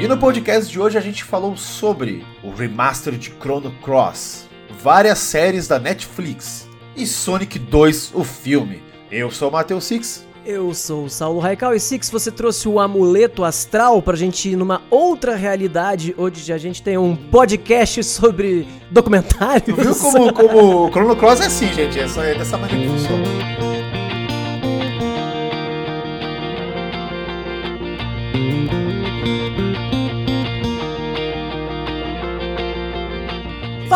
[0.00, 4.46] E no podcast de hoje a gente falou sobre o remaster de Chrono Cross,
[4.82, 8.82] várias séries da Netflix e Sonic 2, o filme.
[9.10, 10.26] Eu sou o Matheus Six.
[10.44, 14.56] Eu sou o Saulo Raical e Six, você trouxe o amuleto astral pra gente ir
[14.56, 19.64] numa outra realidade onde a gente tem um podcast sobre documentários.
[19.64, 21.98] Tu viu como, como o Chrono Cross é assim, gente?
[21.98, 23.53] É, só, é dessa maneira que funciona.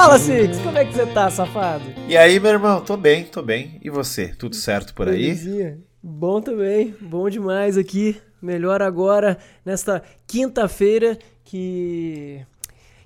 [0.00, 1.82] Fala, Six, como é que você tá, safado?
[2.06, 2.80] E aí, meu irmão?
[2.80, 3.80] Tô bem, tô bem.
[3.82, 4.28] E você?
[4.28, 5.22] Tudo certo por aí?
[5.22, 5.80] Belezinha.
[6.00, 8.16] Bom também, bom demais aqui.
[8.40, 12.40] Melhor agora, nesta quinta-feira que.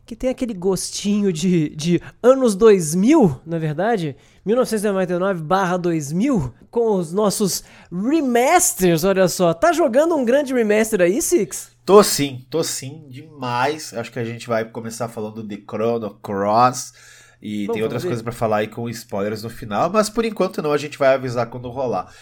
[0.04, 4.14] que tem aquele gostinho de, de anos 2000, na verdade.
[4.46, 9.54] 1999/2000, com os nossos remasters, olha só.
[9.54, 11.70] Tá jogando um grande remaster aí, Six?
[11.84, 13.92] Tô sim, tô sim, demais.
[13.94, 16.92] Acho que a gente vai começar falando de Chrono Cross.
[17.40, 18.08] E Vamos tem outras ver.
[18.10, 21.12] coisas pra falar aí com spoilers no final, mas por enquanto não, a gente vai
[21.12, 22.12] avisar quando rolar.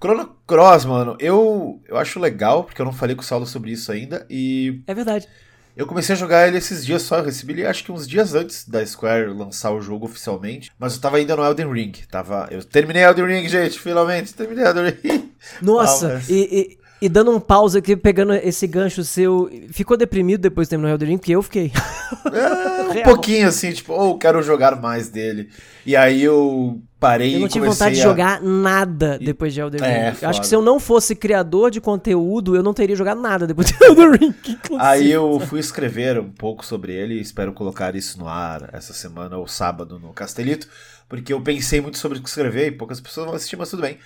[0.00, 3.72] Chrono Cross, mano, eu, eu acho legal, porque eu não falei com o Saulo sobre
[3.72, 5.26] isso ainda, e É verdade.
[5.78, 8.34] Eu comecei a jogar ele esses dias só, eu recebi ele acho que uns dias
[8.34, 12.48] antes da Square lançar o jogo oficialmente, mas eu tava ainda no Elden Ring, tava,
[12.50, 15.32] eu terminei Elden Ring, gente, finalmente, terminei Elden Ring.
[15.62, 16.34] Nossa, Ah, mas- e,
[16.74, 20.90] e- e dando um pause aqui, pegando esse gancho seu, ficou deprimido depois de terminar
[20.90, 21.18] o Elden Ring?
[21.18, 21.72] Porque eu fiquei.
[22.32, 25.50] É, um pouquinho assim, tipo, ou quero jogar mais dele.
[25.84, 28.04] E aí eu parei Eu não tive vontade de a...
[28.04, 29.86] jogar nada depois de Elden Ring.
[29.86, 30.28] É, Eu foda.
[30.30, 33.66] Acho que se eu não fosse criador de conteúdo, eu não teria jogado nada depois
[33.68, 34.34] de Elden Ring.
[34.48, 34.80] inclusive.
[34.80, 38.94] Aí eu fui escrever um pouco sobre ele e espero colocar isso no ar essa
[38.94, 40.66] semana ou sábado no Castelito,
[41.08, 43.82] porque eu pensei muito sobre o que escrever e poucas pessoas vão assistir, mas tudo
[43.82, 43.98] bem.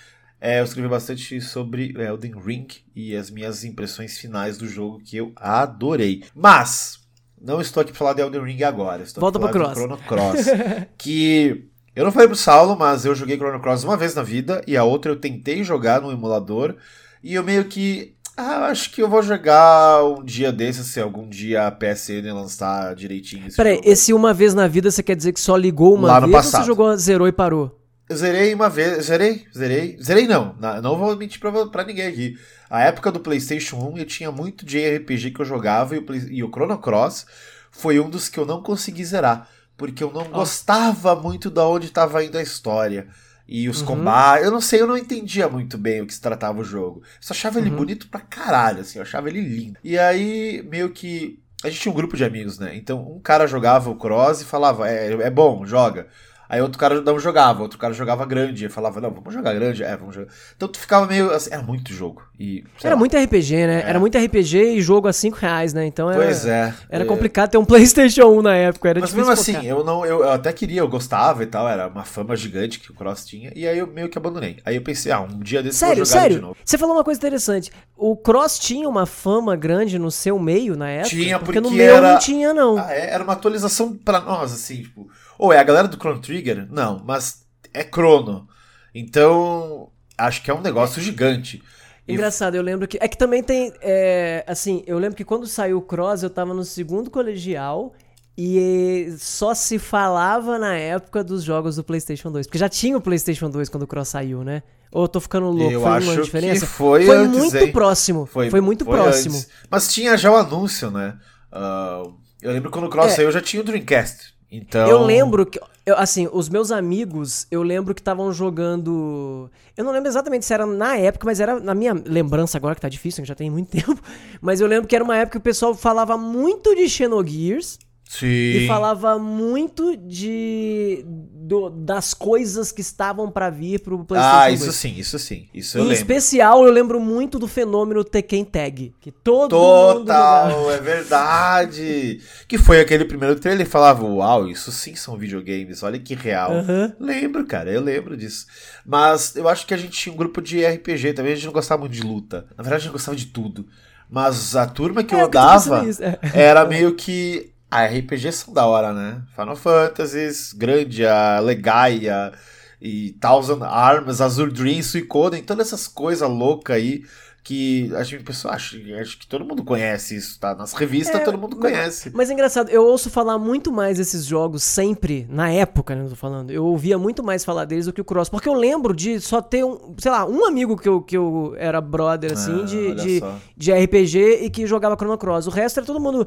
[0.45, 5.15] É, eu escrevi bastante sobre Elden Ring e as minhas impressões finais do jogo que
[5.15, 6.25] eu adorei.
[6.35, 6.99] Mas
[7.41, 10.47] não estou aqui para falar de Elden Ring agora, estou Volta falar de Chrono Cross,
[10.99, 14.61] que eu não falei pro Saulo, mas eu joguei Chrono Cross uma vez na vida
[14.67, 16.75] e a outra eu tentei jogar no emulador
[17.23, 21.29] e eu meio que ah, acho que eu vou jogar um dia desses, se algum
[21.29, 25.31] dia a PSN lançar direitinho esse Peraí, esse uma vez na vida você quer dizer
[25.31, 27.79] que só ligou uma Lá vez ou você jogou, zerou e parou?
[28.13, 32.37] Eu zerei uma vez, zerei, zerei, zerei não, não vou mentir pra, pra ninguém aqui.
[32.69, 36.05] A época do PlayStation 1 eu tinha muito de RPG que eu jogava e o,
[36.29, 37.25] e o Chrono Cross
[37.71, 41.87] foi um dos que eu não consegui zerar, porque eu não gostava muito da onde
[41.87, 43.07] estava indo a história.
[43.47, 43.87] E os Uhum.
[43.87, 46.99] combates, eu não sei, eu não entendia muito bem o que se tratava o jogo.
[47.03, 47.77] Eu só achava ele Uhum.
[47.77, 49.79] bonito pra caralho, assim, eu achava ele lindo.
[49.83, 51.39] E aí, meio que.
[51.63, 52.75] A gente tinha um grupo de amigos, né?
[52.75, 56.07] Então, um cara jogava o Cross e falava, é, é bom, joga.
[56.49, 58.69] Aí outro cara não jogava, outro cara jogava grande.
[58.69, 60.31] Falava, não, vamos jogar grande, é, vamos jogar.
[60.55, 61.31] Então tu ficava meio.
[61.31, 62.21] Assim, era muito jogo.
[62.39, 62.99] E, Era lá.
[62.99, 63.81] muito RPG, né?
[63.85, 63.89] É.
[63.89, 65.85] Era muito RPG e jogo a 5 reais, né?
[65.85, 66.73] Então era, Pois é.
[66.89, 67.07] era é.
[67.07, 68.89] complicado ter um PlayStation 1 na época.
[68.89, 69.65] Era Mas mesmo assim, focar.
[69.67, 72.91] eu não, eu, eu até queria, eu gostava e tal, era uma fama gigante que
[72.91, 74.57] o Cross tinha, e aí eu meio que abandonei.
[74.65, 76.47] Aí eu pensei, ah, um dia desse eu Sério, vou jogar ele de sério.
[76.47, 76.57] novo.
[76.65, 77.71] Você falou uma coisa interessante.
[77.95, 81.09] O Cross tinha uma fama grande no seu meio na época?
[81.09, 82.77] Tinha, porque, no porque meu era- não tinha, não.
[82.77, 86.19] Ah, é, era uma atualização pra nós, assim, tipo, ou é a galera do Chrono
[86.21, 86.67] Trigger?
[86.71, 88.47] Não, mas é Chrono.
[88.93, 91.61] Então, acho que é um negócio gigante.
[92.07, 92.97] Engraçado, eu lembro que.
[93.01, 93.71] É que também tem.
[93.81, 97.93] é, assim, eu lembro que quando saiu o Cross, eu tava no segundo colegial
[98.37, 102.47] e só se falava na época dos jogos do PlayStation 2.
[102.47, 104.63] Porque já tinha o PlayStation 2 quando o Cross saiu, né?
[104.91, 105.71] Ou eu tô ficando louco?
[105.71, 106.65] Eu foi acho uma que diferença?
[106.67, 107.71] foi antes, muito hein?
[107.71, 108.25] próximo.
[108.25, 109.35] Foi, muito próximo.
[109.35, 109.49] antes.
[109.69, 111.17] Mas tinha já o anúncio, né?
[111.51, 112.03] Ah,
[112.41, 113.15] eu lembro quando o Cross É.
[113.15, 114.32] saiu, já tinha o Dreamcast.
[114.55, 114.87] Então...
[114.87, 119.49] Eu lembro que, eu, assim, os meus amigos, eu lembro que estavam jogando.
[119.75, 122.81] Eu não lembro exatamente se era na época, mas era na minha lembrança agora, que
[122.81, 123.99] tá difícil, que já tem muito tempo.
[124.39, 127.79] Mas eu lembro que era uma época que o pessoal falava muito de Xenogears
[128.19, 128.25] Sim.
[128.27, 131.03] e falava muito de.
[131.45, 134.61] do- das coisas que estavam pra vir pro PlayStation Ah, 2.
[134.61, 135.47] isso sim, isso sim.
[135.53, 135.97] Isso eu Em lembro.
[136.01, 139.99] especial, eu lembro muito do fenômeno Tekken Tag, que todo mundo.
[140.05, 142.21] Total, é verdade.
[142.47, 146.51] Que foi aquele primeiro trailer e falava, uau, isso sim são videogames, olha que real.
[146.53, 146.93] Aham.
[146.99, 148.45] Lembro, cara, eu lembro disso.
[148.85, 151.53] Mas eu acho que a gente tinha um grupo de RPG também, a gente não
[151.53, 152.45] gostava muito de luta.
[152.57, 153.65] Na verdade, a gente gostava de tudo.
[154.09, 156.19] Mas a turma que É, eu eu andava é.
[156.33, 157.51] era meio que.
[157.73, 159.23] A RPG são da hora, né?
[159.35, 162.31] Final Fantasies, Grandia, Legaia
[162.79, 167.03] e Thousand Arms, Azure Dream, Suicoden, todas essas coisas loucas aí
[167.43, 170.53] que a pessoa acho, acho que todo mundo conhece isso, tá?
[170.53, 172.11] Nas revistas é, todo mundo conhece.
[172.13, 176.09] Mas é engraçado, eu ouço falar muito mais desses jogos sempre, na época, né, eu
[176.09, 176.51] tô falando.
[176.51, 179.41] Eu ouvia muito mais falar deles do que o Cross, porque eu lembro de só
[179.41, 182.95] ter um, sei lá, um amigo que eu, que eu era brother, assim, ah, de,
[182.95, 183.21] de,
[183.57, 185.47] de, RPG e que jogava Chrono Cross.
[185.47, 186.25] O resto era todo mundo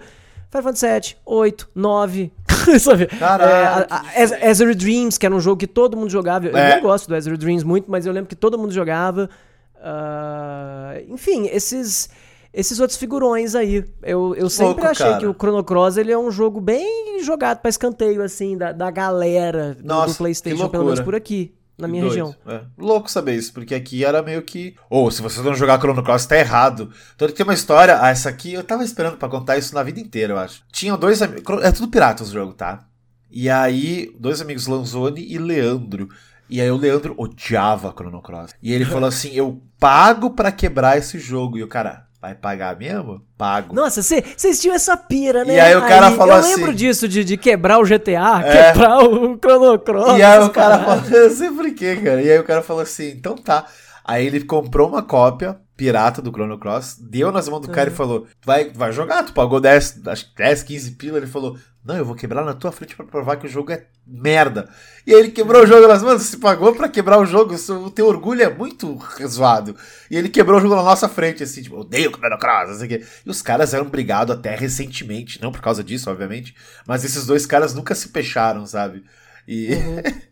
[0.50, 2.32] Final Fantasy 7, 8, 9,
[2.80, 3.06] sabe?
[3.06, 3.86] Caralho.
[4.14, 6.46] É, Azure Dreams, que era um jogo que todo mundo jogava.
[6.46, 6.76] Eu é.
[6.76, 9.28] não gosto do Azure Dreams muito, mas eu lembro que todo mundo jogava.
[9.76, 12.08] Uh, enfim, esses
[12.56, 13.84] esses outros figurões aí.
[14.02, 15.18] Eu, eu sempre achei cara.
[15.18, 18.90] que o Chrono Cross ele é um jogo bem jogado para escanteio, assim, da, da
[18.90, 21.54] galera Nossa, do, PlayStation, pelo menos por aqui.
[21.78, 22.34] Na minha região.
[22.46, 22.62] É.
[22.78, 24.74] Louco saber isso, porque aqui era meio que.
[24.88, 26.90] Ou, oh, se você não jogar Chrono Cross, tá errado.
[27.14, 27.98] Então tem uma história.
[28.00, 30.62] Ah, essa aqui eu tava esperando para contar isso na vida inteira, eu acho.
[30.72, 31.62] Tinham dois amigos.
[31.62, 32.86] É tudo pirata os jogos, tá?
[33.30, 36.08] E aí, dois amigos, Lanzoni e Leandro.
[36.48, 38.54] E aí o Leandro odiava Chrono Cross.
[38.62, 41.58] E ele falou assim: eu pago para quebrar esse jogo.
[41.58, 43.20] E o cara, vai pagar mesmo?
[43.36, 43.74] Pago.
[43.74, 45.54] Nossa, vocês tinham essa pira, né?
[45.54, 46.52] E aí o cara aí, falou eu assim.
[46.52, 48.72] Eu lembro disso, de, de quebrar o GTA, é.
[48.72, 50.18] quebrar o Chrono Cross.
[50.18, 52.22] E aí o cara falou, eu sei por quê, cara.
[52.22, 53.66] E aí o cara falou assim: então tá.
[54.04, 57.94] Aí ele comprou uma cópia pirata do Chrono Cross, deu nas mãos do cara uhum.
[57.94, 61.18] e falou: vai, vai jogar, tu pagou 10, acho 10, 15 pila.
[61.18, 63.86] Ele falou: não, eu vou quebrar na tua frente para provar que o jogo é
[64.04, 64.68] merda.
[65.06, 67.90] E aí ele quebrou o jogo nas mãos, se pagou para quebrar o jogo, o
[67.90, 69.76] teu orgulho é muito zoado.
[70.10, 72.88] E ele quebrou o jogo na nossa frente, assim, tipo, odeio o Chrono Cross, assim
[72.88, 73.06] que.
[73.24, 77.46] E os caras eram brigados até recentemente, não por causa disso, obviamente, mas esses dois
[77.46, 79.04] caras nunca se fecharam, sabe?
[79.46, 80.02] E, uhum.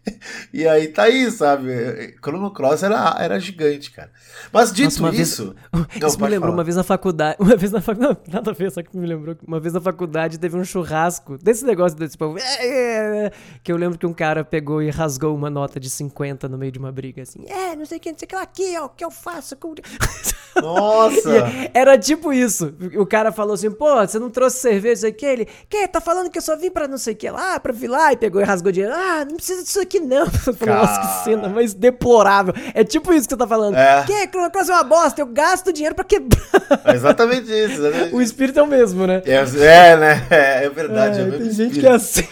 [0.52, 2.16] e aí tá aí, sabe?
[2.22, 4.10] Chrono Cross era, era gigante, cara.
[4.52, 5.54] Mas dito Nossa, isso.
[5.72, 6.52] Vez, não, isso me lembrou falar.
[6.54, 7.36] uma vez na faculdade.
[7.38, 8.18] Uma vez na faculdade.
[8.30, 9.36] Nada a ver, só que me lembrou.
[9.46, 12.38] Uma vez na faculdade teve um churrasco desse negócio desse povo.
[12.38, 15.88] É, é, é, que eu lembro que um cara pegou e rasgou uma nota de
[15.88, 17.44] 50 no meio de uma briga, assim.
[17.48, 19.10] É, não sei o que, não sei o que lá aqui, ó, o que eu
[19.10, 19.74] faço com.
[20.60, 21.30] Nossa!
[21.72, 22.74] era tipo isso.
[22.96, 25.26] O cara falou assim, pô, você não trouxe cerveja, sei o que?
[25.26, 25.88] Ele, que?
[25.88, 28.12] Tá falando que eu só vim pra não sei o que lá, pra vir lá,
[28.12, 28.94] e pegou e rasgou dinheiro.
[28.94, 30.26] Ah, não precisa disso aqui não.
[30.66, 32.54] Nossa, que cena mais deplorável.
[32.74, 33.76] É tipo isso que você tá falando.
[33.76, 34.04] É.
[34.04, 34.28] Que?
[34.28, 36.40] Chrono Cross é uma bosta, eu gasto dinheiro pra quebrar.
[36.84, 37.84] É exatamente isso.
[37.84, 38.14] Exatamente.
[38.14, 39.22] o espírito é o mesmo, né?
[39.26, 40.26] É, é né?
[40.30, 41.20] É, é verdade.
[41.20, 42.26] É, é tem gente que é assim.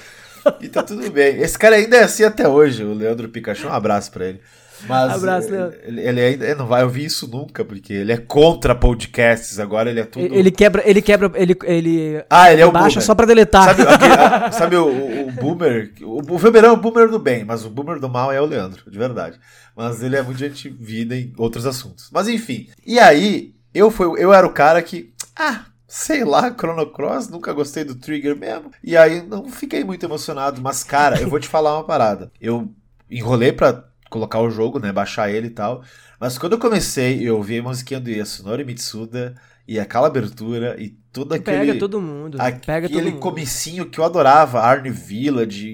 [0.61, 1.41] E tá tudo bem.
[1.41, 3.69] Esse cara ainda é assim até hoje, o Leandro Pikachu.
[3.69, 4.41] Um abraço pra ele.
[4.87, 5.79] Mas Abraço, Leandro.
[5.85, 10.01] Ele, ele ainda não vai ouvir isso nunca, porque ele é contra podcasts, agora ele
[10.01, 10.35] é tudo.
[10.35, 11.57] Ele quebra, ele quebra, ele.
[11.65, 13.65] ele ah, ele é o baixa só pra deletar.
[13.65, 15.93] Sabe, aquele, sabe o, o, o, boomer?
[16.03, 18.47] O, o Weberão é o boomer do bem, mas o boomer do mal é o
[18.47, 19.39] Leandro, de verdade.
[19.77, 22.09] Mas ele é muito gente vida em outros assuntos.
[22.13, 22.69] Mas enfim.
[22.87, 25.13] E aí, eu, fui, eu era o cara que.
[25.37, 28.71] Ah, sei lá, Chrono Cross, nunca gostei do Trigger mesmo.
[28.83, 32.33] E aí não fiquei muito emocionado, mas cara, eu vou te falar uma parada.
[32.41, 32.73] Eu
[33.11, 34.93] enrolei pra colocar o jogo, né?
[34.93, 35.83] Baixar ele e tal.
[36.21, 39.35] Mas quando eu comecei, eu ouvi a musiquinha do Yasunori Mitsuda
[39.67, 41.67] e aquela abertura e tudo aquele.
[41.67, 42.39] Pega todo mundo.
[42.65, 45.67] Pega aquele todo comecinho que eu adorava, Arne Village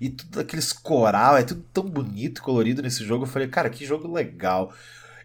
[0.00, 3.24] e, e tudo aqueles coral, é tudo tão bonito, colorido nesse jogo.
[3.24, 4.72] Eu falei, cara, que jogo legal.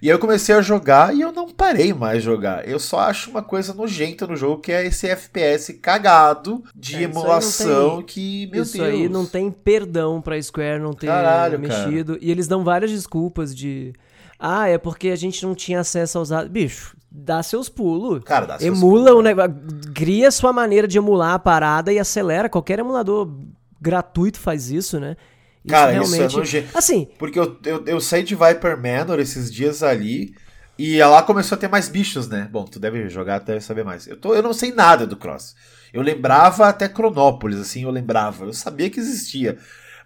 [0.01, 2.67] E aí eu comecei a jogar e eu não parei mais jogar.
[2.67, 7.01] Eu só acho uma coisa nojenta no jogo que é esse FPS cagado de é,
[7.03, 8.87] emulação tem, que, meu isso Deus.
[8.87, 12.13] Isso aí não tem perdão pra Square não ter Caralho, mexido.
[12.13, 12.25] Cara.
[12.25, 13.93] E eles dão várias desculpas de...
[14.39, 16.49] Ah, é porque a gente não tinha acesso aos dados.
[16.49, 18.23] Bicho, dá seus pulos.
[18.23, 19.53] Cara, dá seus Emula o negócio.
[19.93, 22.47] Cria sua maneira de emular a parada e acelera.
[22.47, 23.29] Qualquer emulador
[23.81, 25.17] gratuito faz isso, né?
[25.63, 26.25] Isso Cara, realmente...
[26.25, 26.77] isso é nojento.
[26.77, 27.07] Assim.
[27.17, 30.33] Porque eu, eu, eu saí de Viper Manor esses dias ali.
[30.77, 32.47] E lá começou a ter mais bichos, né?
[32.49, 34.07] Bom, tu deve jogar, deve saber mais.
[34.07, 35.53] Eu, tô, eu não sei nada do Cross.
[35.91, 38.45] Eu lembrava até Cronópolis, assim, eu lembrava.
[38.45, 39.57] Eu sabia que existia.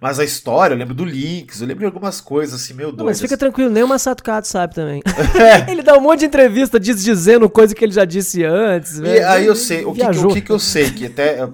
[0.04, 3.06] Mas a história, eu lembro do Lynx, eu lembro de algumas coisas, assim, meu Deus.
[3.06, 5.02] Mas fica tranquilo, nem o Masato Kato sabe também.
[5.34, 5.72] É.
[5.72, 9.00] ele dá um monte de entrevista dizendo coisa que ele já disse antes.
[9.00, 11.46] E aí eu sei, o que, o que, que eu sei, que até.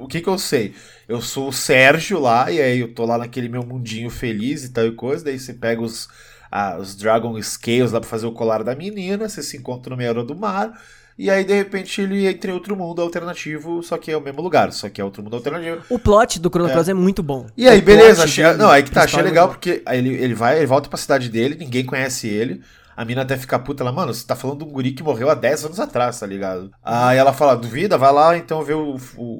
[0.00, 0.74] o que que eu sei?
[1.06, 4.70] Eu sou o Sérgio lá, e aí eu tô lá naquele meu mundinho feliz e
[4.70, 6.08] tal e coisa, daí você pega os,
[6.50, 9.96] ah, os Dragon Scales lá pra fazer o colar da menina, você se encontra no
[9.98, 10.72] meio do mar,
[11.18, 14.40] e aí de repente ele entra em outro mundo alternativo, só que é o mesmo
[14.40, 15.82] lugar, só que é outro mundo alternativo.
[15.90, 16.92] O plot do Chrono Cross é.
[16.92, 16.94] é.
[16.94, 17.46] muito bom.
[17.56, 20.66] E aí, beleza, achei, não, aí que tá, achei legal, porque ele, ele vai, ele
[20.66, 22.62] volta pra cidade dele, ninguém conhece ele.
[22.96, 25.30] A mina até fica puta, ela, mano, você tá falando de um guri que morreu
[25.30, 26.70] há 10 anos atrás, tá ligado?
[26.82, 29.38] Aí ela fala, duvida, vai lá então ver o, o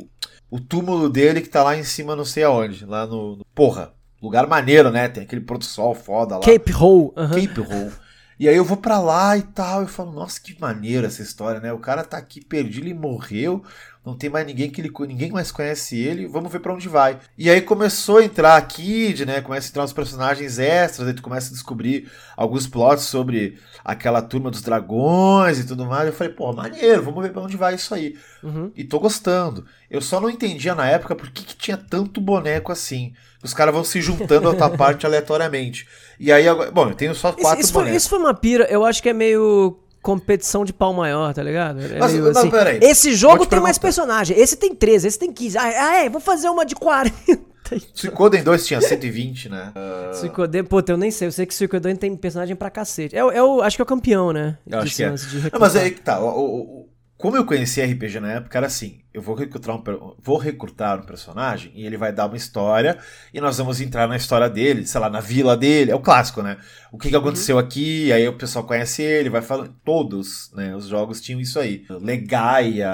[0.51, 2.85] o túmulo dele que tá lá em cima, não sei aonde.
[2.85, 3.37] Lá no.
[3.37, 5.09] no porra, lugar maneiro, né?
[5.09, 6.41] Tem aquele pôr do sol foda lá.
[6.41, 7.13] Cape Hole.
[7.17, 7.29] Uhum.
[7.29, 7.93] Cape Hole.
[8.39, 11.61] E aí eu vou para lá e tal, eu falo, nossa, que maneiro essa história,
[11.61, 11.73] né?
[11.73, 13.65] O cara tá aqui perdido, ele morreu,
[14.09, 17.19] não tem mais ninguém que ele, ninguém mais conhece ele, vamos ver para onde vai.
[17.37, 19.43] E aí começou a entrar a Kid, né?
[19.43, 24.23] Começa a entrar os personagens extras, aí tu começa a descobrir alguns plots sobre aquela
[24.23, 26.07] turma dos dragões e tudo mais.
[26.07, 28.17] Eu falei, pô, maneiro, vamos ver para onde vai isso aí.
[28.43, 28.73] Uhum.
[28.75, 29.67] E tô gostando.
[29.91, 33.13] Eu só não entendia na época por que, que tinha tanto boneco assim.
[33.43, 35.87] Os caras vão se juntando a outra parte aleatoriamente.
[36.19, 37.91] E aí, agora, bom, eu tenho só quatro isso, isso bonecos.
[37.91, 41.43] Foi, isso foi uma pira, eu acho que é meio competição de pau maior, tá
[41.43, 41.81] ligado?
[41.81, 42.79] É Mas, meio, não, assim, peraí.
[42.83, 45.59] Esse jogo tem mais personagem, esse tem 13, esse tem 15.
[45.59, 47.49] Ah, é, vou fazer uma de 40.
[47.93, 49.73] Suicoden 2 tinha 120, né?
[49.77, 50.15] Uh...
[50.15, 51.29] Suicoden, pô, eu nem sei.
[51.29, 53.15] Eu sei que Suicoden tem personagem pra cacete.
[53.15, 54.57] É, é o, acho que é o campeão, né?
[54.67, 55.11] Eu acho que é.
[55.11, 56.19] Não, mas aí que tá.
[56.21, 56.89] O, o,
[57.19, 61.03] como eu conheci RPG na época, era assim: eu vou recrutar, um, vou recrutar um
[61.03, 62.97] personagem e ele vai dar uma história
[63.35, 65.91] e nós vamos entrar na história dele, sei lá, na vila dele.
[65.91, 66.59] É o clássico, né?
[66.93, 67.21] O que, que uhum.
[67.23, 67.63] aconteceu uhum.
[67.63, 69.75] aqui, aí o pessoal conhece ele, vai falando.
[69.85, 70.77] Todos, né?
[70.77, 71.85] Os jogos tinham isso aí.
[71.91, 72.89] Legaia,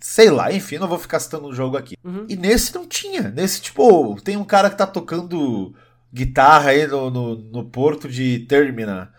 [0.00, 1.96] sei lá, enfim, não vou ficar citando o um jogo aqui.
[2.02, 2.26] Uhum.
[2.28, 3.30] E nesse não tinha.
[3.30, 5.72] Nesse, tipo, tem um cara que tá tocando
[6.12, 9.12] guitarra aí no, no, no porto de Termina.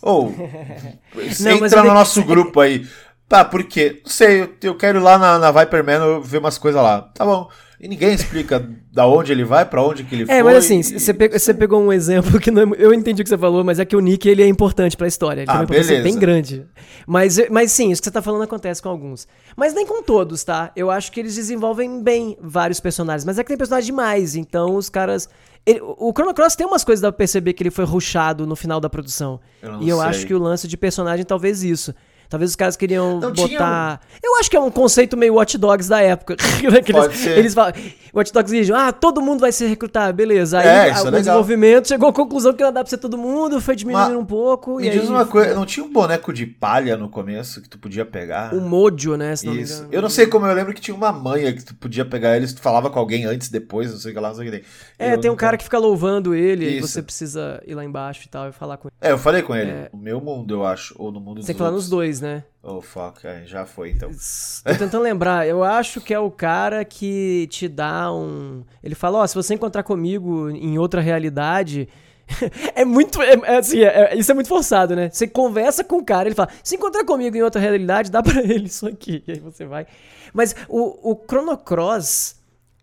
[0.00, 0.32] Ou,
[1.16, 2.86] oh, entra no nosso grupo aí.
[3.28, 4.00] Tá, por quê?
[4.04, 7.02] Não sei, eu, eu quero ir lá na, na Viperman ver umas coisas lá.
[7.02, 7.48] Tá bom.
[7.78, 10.34] E ninguém explica da onde ele vai, para onde que ele é, foi.
[10.36, 13.28] É, mas assim, você pegou, pegou um exemplo que não é, eu entendi o que
[13.28, 15.42] você falou, mas é que o Nick ele é importante para a história.
[15.42, 16.64] Ele ah, tem importância bem grande.
[17.06, 19.28] Mas, mas sim, isso que você tá falando acontece com alguns.
[19.54, 20.72] Mas nem com todos, tá?
[20.74, 24.74] Eu acho que eles desenvolvem bem vários personagens, mas é que tem personagens demais, então
[24.74, 25.28] os caras
[25.66, 28.80] ele, o Chrono Cross tem umas coisas da perceber que ele foi rushado no final
[28.80, 29.40] da produção.
[29.60, 30.06] Eu e eu sei.
[30.06, 31.92] acho que o lance de personagem talvez isso.
[32.28, 33.98] Talvez os caras queriam não, botar.
[33.98, 34.00] Tinha...
[34.22, 36.36] Eu acho que é um conceito meio Watch Dogs da época.
[36.66, 37.38] Né, Pode eles, ser.
[37.38, 37.72] eles falam.
[38.14, 40.58] Watch Dogs dizem, ah, todo mundo vai ser recrutado, beleza.
[40.58, 43.60] Aí é, o é desenvolvimento chegou à conclusão que não dá pra ser todo mundo,
[43.60, 44.76] foi diminuindo Mas, um pouco.
[44.76, 47.68] Me e diz aí, uma coisa, não tinha um boneco de palha no começo que
[47.68, 48.54] tu podia pegar?
[48.54, 49.36] O Mojo, né?
[49.36, 49.86] Se não Isso.
[49.86, 52.36] Me eu não sei como eu lembro que tinha uma manha que tu podia pegar
[52.36, 54.50] eles, tu falava com alguém antes, depois, não sei o que lá, não sei o
[54.50, 54.66] que tem.
[54.98, 56.76] É, eu tem um cara que fica louvando ele, Isso.
[56.76, 58.96] e você precisa ir lá embaixo e tal e falar com ele.
[59.00, 59.70] É, eu falei com ele.
[59.70, 59.90] É...
[59.92, 60.94] No meu mundo, eu acho.
[60.98, 62.44] Ou no mundo Você tem que falar nos dois, né?
[62.62, 64.10] Oh, fuck, é, já foi então.
[64.10, 68.64] Tô tentando lembrar, eu acho que é o cara que te dá um.
[68.82, 71.88] Ele fala: Ó, oh, se você encontrar comigo em outra realidade.
[72.74, 73.22] é muito.
[73.22, 75.10] É, é assim, é, é, isso é muito forçado, né?
[75.10, 78.40] Você conversa com o cara, ele fala: se encontrar comigo em outra realidade, dá pra
[78.42, 79.22] ele isso aqui.
[79.26, 79.86] E aí você vai.
[80.32, 82.35] Mas o, o Chrono Cross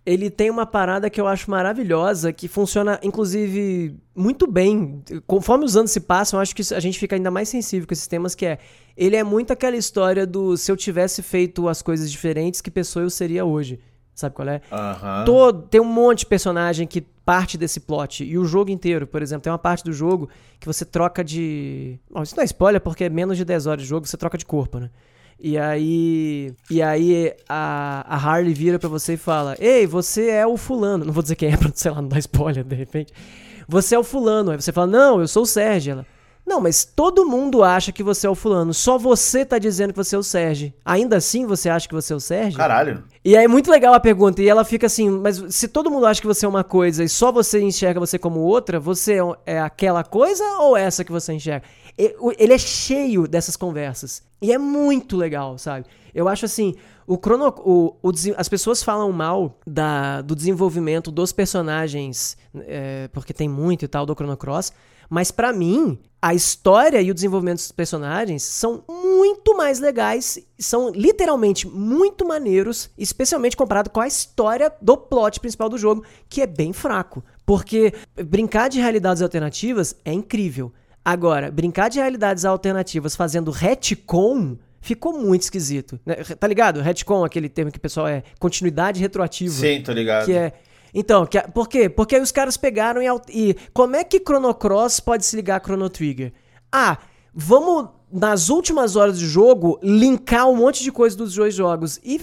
[0.06, 5.02] ele tem uma parada que eu acho maravilhosa, que funciona, inclusive, muito bem.
[5.26, 8.08] Conforme os anos se passam, acho que a gente fica ainda mais sensível com esses
[8.08, 8.58] temas, que é...
[8.96, 13.04] Ele é muito aquela história do se eu tivesse feito as coisas diferentes, que pessoa
[13.04, 13.80] eu seria hoje.
[14.14, 14.62] Sabe qual é?
[14.72, 15.26] Uhum.
[15.26, 18.24] Todo, tem um monte de personagem que parte desse plot.
[18.24, 20.30] E o jogo inteiro, por exemplo, tem uma parte do jogo
[20.60, 21.98] que você troca de...
[22.12, 24.38] Bom, isso não é spoiler, porque é menos de 10 horas de jogo, você troca
[24.38, 24.90] de corpo, né?
[25.40, 30.48] E aí, e aí a, a Harley vira para você e fala: Ei, você é
[30.48, 31.06] o fulano.
[31.06, 33.14] Não vou dizer quem é pra, sei lá, não dar spoiler de repente.
[33.68, 34.52] Você é o fulano.
[34.52, 35.92] Aí você fala: Não, eu sou o Sérgio.
[35.92, 36.06] Ela:
[36.46, 38.74] Não, mas todo mundo acha que você é o fulano.
[38.74, 40.74] Só você tá dizendo que você é o Sérgio.
[40.86, 42.58] Ainda assim você acha que você é o Sérgio?
[42.58, 43.04] Caralho.
[43.26, 44.42] E aí é muito legal a pergunta.
[44.42, 47.10] E ela fica assim: Mas se todo mundo acha que você é uma coisa e
[47.10, 51.34] só você enxerga você como outra, você é, é aquela coisa ou essa que você
[51.34, 51.66] enxerga?
[51.98, 54.24] Ele é cheio dessas conversas.
[54.42, 55.86] E é muito legal, sabe?
[56.14, 56.76] Eu acho assim,
[57.08, 63.34] o crono, o, o, as pessoas falam mal da, do desenvolvimento dos personagens, é, porque
[63.34, 64.72] tem muito e tal do Chrono Cross,
[65.10, 70.90] mas para mim, a história e o desenvolvimento dos personagens são muito mais legais, são
[70.90, 76.48] literalmente muito maneiros, especialmente comparado com a história do plot principal do jogo, que é
[76.48, 77.24] bem fraco.
[77.46, 77.94] Porque
[78.26, 80.72] brincar de realidades alternativas é incrível.
[81.06, 86.00] Agora, brincar de realidades alternativas fazendo retcon ficou muito esquisito.
[86.06, 86.16] Né?
[86.16, 86.82] Tá ligado?
[86.82, 89.54] Retcon, aquele termo que o pessoal é continuidade retroativa.
[89.54, 90.26] Sim, tô ligado.
[90.26, 90.54] Que é.
[90.94, 91.90] Então, que por quê?
[91.90, 93.56] Porque aí os caras pegaram e, e.
[93.74, 96.32] Como é que Chrono Cross pode se ligar a Chrono Trigger?
[96.72, 96.98] Ah,
[97.34, 102.00] vamos, nas últimas horas de jogo, linkar um monte de coisa dos dois jogos.
[102.04, 102.22] E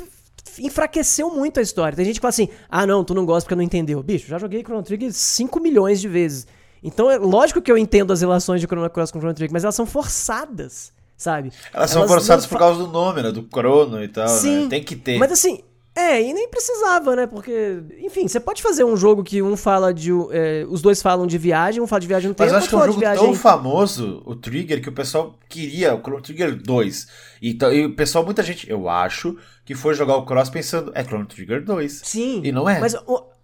[0.58, 1.96] enfraqueceu muito a história.
[1.96, 4.02] Tem gente que fala assim: ah, não, tu não gosta porque não entendeu.
[4.02, 6.46] Bicho, já joguei Chrono Trigger 5 milhões de vezes.
[6.82, 9.64] Então, é lógico que eu entendo as relações de Chrono Cross com Chrono Trigger, mas
[9.64, 11.52] elas são forçadas, sabe?
[11.72, 13.30] Elas, são forçadas por causa do nome, né?
[13.30, 14.38] Do Chrono e tal, né?
[14.38, 14.68] Sim, né?
[14.68, 15.18] Tem que ter.
[15.18, 15.62] Mas assim,
[15.94, 17.26] é, e nem precisava, né?
[17.26, 20.10] Porque, enfim, você pode fazer um jogo que um fala de.
[20.30, 22.50] É, os dois falam de viagem, um fala de viagem no tempo.
[22.50, 23.24] Mas acho que é um jogo viagem...
[23.24, 27.08] tão famoso, o Trigger, que o pessoal queria, o Chrono Trigger 2.
[27.42, 31.02] E, e o pessoal, muita gente, eu acho, que foi jogar o Cross pensando, é
[31.02, 32.02] Chrono Trigger 2.
[32.04, 32.40] Sim.
[32.44, 32.78] E não é.
[32.78, 32.94] Mas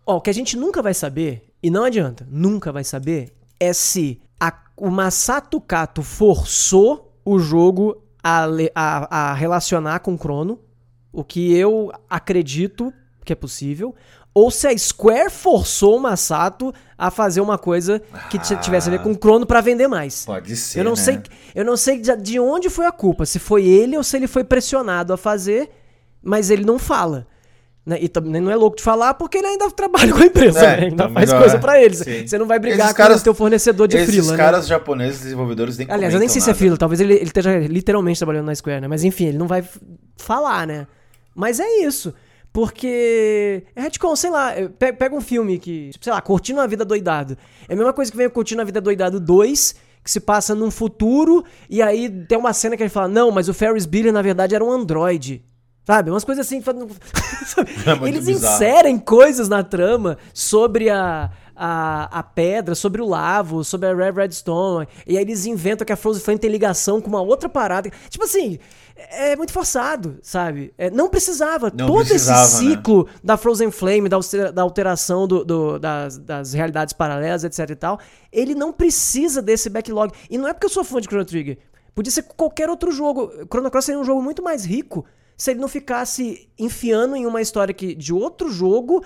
[0.06, 3.72] ó, o que a gente nunca vai saber e não adianta, nunca vai saber, é
[3.72, 10.60] se a, o Masato Kato forçou o jogo a, a, a relacionar com o Crono,
[11.12, 12.92] o que eu acredito
[13.24, 13.94] que é possível,
[14.32, 19.02] ou se a Square forçou o Masato a fazer uma coisa que tivesse a ver
[19.02, 20.24] com o Chrono pra vender mais.
[20.26, 20.80] Pode ser.
[20.80, 20.96] Eu não né?
[20.96, 21.22] sei,
[21.54, 24.44] eu não sei de onde foi a culpa, se foi ele ou se ele foi
[24.44, 25.70] pressionado a fazer,
[26.22, 27.26] mas ele não fala.
[27.86, 27.98] Né?
[28.00, 30.80] E também não é louco de falar porque ele ainda trabalha com a empresa, É,
[30.80, 30.86] né?
[30.88, 31.60] ainda faz coisa é.
[31.60, 31.98] pra eles.
[32.00, 32.26] Sim.
[32.26, 34.36] Você não vai brigar Esses com caras- o teu fornecedor de Esses frila, né?
[34.36, 37.56] caras japoneses, desenvolvedores, nem Aliás, eu nem sei se é frila, talvez ele, ele esteja
[37.60, 38.88] literalmente trabalhando na Square, né?
[38.88, 39.64] Mas enfim, ele não vai
[40.16, 40.88] falar, né?
[41.32, 42.12] Mas é isso.
[42.52, 43.62] Porque.
[43.76, 44.52] É retcon, sei lá.
[44.78, 45.90] pe- Pega um filme que.
[46.00, 47.36] Sei lá, Curtindo a Vida Doidado.
[47.68, 50.70] É a mesma coisa que vem Curtindo a Vida Doidado 2, que se passa num
[50.70, 54.22] futuro, e aí tem uma cena que ele fala: Não, mas o Ferris Bueller na
[54.22, 55.44] verdade era um androide.
[55.86, 56.10] Sabe?
[56.10, 56.60] Umas coisas assim.
[57.86, 58.54] É Eles bizarro.
[58.56, 64.10] inserem coisas na trama sobre a, a, a pedra, sobre o lavo, sobre a Red
[64.12, 64.88] Redstone.
[65.06, 67.88] E aí eles inventam que a Frozen Flame tem ligação com uma outra parada.
[68.10, 68.58] Tipo assim,
[68.96, 70.74] é muito forçado, sabe?
[70.76, 71.70] É, não precisava.
[71.72, 72.70] Não Todo precisava, esse né?
[72.76, 74.08] ciclo da Frozen Flame,
[74.52, 78.00] da alteração do, do- das, das realidades paralelas, etc e tal,
[78.32, 80.12] ele não precisa desse backlog.
[80.28, 81.58] E não é porque eu sou fã de Chrono Trigger.
[81.94, 83.30] Podia ser qualquer outro jogo.
[83.50, 87.40] Chrono Cross seria um jogo muito mais rico se ele não ficasse enfiando em uma
[87.40, 89.04] história que, de outro jogo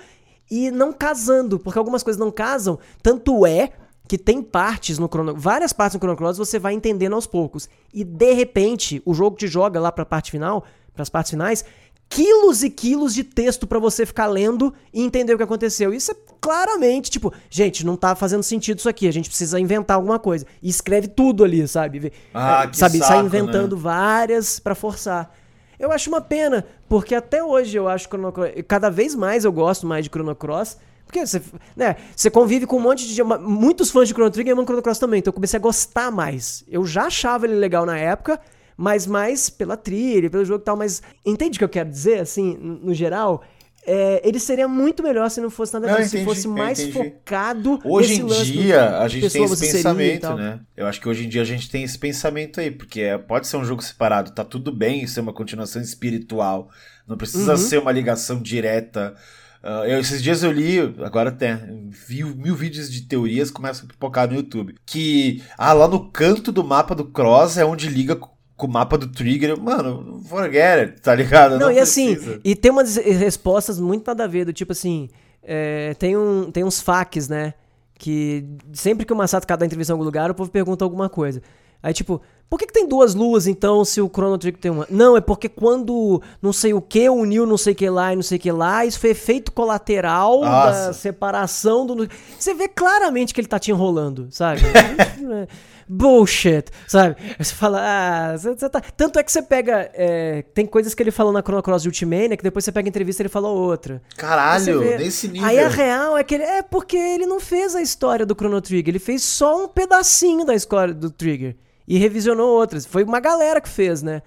[0.49, 2.79] e não casando, porque algumas coisas não casam.
[3.01, 3.71] Tanto é
[4.07, 7.69] que tem partes no Chrono, várias partes no Chrono Cross você vai entendendo aos poucos.
[7.93, 11.63] E de repente, o jogo te joga lá pra parte final, pras partes finais,
[12.09, 15.93] quilos e quilos de texto pra você ficar lendo e entender o que aconteceu.
[15.93, 19.95] Isso é claramente, tipo, gente, não tá fazendo sentido isso aqui, a gente precisa inventar
[19.95, 20.45] alguma coisa.
[20.61, 22.11] E escreve tudo ali, sabe?
[22.33, 23.27] Ah, É, que sabe, sai saco, né?
[23.27, 25.33] inventando várias pra forçar.
[25.81, 29.51] Eu acho uma pena, porque até hoje eu acho Chrono Cross, cada vez mais eu
[29.51, 31.41] gosto mais de Chrono Cross, porque você,
[31.75, 34.83] né, você convive com um monte de muitos fãs de Chrono Trigger e amam Chrono
[34.83, 36.63] Cross também, então eu comecei a gostar mais.
[36.67, 38.39] Eu já achava ele legal na época,
[38.77, 42.19] mas mais pela trilha, pelo jogo e tal, mas entende o que eu quero dizer
[42.19, 43.41] assim, no geral?
[43.85, 48.21] É, ele seria muito melhor se não fosse nada disso, se fosse mais focado Hoje
[48.21, 50.59] em dia, a gente tem esse pensamento, né?
[50.77, 53.47] Eu acho que hoje em dia a gente tem esse pensamento aí, porque é- pode
[53.47, 56.69] ser um jogo separado, tá tudo bem ser uma continuação espiritual,
[57.07, 57.57] não precisa Uhum.
[57.57, 59.15] ser uma ligação direta.
[59.63, 63.87] Ah, eu- esses dias eu li, agora tem, vi mil vídeos de teorias começam a
[63.87, 64.75] pipocar no YouTube.
[64.85, 68.15] Que, ah, lá no canto do mapa do Cross é onde liga
[68.61, 69.59] com o mapa do Trigger.
[69.59, 71.57] Mano, forget it, tá ligado?
[71.57, 72.39] Não, e assim, precisa.
[72.43, 75.09] e tem umas respostas muito nada a ver, do tipo assim,
[75.41, 77.55] é, tem, um, tem uns facs, né?
[77.95, 81.41] Que sempre que o Masato cada entrevista em algum lugar, o povo pergunta alguma coisa.
[81.81, 84.85] Aí, tipo, por que, que tem duas luas, então, se o Chrono Trigger tem uma?
[84.87, 88.15] Não, é porque quando não sei o que uniu não sei o que lá e
[88.15, 90.93] não sei o que lá, isso foi efeito colateral da Nossa.
[90.93, 92.07] separação do...
[92.37, 94.61] Você vê claramente que ele tá te enrolando, sabe?
[95.93, 97.17] Bullshit, sabe?
[97.37, 98.79] Você fala, ah, você, você tá...
[98.95, 99.91] Tanto é que você pega.
[99.93, 102.87] é, tem coisas que ele falou na Chrono Cross de Ultimania que depois você pega
[102.87, 104.01] a entrevista e ele falou outra.
[104.15, 105.45] Caralho, vê- nesse nível.
[105.47, 106.43] Aí a real é que ele.
[106.43, 110.45] É porque ele não fez a história do Chrono Trigger, ele fez só um pedacinho
[110.45, 111.57] da história do Trigger.
[111.87, 112.85] E revisionou outras.
[112.85, 114.21] Foi uma galera que fez, né?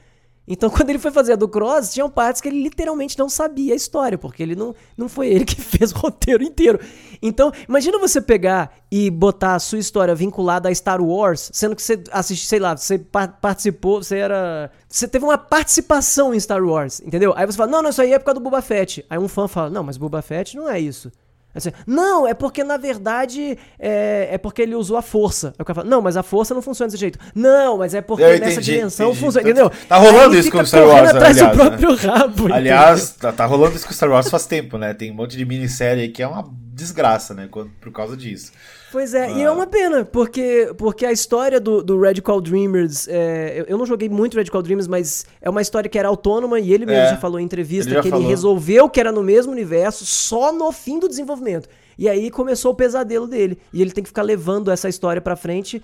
[0.47, 3.73] Então, quando ele foi fazer a do Cross, tinham partes que ele literalmente não sabia
[3.73, 6.79] a história, porque ele não, não foi ele que fez o roteiro inteiro.
[7.23, 11.83] Então, imagina você pegar e botar a sua história vinculada a Star Wars, sendo que
[11.83, 14.71] você assiste, sei lá, você pa- participou, você era.
[14.89, 17.33] Você teve uma participação em Star Wars, entendeu?
[17.37, 19.05] Aí você fala, não, não, isso aí é por causa do Boba Fett.
[19.09, 21.11] Aí um fã fala, não, mas Boba Fett não é isso.
[21.55, 25.49] Você, não, é porque na verdade é, é porque ele usou a força.
[25.59, 27.19] Aí o cara fala, não, mas a força não funciona desse jeito.
[27.35, 29.21] Não, mas é porque Eu nessa entendi, dimensão entendi.
[29.25, 29.71] funciona, Tá- entendeu?
[29.89, 31.69] tá rolando isso com Star correndo Wars, atrás aliás, do né?
[31.69, 32.53] próprio rabo.
[32.53, 34.93] Aliás, tá, tá rolando isso com Star Wars faz tempo, né?
[34.95, 37.49] Tem um monte de minissérie aí que é uma desgraça, né?
[37.51, 38.51] Por causa disso.
[38.95, 39.47] Pois é, e Ah.
[39.47, 43.85] é uma pena, porque, porque a história do, do Radical Dreamers, é, eu, eu não
[43.85, 47.11] joguei muito Radical Dreamers, mas é uma história que era autônoma e ele mesmo É,
[47.11, 48.25] já falou em entrevista ele que falou.
[48.25, 51.69] ele resolveu que era no mesmo universo só no fim do desenvolvimento.
[51.99, 53.59] E aí começou o pesadelo dele.
[53.73, 55.83] E ele tem que ficar levando essa história pra frente.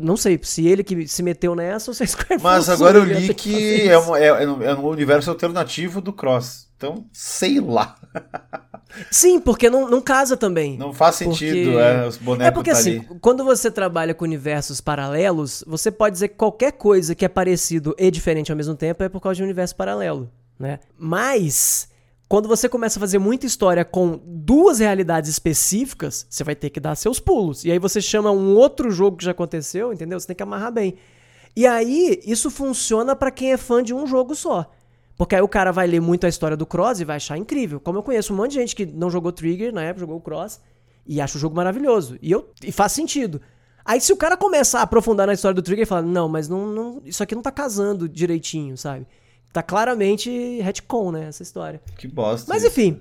[0.00, 3.04] Não sei se ele que se meteu nessa ou se a Square Mas agora eu
[3.06, 6.68] li que fazer é, um, é, é um- é um universo alternativo do Cross.
[6.76, 7.94] Então, sei lá.
[9.10, 10.76] Sim, porque não, não casa também.
[10.76, 13.18] Não faz Porque- sentido, é, os bonecos É porque tá assim, ali.
[13.20, 17.94] quando você trabalha com universos paralelos, você pode dizer que qualquer coisa que é parecido
[17.98, 20.80] e diferente ao mesmo tempo é por causa de um universo paralelo, né?
[20.98, 21.88] Mas
[22.28, 26.78] quando você começa a fazer muita história com duas realidades específicas, você vai ter que
[26.80, 27.64] dar seus pulos.
[27.64, 30.18] E aí você chama um outro jogo que já aconteceu, entendeu?
[30.20, 30.94] Você tem que amarrar bem.
[31.56, 34.70] E aí isso funciona pra quem é fã de um jogo só.
[35.20, 37.78] Porque aí o cara vai ler muito a história do Cross e vai achar incrível.
[37.78, 40.20] Como eu conheço um monte de gente que não jogou Trigger na época, jogou o
[40.20, 40.58] Cross,
[41.06, 42.16] e acha o jogo maravilhoso.
[42.22, 43.38] E, eu, e faz sentido.
[43.84, 46.48] Aí se o cara começar a aprofundar na história do Trigger e falar, não, mas
[46.48, 49.06] não, não- isso aqui não tá casando direitinho, sabe?
[49.52, 51.82] tá claramente retcon, né, essa história.
[51.98, 52.46] Que bosta.
[52.50, 52.72] Mas isso.
[52.72, 52.98] enfim.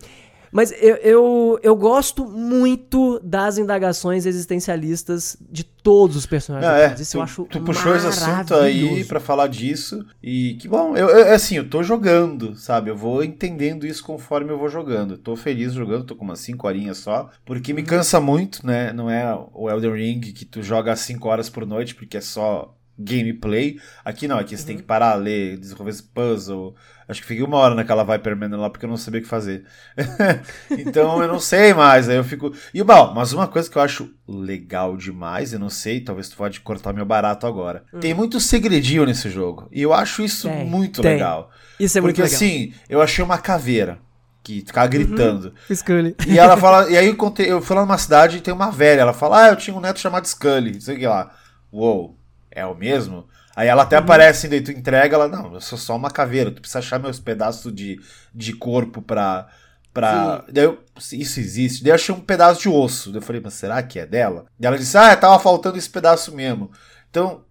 [0.52, 6.70] Mas eu, eu, eu gosto muito das indagações existencialistas de todos os personagens.
[6.72, 6.96] Não, é.
[7.00, 10.06] Isso tu, eu acho tu puxou esse assunto aí pra falar disso.
[10.22, 10.96] E que bom.
[10.96, 12.90] Eu, eu- assim, eu tô jogando, sabe?
[12.90, 15.14] Eu vou entendendo isso conforme eu vou jogando.
[15.14, 17.30] Eu tô feliz jogando, tô com umas 5 horinhas só.
[17.46, 17.76] Porque Uhum.
[17.78, 18.92] me cansa muito, né?
[18.94, 22.76] Não é o Elden Ring que tu joga 5 horas por noite, porque é só
[23.00, 23.80] gameplay.
[24.04, 24.68] Aqui não, aqui você Uhum.
[24.68, 26.76] tem que parar, ler, desenvolver esse puzzle.
[27.08, 29.30] Acho que fiquei uma hora naquela Viper Man lá porque eu não sabia o que
[29.30, 29.64] fazer.
[30.70, 32.08] então eu não sei mais.
[32.10, 32.54] Aí eu fico.
[32.74, 36.36] E bom, mas uma coisa que eu acho legal demais, eu não sei, talvez tu
[36.38, 37.84] pode cortar meu barato agora.
[38.00, 39.68] Tem muito segredinho nesse jogo.
[39.72, 40.48] E eu acho isso.
[40.48, 41.14] Tem, muito tem.
[41.14, 41.50] legal.
[41.80, 43.98] Isso é muito porque assim, eu achei uma caveira
[44.44, 45.54] que ficava gritando.
[45.70, 46.16] O Scully.
[46.28, 48.70] E ela fala, e aí eu, contei, eu fui lá numa cidade e tem uma
[48.72, 49.02] velha.
[49.02, 50.74] Ela fala, ah, eu tinha um neto chamado Scully.
[50.74, 51.32] Não sei o que lá.
[51.72, 52.19] Uou,
[52.60, 53.28] é o mesmo?
[53.56, 56.62] Aí ela até aparece, daí tu entrega, ela, não, eu sou só uma caveira, tu
[56.62, 58.00] precisa achar meus pedaços de,
[58.34, 59.48] de corpo pra.
[59.94, 60.46] pra...
[60.50, 61.84] Daí eu, isso existe.
[61.84, 63.12] Daí eu achei um pedaço de osso.
[63.12, 64.46] Daí eu falei, mas será que é dela?
[64.58, 66.72] Daí ela disse, ah, tava faltando esse pedaço mesmo.
[67.10, 67.44] Então,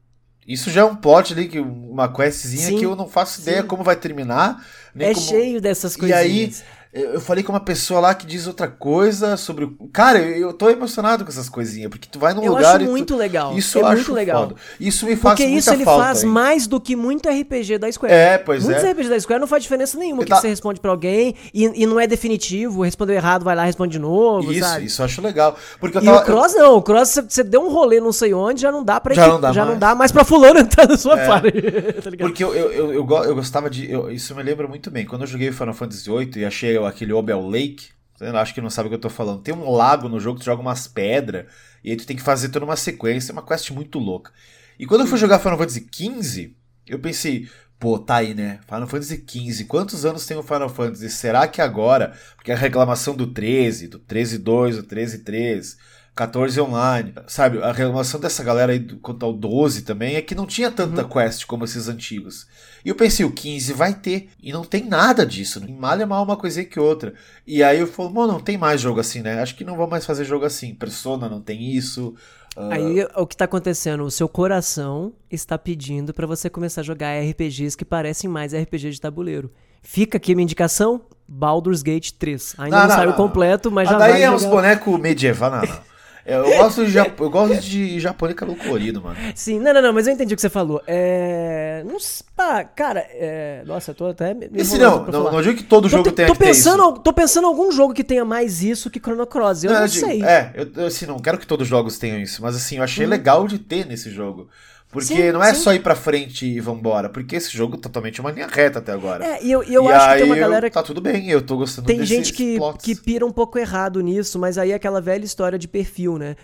[0.47, 3.61] isso já é um plot ali, que, uma questzinha Sim, que eu não faço ideia
[3.61, 3.67] sim.
[3.67, 4.65] como vai terminar.
[4.95, 5.27] Nem É como...
[5.27, 6.63] cheio dessas E coisinhas.
[6.63, 9.71] aí, eu falei com uma pessoa lá que diz outra coisa sobre o.
[9.93, 12.87] Cara, eu tô emocionado com essas coisinhas, porque tu vai num eu lugar acho e
[12.87, 13.57] tu- muito legal.
[13.57, 14.49] Isso é eu muito acho legal.
[14.49, 14.55] foda.
[14.81, 18.13] Isso me faz Porque isso ele faz mais do que muito RPG da Square.
[18.15, 18.91] É, pois Muitos é.
[18.93, 20.23] RPG da Square não faz diferença nenhuma.
[20.25, 20.37] Que Tá.
[20.41, 23.93] você responde pra alguém e, e não é definitivo, respondeu errado, vai lá e responde
[23.93, 24.85] de novo, Isso, sabe?
[24.87, 25.57] isso eu acho legal.
[25.81, 26.19] Porque eu E tava.
[26.21, 28.99] o Cross não, o Cross você- deu um rolê não sei onde, já não dá
[29.01, 29.73] pra Já equipe- não dá já mais.
[29.75, 31.27] não dá mais pra fulano entrar na sua É.
[31.27, 31.53] party.
[32.03, 32.11] tá?
[32.19, 33.89] Porque eu, eu, eu, eu, go- eu gostava de.
[34.15, 35.05] isso me lembra muito bem.
[35.05, 38.71] Quando eu joguei Final Fantasy VIII e achei aquele Obel Lake, você acho que não
[38.71, 39.43] sabe o que eu tô falando.
[39.43, 41.47] Tem um lago no jogo, tu joga umas pedras,
[41.85, 44.33] e aí tu tem que fazer toda uma sequência, é uma quest muito louca.
[44.79, 46.55] E quando eu fui jogar Final Fantasy XV,
[46.87, 48.61] eu pensei, pô, tá aí, né?
[48.67, 51.11] Final Fantasy XV, quantos anos tem o Final Fantasy?
[51.11, 52.13] Será que agora?
[52.37, 55.77] Porque a reclamação do 13, do 13.2, do 13.3.
[56.19, 57.63] 14 online, sabe?
[57.63, 61.47] A reclamação dessa galera aí quanto ao 12 também é que não tinha tanta quest
[61.47, 62.49] como esses antigos.
[62.85, 64.29] E eu pensei, o 15 vai ter.
[64.43, 65.63] E não tem nada disso.
[65.71, 67.15] Malha mal uma coisinha que outra.
[67.47, 69.41] E aí eu falo, mano, não tem mais jogo assim, né?
[69.41, 70.75] Acho que não vão mais fazer jogo assim.
[70.75, 72.15] Persona não tem isso.
[72.57, 74.03] ah, Aí o que tá acontecendo?
[74.03, 78.91] O seu coração está pedindo pra você começar a jogar RPGs que parecem mais RPG
[78.91, 79.53] de tabuleiro.
[79.83, 82.57] Fica aqui a minha indicação: Baldur's Gate 3.
[82.59, 83.17] Ainda não, Não, não, saiu não.
[83.17, 84.55] completo, mas ah, já daí vai é uns jogar.
[84.57, 85.51] bonecos medieval.
[85.53, 85.88] Não, não.
[86.29, 89.17] É, Eu gosto de, eu gosto de japonês cabelo colorido, mano.
[89.35, 90.83] Sim, não, não, não, mas eu entendi o que você falou.
[90.87, 91.83] É.
[91.87, 91.97] Não
[92.37, 93.63] pá, cara, é.
[93.65, 94.37] Nossa, eu tô até.
[94.55, 96.65] Esse não, não, não digo que todo Tô, jogo te- tenha tô que ter isso.
[96.71, 99.65] pensando, tô pensando em algum jogo que tenha mais isso que Chrono Cross.
[99.65, 100.23] Eu não, digo, sei.
[100.23, 102.83] É, eu, eu, assim, não quero que todos os jogos tenham isso, mas assim, eu
[102.85, 104.49] achei legal de ter nesse jogo.
[104.91, 105.61] Porque Sim, não é sim.
[105.63, 108.91] só ir pra frente e vambora, porque esse jogo é totalmente uma linha reta até
[108.93, 109.23] agora.
[109.23, 111.43] É, e eu, eu E acho que tem uma eu- galera Tá tudo bem, eu
[111.43, 112.83] tô gostando Tem gente que, plots.
[112.85, 116.37] que pira um pouco errado nisso, mas aí é aquela velha história de perfil, né?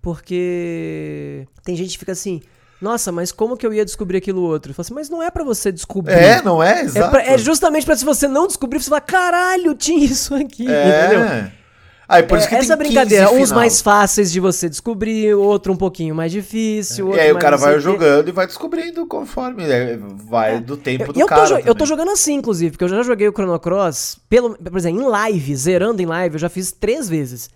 [0.00, 2.42] Porque tem gente que fica assim,
[2.80, 4.70] nossa, mas como que eu ia descobrir aquilo outro?
[4.72, 6.12] Eu falo assim, mas não é pra você descobrir.
[6.14, 6.80] É, não é?
[6.80, 7.10] É, Exato.
[7.10, 11.50] pra- é justamente pra se você não descobrir, você falar, caralho, tinha isso aqui, entendeu?
[12.12, 12.16] É.
[12.16, 13.60] Aí, por isso que É, essa tem brincadeira, 15 uns final.
[13.60, 17.06] mais fáceis de você descobrir, outro um pouquinho mais difícil.
[17.06, 19.98] E outro aí o cara vai jogando e vai descobrindo conforme né,
[20.28, 21.48] vai do tempo Eu, do eu, cara.
[21.48, 24.76] tô, eu tô jogando assim, inclusive, porque eu já joguei o Chrono Cross, pelo, por
[24.78, 27.48] exemplo, em live, zerando em live, eu já fiz três vezes.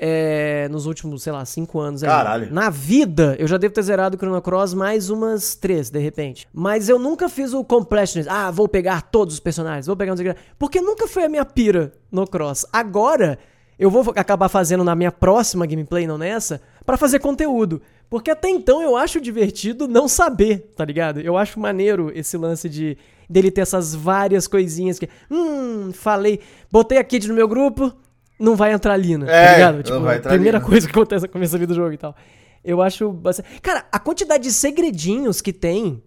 [0.00, 2.02] É, nos últimos, sei lá, cinco anos.
[2.02, 2.10] aí.
[2.10, 2.52] Caralho.
[2.52, 6.48] Na vida, eu já devo ter zerado o Chrono Cross mais umas três, de repente.
[6.52, 8.28] Mas eu nunca fiz o completionist.
[8.28, 10.14] Ah, vou pegar todos os personagens, vou pegar.
[10.58, 12.66] Porque nunca foi a minha pira no Cross.
[12.72, 13.38] Agora,
[13.78, 17.82] eu vou acabar fazendo na minha próxima gameplay, não nessa, pra fazer conteúdo.
[18.08, 21.20] Porque até então eu acho divertido não saber, tá ligado?
[21.20, 22.96] Eu acho maneiro esse lance de
[23.28, 25.08] dele ter essas várias coisinhas que.
[25.30, 26.40] Hum, falei.
[26.70, 27.92] Botei a Kid no meu grupo,
[28.38, 29.26] não vai entrar ali, né?
[29.28, 29.74] É, tá ligado?
[29.76, 30.68] não Tipo, vai a entrar primeira Lina.
[30.68, 32.14] coisa que acontece no começo do jogo e tal.
[32.64, 33.60] Eu acho bastante.
[33.60, 36.02] Cara, a quantidade de segredinhos que tem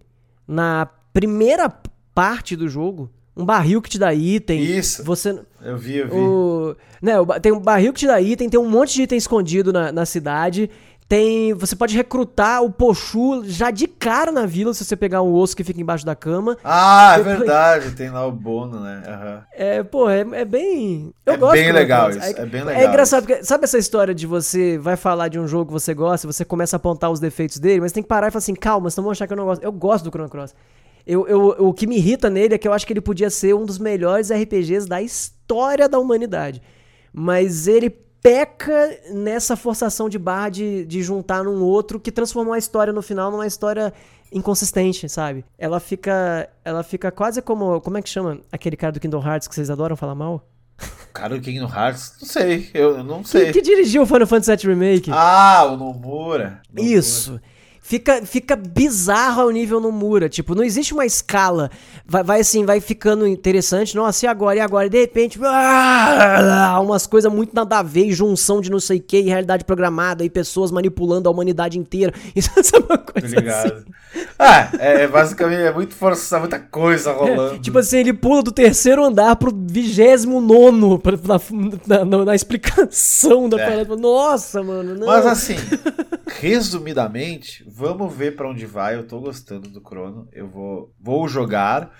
[0.47, 1.69] na primeira
[2.15, 3.11] parte do jogo.
[3.35, 4.59] Um barril que te dá item.
[4.59, 5.03] Isso.
[5.03, 5.39] Você.
[5.61, 6.15] Eu vi, eu vi.
[6.15, 9.71] O, né, tem um barril que te dá item, tem um monte de item escondido
[9.73, 10.69] na, na cidade.
[11.09, 11.53] Tem.
[11.53, 15.55] Você pode recrutar o Pochu já de cara na vila se você pegar um osso
[15.55, 16.57] que fica embaixo da cama.
[16.61, 19.03] Ah, é verdade, tem lá o Bono, né?
[19.07, 19.43] Aham.
[19.53, 21.13] É, pô, é, é bem.
[21.25, 22.31] Eu É gosto bem do legal Chrono Cross.
[22.31, 25.39] isso, é bem É legal engraçado, porque sabe essa história de você vai falar de
[25.39, 28.09] um jogo que você gosta, você começa a apontar os defeitos dele, mas tem que
[28.09, 29.63] parar e falar assim, calma, senão vão achar que eu não gosto.
[29.63, 30.53] Eu gosto do Chrono Cross.
[31.05, 33.55] Eu, eu, o que me irrita nele é que eu acho que ele podia ser
[33.55, 35.36] um dos melhores RPGs da história
[35.89, 36.61] da humanidade.
[37.13, 37.89] Mas ele
[38.21, 43.01] peca nessa forçação de barra de, de juntar num outro que transformou a história no
[43.01, 43.93] final numa história
[44.31, 45.45] inconsistente, sabe?
[45.57, 46.49] Ela fica.
[46.63, 47.79] Ela fica quase como.
[47.81, 50.47] Como é que chama aquele cara do Kingdom Hearts que vocês adoram falar mal?
[51.13, 53.47] Cara do Kingdom Hearts, não sei, eu não sei.
[53.47, 55.09] Que, que dirigiu o Final Fantasy VII Remake?
[55.11, 56.61] Ah, o Nomura.
[56.71, 56.93] Nomura.
[56.93, 57.39] Isso.
[57.87, 60.27] Fica, fica bizarro ao nível no Mura.
[60.27, 61.71] Tipo, não existe uma escala.
[62.05, 63.95] Vai, vai assim, vai ficando interessante.
[63.95, 64.57] Nossa, e agora?
[64.57, 64.87] E agora?
[64.87, 69.01] E de repente, ah, umas coisas muito nada a ver, junção de não sei o
[69.01, 72.13] que, realidade programada, e pessoas manipulando a humanidade inteira.
[72.35, 73.85] Isso é uma coisa assim.
[74.37, 77.55] Ah, é, é basicamente é muito forçado, muita coisa rolando.
[77.55, 81.01] É, tipo assim, ele pula do terceiro andar pro vigésimo nono
[81.87, 83.69] na, na, na, explicação da é.
[83.69, 83.95] parada.
[83.95, 84.93] Nossa, mano.
[84.93, 85.07] Não.
[85.07, 85.55] Mas assim,
[86.27, 88.95] resumidamente, vamos ver para onde vai.
[88.95, 90.27] Eu tô gostando do Crono.
[90.33, 91.91] Eu vou, vou jogar.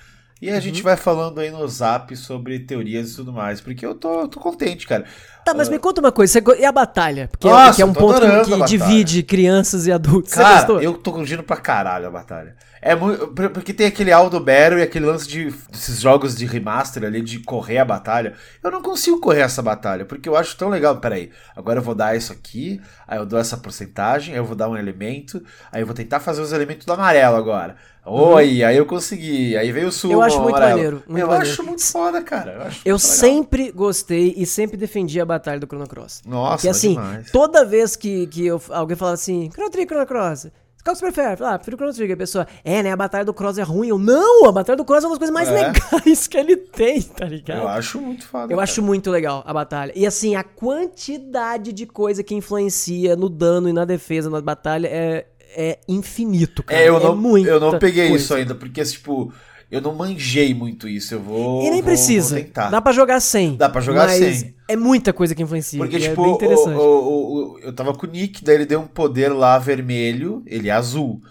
[0.41, 0.61] E a uhum.
[0.61, 3.61] gente vai falando aí no zap sobre teorias e tudo mais.
[3.61, 5.05] Porque eu tô, tô contente, cara.
[5.45, 5.71] Tá, mas uh...
[5.71, 6.33] me conta uma coisa.
[6.33, 6.61] Você...
[6.61, 7.27] E a batalha?
[7.27, 10.33] Porque, Nossa, é, que é um ponto que divide crianças e adultos.
[10.33, 12.55] Cara, eu tô curtindo pra caralho a batalha.
[12.81, 13.27] É muito.
[13.27, 17.39] Porque tem aquele Aldo Battle e aquele lance de desses jogos de remaster ali, de
[17.39, 18.33] correr a batalha.
[18.63, 20.97] Eu não consigo correr essa batalha, porque eu acho tão legal.
[20.97, 24.55] Peraí, agora eu vou dar isso aqui, aí eu dou essa porcentagem, aí eu vou
[24.55, 27.75] dar um elemento, aí eu vou tentar fazer os elementos do amarelo agora.
[28.09, 28.67] Oi, uhum.
[28.67, 29.57] aí eu consegui.
[29.57, 30.77] Aí veio o sumo Eu acho muito amarelo.
[30.77, 31.03] maneiro.
[31.07, 31.51] Muito eu maneiro.
[31.51, 32.71] acho muito foda, cara.
[32.85, 36.21] Eu, eu sempre gostei e sempre defendi a batalha do Chrono Cross.
[36.25, 37.29] Nossa, que assim, demais.
[37.31, 40.47] toda vez que, que eu, alguém falava assim, Chrono Trigger, Chrono Cross,
[40.83, 41.43] qual que você prefere?
[41.43, 42.15] Ah, prefiro o Chrono Trigger.
[42.15, 42.91] A pessoa, é, né?
[42.91, 43.89] A Batalha do Cross é ruim.
[43.89, 44.45] Eu, não!
[44.45, 45.67] A Batalha do Cross é uma das coisas mais é.
[45.67, 47.61] legais que ele tem, tá ligado?
[47.61, 48.45] Eu acho muito foda.
[48.45, 48.63] Eu cara.
[48.63, 49.91] acho muito legal a batalha.
[49.95, 54.87] E assim, a quantidade de coisa que influencia no dano e na defesa na batalha
[54.87, 56.81] é, é infinito, cara.
[56.81, 57.47] É, eu não, é muito.
[57.47, 58.23] Eu não peguei coisa.
[58.23, 59.33] isso ainda, porque, tipo
[59.69, 61.13] eu não manjei muito isso.
[61.13, 61.61] Eu vou.
[61.61, 62.35] E nem vou, precisa.
[62.35, 62.69] Vou tentar.
[62.69, 63.55] Dá pra jogar sem.
[63.55, 64.55] Dá pra jogar sem.
[64.67, 65.79] É muita coisa que influencia.
[65.79, 66.77] Porque, é tipo, é bem interessante.
[66.77, 70.41] O, o, o, eu tava com o Nick, daí ele deu um poder lá vermelho,
[70.45, 71.21] ele é azul.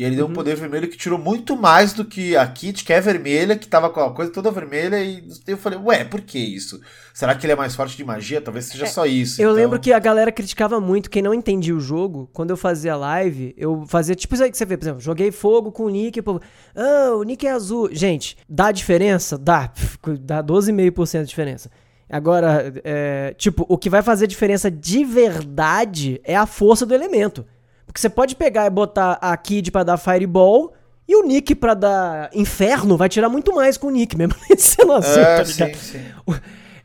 [0.00, 0.34] E ele deu um uhum.
[0.34, 3.90] poder vermelho que tirou muito mais do que a Kit, que é vermelha, que tava
[3.90, 4.98] com a coisa toda vermelha.
[5.04, 6.80] E eu falei, ué, por que isso?
[7.12, 8.40] Será que ele é mais forte de magia?
[8.40, 9.42] Talvez seja é, só isso.
[9.42, 9.62] Eu então...
[9.62, 12.30] lembro que a galera criticava muito quem não entendia o jogo.
[12.32, 15.30] Quando eu fazia live, eu fazia tipo isso aí que você vê, por exemplo, joguei
[15.30, 16.40] fogo com o Nick, e o povo,
[16.74, 17.90] ah, o Nick é azul.
[17.92, 19.36] Gente, dá diferença?
[19.36, 19.70] Dá.
[20.22, 21.70] Dá 12,5% de diferença.
[22.08, 27.44] Agora, é, tipo, o que vai fazer diferença de verdade é a força do elemento.
[27.90, 30.72] Porque você pode pegar e botar a Kid pra dar Fireball
[31.08, 34.92] e o Nick pra dar Inferno vai tirar muito mais com o Nick, mesmo sendo
[34.92, 35.44] azul, é, tá?
[35.44, 36.00] Sim, sim.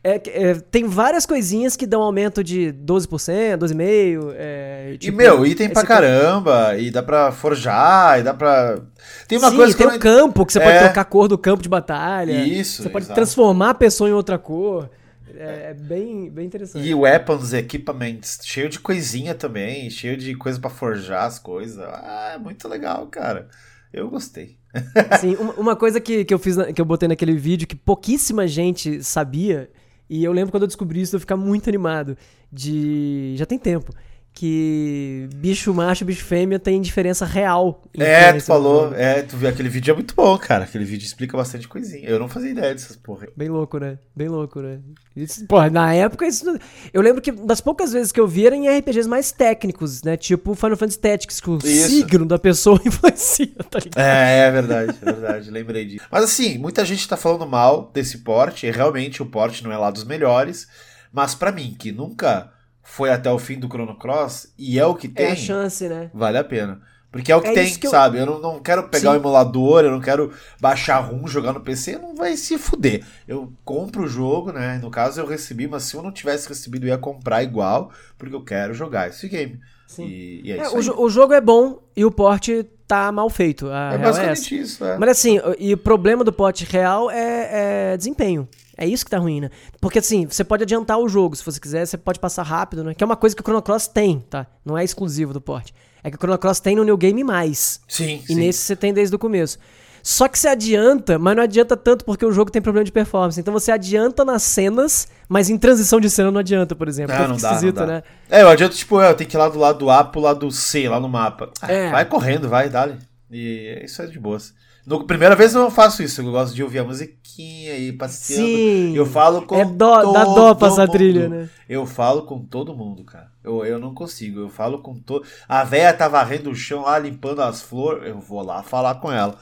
[0.03, 4.33] É, é, tem várias coisinhas que dão aumento de 12%, 12,5%.
[4.35, 6.75] É, tipo, e, meu, item pra caramba.
[6.77, 8.79] E dá pra forjar, e dá pra.
[9.27, 9.91] Tem uma Sim, coisa tem que.
[9.91, 10.79] Tem o campo, que você pode é.
[10.79, 12.33] trocar a cor do campo de batalha.
[12.33, 12.83] Isso.
[12.83, 14.89] Você pode transformar a pessoa em outra cor.
[15.37, 16.87] É, é, bem, bem interessante.
[16.87, 21.79] E weapons, equipamentos, cheio de coisinha também, cheio de coisa para forjar as coisas.
[21.79, 23.47] Ah, é muito legal, cara.
[23.93, 24.57] Eu gostei.
[25.21, 29.01] Sim, uma, coisa que, que eu fiz, que eu botei naquele vídeo que pouquíssima gente
[29.03, 29.69] sabia,
[30.09, 32.17] e eu lembro quando eu descobri isso, eu ficar muito animado.
[32.51, 33.35] De.
[33.37, 33.93] Já tem tempo
[34.35, 37.81] que bicho macho e bicho fêmea tem diferença real.
[37.97, 40.65] É, tu falou, é, tu viu aquele vídeo é muito bom, cara.
[40.65, 42.09] Aquele vídeo explica bastante coisinha.
[42.09, 43.29] Eu não fazia ideia dessas porra.
[43.37, 43.97] Bem louco, né?
[44.13, 44.79] Bem louco, né?
[45.15, 46.45] Isso, porra, na época isso.
[46.93, 50.17] Eu lembro que das poucas vezes que eu vi era em RPGs mais técnicos, né?
[50.17, 51.87] Tipo Final Fantasy Tactics, que o isso.
[51.87, 54.03] signo da pessoa influencia, tá ligado?
[54.03, 55.49] É, é verdade, é verdade.
[55.49, 56.05] Lembrei disso.
[56.11, 59.77] Mas assim, muita gente tá falando mal desse porte, e realmente o porte não é
[59.77, 60.67] lá dos melhores.
[61.09, 62.51] Mas para mim, que nunca
[62.85, 65.25] foi até o fim do Chrono Cross e é o que tem.
[65.25, 66.11] É a chance, né?
[66.13, 66.81] Vale a pena.
[67.11, 68.19] Porque é o que é tem, que sabe?
[68.19, 68.25] Eu...
[68.25, 71.97] não, não quero pegar o um emulador, eu não quero baixar ROM, jogar no PC,
[71.97, 73.03] não vai se fuder.
[73.27, 74.79] Eu compro o jogo, né?
[74.81, 78.35] No caso eu recebi, mas se eu não tivesse recebido, eu ia comprar igual, porque
[78.35, 79.59] eu quero jogar esse game.
[79.87, 80.05] Sim.
[80.05, 83.71] E, e é é, o, o, jogo é bom e o porte tá mal feito.
[83.71, 84.97] É, é basicamente é isso, é.
[84.97, 88.47] Mas assim, e o problema do porte real é, é desempenho.
[88.77, 89.49] É isso que tá ruim, né?
[89.79, 92.93] Porque assim, você pode adiantar o jogo, se você quiser, você pode passar rápido, né?
[92.93, 94.45] Que é uma coisa que o Chrono Cross tem, tá?
[94.65, 95.71] Não é exclusivo do port.
[96.03, 97.79] É que o Chrono Cross tem no New Game mais.
[97.87, 98.35] Sim, E sim.
[98.35, 99.57] nesse você tem desde o começo.
[100.03, 103.39] Só que você adianta, mas não adianta tanto porque o jogo tem problema de performance.
[103.39, 107.15] Então você adianta nas cenas, mas em transição de cena não adianta, por exemplo.
[107.15, 107.85] Ah, não dá, não dá.
[107.87, 108.03] né?
[108.29, 110.51] É, eu adianto, tipo, eu tenho que ir lá do lado do A pro lado
[110.51, 111.49] C, lá no mapa.
[111.59, 111.89] Ah, é.
[111.89, 112.99] Vai correndo, vai, dale.
[113.31, 114.53] E isso é de boas.
[114.85, 118.45] No, primeira vez eu não faço isso, eu gosto de ouvir a musiquinha e passeando.
[118.45, 121.49] Sim, eu falo com é dó, todo dá dó pra essa trilha, né?
[121.67, 123.31] Eu falo com todo mundo, cara.
[123.43, 125.25] Eu, eu não consigo, eu falo com todo.
[125.49, 129.11] A véia tá varrendo o chão lá, limpando as flores, eu vou lá falar com
[129.11, 129.37] ela.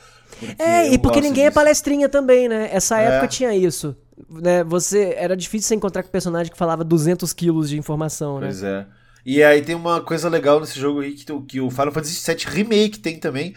[0.58, 1.60] É, e porque ninguém é disso.
[1.60, 2.70] é palestrinha também, né?
[2.72, 3.06] Essa é.
[3.06, 3.96] época tinha isso.
[4.30, 8.40] né, você era difícil você encontrar com um personagem que falava 200 quilos de informação,
[8.40, 8.48] né?
[8.48, 8.86] Pois é.
[9.26, 12.46] E aí tem uma coisa legal nesse jogo aí que, que o Final Fantasy VII
[12.46, 13.54] Remake tem também,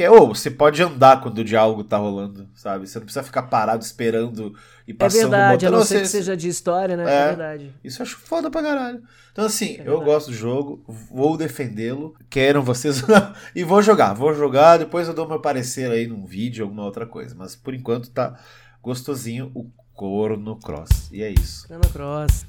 [0.00, 2.88] que é, ô, você pode andar quando o diálogo tá rolando, sabe?
[2.88, 4.54] Você não precisa ficar parado esperando
[4.88, 7.04] e É passando verdade, a não ser Você- que seja de história, né?
[7.04, 7.26] É, É.
[7.28, 7.74] verdade.
[7.84, 9.02] Isso eu acho foda pra caralho.
[9.30, 10.04] Então, assim, eu verdade.
[10.04, 10.82] gosto do jogo,
[11.12, 13.02] vou defendê-lo, queiram vocês
[13.54, 14.14] e vou jogar.
[14.14, 17.34] Vou jogar, depois eu dou meu parecer aí num vídeo, alguma outra coisa.
[17.38, 18.40] Mas por enquanto tá
[18.82, 21.10] gostosinho o Corno Cross.
[21.12, 21.66] E é isso.
[21.66, 22.46] Chrono Cross.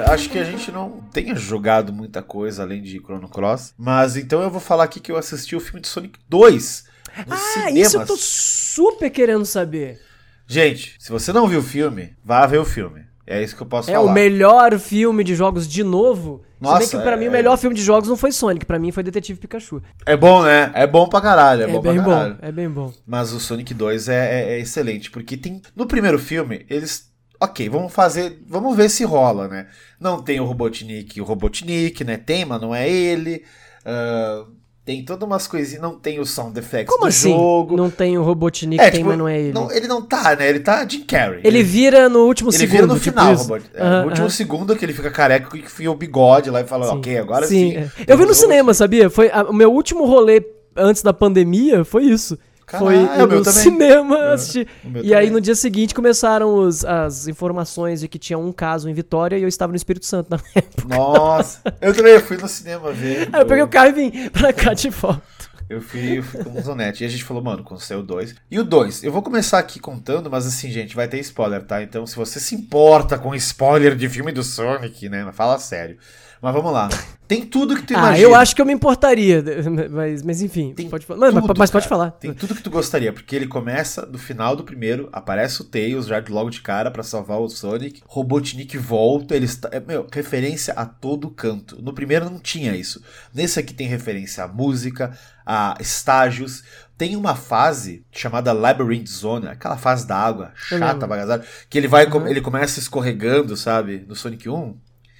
[0.00, 3.74] Cara, acho que a gente não tenha jogado muita coisa além de Chrono Cross.
[3.78, 6.84] Mas então eu vou falar aqui que eu assisti o filme de Sonic 2.
[7.26, 7.86] Nos Ah, cinemas.
[7.88, 10.00] isso eu tô super querendo saber.
[10.46, 13.02] Gente, se você não viu o filme, vá ver o filme.
[13.26, 14.10] É isso que eu posso É falar.
[14.10, 16.42] o melhor filme de jogos de novo.
[16.60, 18.66] Nossa, Se bem que pra é- mim o melhor filme de jogos não foi Sonic,
[18.66, 19.80] pra mim foi Detetive Pikachu.
[20.04, 20.70] É bom, né?
[20.74, 21.62] É bom pra caralho.
[21.62, 22.38] É, bom bem pra bom, caralho.
[22.42, 22.92] é bem bom.
[23.06, 25.62] Mas o Sonic 2 é, é- é excelente, porque tem.
[25.74, 27.11] No primeiro filme, eles.
[27.42, 28.40] Ok, vamos fazer.
[28.48, 29.66] Vamos ver se rola, né?
[30.00, 32.16] Não tem o Robotnik o Robotnik, né?
[32.16, 33.42] Tem, mas não é ele.
[33.84, 34.44] Ah,
[34.84, 35.82] tem todas umas coisinhas.
[35.82, 37.30] Não tem o sound effects Como do assim?
[37.32, 37.76] jogo.
[37.76, 39.52] Não tem o Robotnik, É, tem, tipo, mas não é ele.
[39.52, 40.48] Não, ele não tá, né?
[40.48, 41.40] Ele tá Jim Carrey.
[41.44, 42.72] Ele vira no último ele segundo.
[42.72, 43.34] vira no tipo final.
[43.34, 43.64] Robot.
[43.74, 46.64] É, Aham, no último segundo que ele fica careca e enfia o bigode lá e
[46.64, 46.92] fala, Sim.
[46.98, 47.76] ok, agora sim.
[47.76, 47.90] é.
[48.06, 49.10] Eu vi no cinema, sabia?
[49.10, 50.42] Foi a- o meu último rolê
[50.76, 52.38] antes da pandemia foi isso.
[52.78, 54.68] Caralho, foi no cinema É, assistir.
[55.02, 55.30] E aí também.
[55.30, 59.42] no dia seguinte começaram os- as informações de que tinha um caso em Vitória e
[59.42, 60.88] eu estava no Espírito Santo na época.
[60.88, 63.28] Nossa, eu também fui no cinema ver.
[63.32, 65.22] Aí eu peguei o carro e vim pra cá de volta.
[65.70, 67.02] Eu fui, eu fui com o Zonete.
[67.02, 68.34] E a gente falou, mano, quando saiu o 2.
[68.50, 71.82] E o 2, eu vou começar aqui contando, mas assim, gente, vai ter spoiler, tá?
[71.82, 75.30] Então, se você se importa com spoiler de filme do Sonic, né?
[75.32, 75.96] Fala sério.
[76.42, 76.88] Mas vamos lá.
[77.28, 78.26] Tem tudo que tu Ah, imagina.
[78.28, 79.42] eu acho que eu me importaria,
[79.90, 81.20] mas, mas enfim, Tem pode falar.
[81.20, 82.10] Mas, mas- tudo, mas pode falar.
[82.10, 86.06] Tem tudo que tu gostaria, porque ele começa do final do primeiro, aparece o Tails
[86.06, 90.74] já logo de cara pra salvar o Sonic, Robotnik volta, ele está, é, meu, referência
[90.74, 91.80] a todo canto.
[91.80, 93.00] No primeiro não tinha isso.
[93.32, 96.64] Nesse aqui tem referência a música, a estágios.
[96.98, 101.08] Tem uma fase chamada Labyrinth Zone, aquela fase da água, chata, lembro.
[101.08, 102.26] bagaçada, que ele vai, Uhum.
[102.28, 104.76] ele começa escorregando, sabe, no Sonic 1.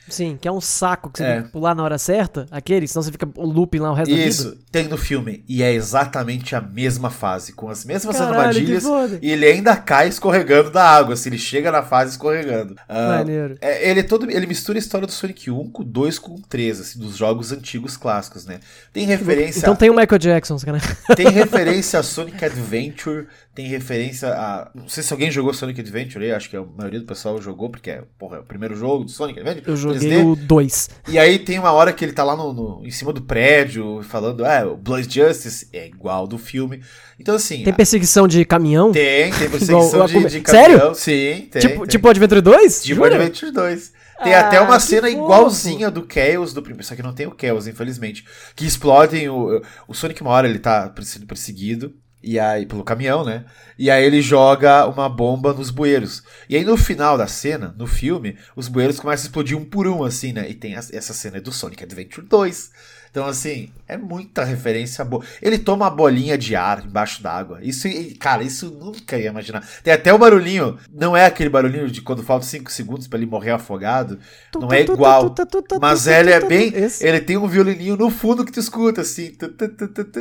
[0.08, 1.34] Sim, que é um saco que você É.
[1.34, 4.10] tem que pular na hora certa, aquele, senão você fica o looping lá o resto
[4.10, 4.28] da vida.
[4.28, 5.44] Isso, tem no filme.
[5.48, 8.84] E é exatamente a mesma fase, com as mesmas Caralho, armadilhas.
[9.22, 12.74] E ele ainda cai escorregando da água, se ele chega na fase escorregando.
[12.88, 13.56] Ah, Maneiro.
[13.60, 16.34] é, ele, é todo, ele mistura a história do Sonic 1 com o 2 com
[16.34, 18.58] o 3, assim, dos jogos antigos clássicos, né?
[18.92, 20.78] Tem referência, Então tem o Michael Jackson, cara.
[21.16, 24.70] tem referência a Sonic Adventure, tem referência a.
[24.74, 27.68] Não sei se alguém jogou Sonic Adventure aí, acho que a maioria do pessoal jogou,
[27.70, 29.64] porque é, porra, é o primeiro jogo do Sonic Adventure.
[29.68, 30.24] Eu joguei 3D.
[30.26, 30.90] o 2.
[31.08, 34.02] E aí tem uma hora que ele tá lá no, no- em cima do prédio,
[34.04, 36.82] falando, ah, o Blood Justice é igual do filme.
[37.18, 37.62] Então, assim.
[37.62, 38.90] Tem perseguição de caminhão?
[38.92, 40.76] tem, tem perseguição de, de Sério?
[40.78, 40.94] caminhão.
[40.94, 41.60] Sim, tem.
[41.60, 41.86] tipo, tem.
[41.86, 42.82] tipo Adventure 2?
[42.82, 43.14] Tipo Jura?
[43.16, 43.92] Adventure 2.
[44.22, 45.20] Tem Ah, até uma cena fofo.
[45.24, 46.86] igualzinha do Chaos do primeiro.
[46.86, 48.24] Só que não tem o Chaos, infelizmente.
[48.54, 49.60] Que explodem o.
[49.88, 51.92] O Sonic uma hora ele tá sendo perseguido.
[52.22, 53.44] E aí, pelo caminhão, né?
[53.78, 56.22] E aí ele joga uma bomba nos bueiros.
[56.48, 59.88] E aí no final da cena, no filme, os bueiros começam a explodir um por
[59.88, 60.48] um, assim, né?
[60.48, 62.70] E tem essa cena do Sonic Adventure 2.
[63.12, 65.22] Então, assim, é muita referência boa.
[65.42, 67.58] Ele toma uma bolinha de ar embaixo d'água.
[67.60, 67.86] Isso,
[68.18, 69.62] cara, isso nunca ia imaginar.
[69.84, 73.26] Tem até o barulhinho, não é aquele barulhinho de quando falta 5 segundos pra ele
[73.26, 74.18] morrer afogado.
[74.54, 75.34] Não é igual.
[75.78, 76.72] Mas ele é bem.
[77.02, 79.36] Ele tem um violininho no fundo que tu escuta, assim.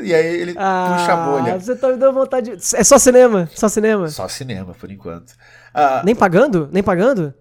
[0.04, 1.56] e aí ele puxa a bolha.
[1.56, 2.56] Ah, você tá me dando vontade.
[2.56, 3.50] de- É só cinema?
[3.54, 4.08] Só cinema?
[4.10, 5.34] Só cinema, por enquanto.
[5.74, 6.70] Ah, Nem pagando?
[6.72, 7.34] Nem pagando?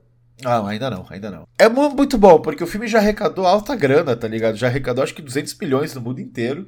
[0.42, 1.44] Não, ainda não, ainda não.
[1.58, 4.56] É mu- muito bom, porque o filme já arrecadou alta grana, tá ligado?
[4.56, 6.66] Já arrecadou acho que 200 milhões no mundo inteiro.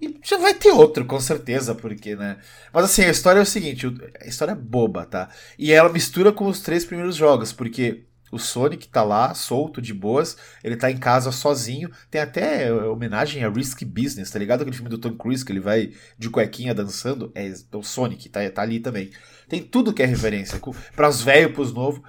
[0.00, 2.36] E já vai ter outro, com certeza, porque, né?
[2.72, 3.86] Mas assim, a história é o seguinte:
[4.20, 5.28] a história é boba, tá?
[5.58, 9.94] E ela mistura com os três primeiros jogos, porque o Sonic tá lá, solto, de
[9.94, 11.90] boas, ele tá em casa sozinho.
[12.10, 14.62] Tem até é, homenagem a Risky Business, tá ligado?
[14.62, 17.30] Aquele filme do Tom Cruise que ele vai de cuequinha dançando.
[17.34, 19.10] É o Sonic, tá, tá ali também.
[19.48, 22.00] Tem tudo que é referência, com- pras velhos, pros novos.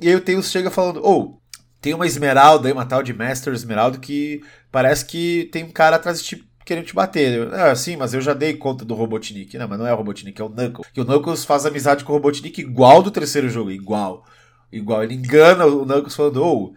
[0.00, 1.40] E aí o Tails chega falando, ou,
[1.80, 5.96] tem uma esmeralda aí, uma tal de Master Esmeralda, que parece que tem um cara
[5.96, 7.52] atrás de ti querendo te bater.
[7.52, 9.58] Ah, sim, mas eu já dei conta do Robotnik.
[9.58, 10.88] Não, mas não é o Robotnik, é o Knuckles.
[10.92, 14.24] Que o Knuckles faz amizade com o Robotnik igual do terceiro jogo, igual.
[14.72, 16.74] Igual, ele engana o Knuckles falando, ou,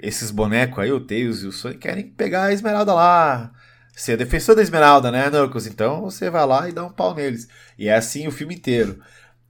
[0.00, 3.52] esses bonecos aí, o Tails e o Sonic, querem pegar a esmeralda lá.
[3.94, 5.66] Você é defensor da esmeralda, né, Knuckles?
[5.66, 7.48] Então você vai lá e dá um pau neles.
[7.78, 9.00] E é assim o filme inteiro.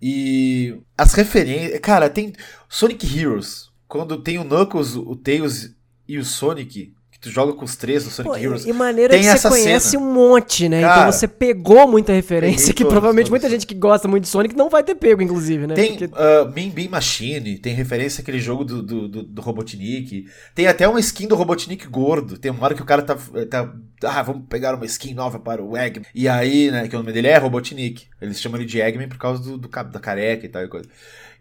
[0.00, 1.78] E as referências.
[1.80, 2.32] Cara, tem
[2.68, 3.70] Sonic Heroes.
[3.86, 5.76] Quando tem o Knuckles, o Tails
[6.08, 8.66] e o Sonic, tu joga com os três do Sonic Pô, Heroes.
[8.66, 10.02] E maneira tem que você conhece cena.
[10.02, 10.78] um monte, né?
[10.78, 13.30] Então Cara, então você pegou muita referência que todos, provavelmente todos.
[13.30, 15.74] muita gente que gosta muito de Sonic não vai ter pego, inclusive, né?
[15.76, 16.06] Tem Porque...
[16.06, 20.26] uh, Beam Beam Machine, tem referência àquele jogo do, do, do, do, Robotnik.
[20.52, 22.36] Tem até uma skin do Robotnik gordo.
[22.36, 23.16] Tem uma hora que o cara tá,
[23.48, 23.72] tá.
[24.02, 26.06] Ah, vamos pegar uma skin nova para o Eggman.
[26.12, 28.06] E aí, né, que o nome dele é Robotnik.
[28.20, 30.88] Eles chamam ele de Eggman por causa do, do da careca e tal e coisa.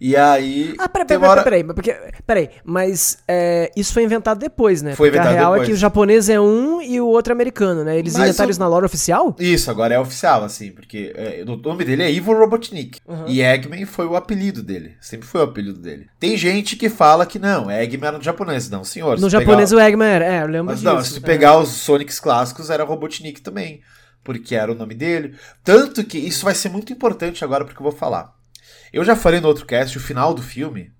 [0.04, 0.74] E aí.
[0.80, 1.44] Ah, peraí, peraí, hora...
[1.44, 4.96] peraí, peraí, peraí, mas é, isso foi inventado depois, né?
[4.96, 5.70] Foi porque inventado a real depois.
[5.70, 8.00] é que o japonês é um e o outro é americano, né?
[8.00, 8.52] Eles mas inventaram o...
[8.52, 9.36] isso na lore oficial?
[9.38, 13.00] Isso, agora é oficial, assim, porque é, o nome dele é Ivo Robotnik.
[13.08, 13.28] Uhum.
[13.28, 14.96] E Eggman foi o apelido dele.
[15.00, 16.08] Sempre foi o apelido dele.
[16.20, 18.72] Tem gente que fala que não, Eggman era no japonês.
[18.72, 19.20] Não, senhor.
[19.20, 19.84] No japonês pegar...
[19.84, 20.92] o Eggman era, é, eu lembro mas, disso.
[20.92, 23.82] Não, se tu pegar os Sonics clássicos, era Robotnik também.
[24.24, 25.36] Porque era o nome dele.
[25.64, 28.41] Tanto que isso vai ser muito importante agora porque eu vou falar.
[28.92, 30.92] Eu já falei no outro cast, o final do filme.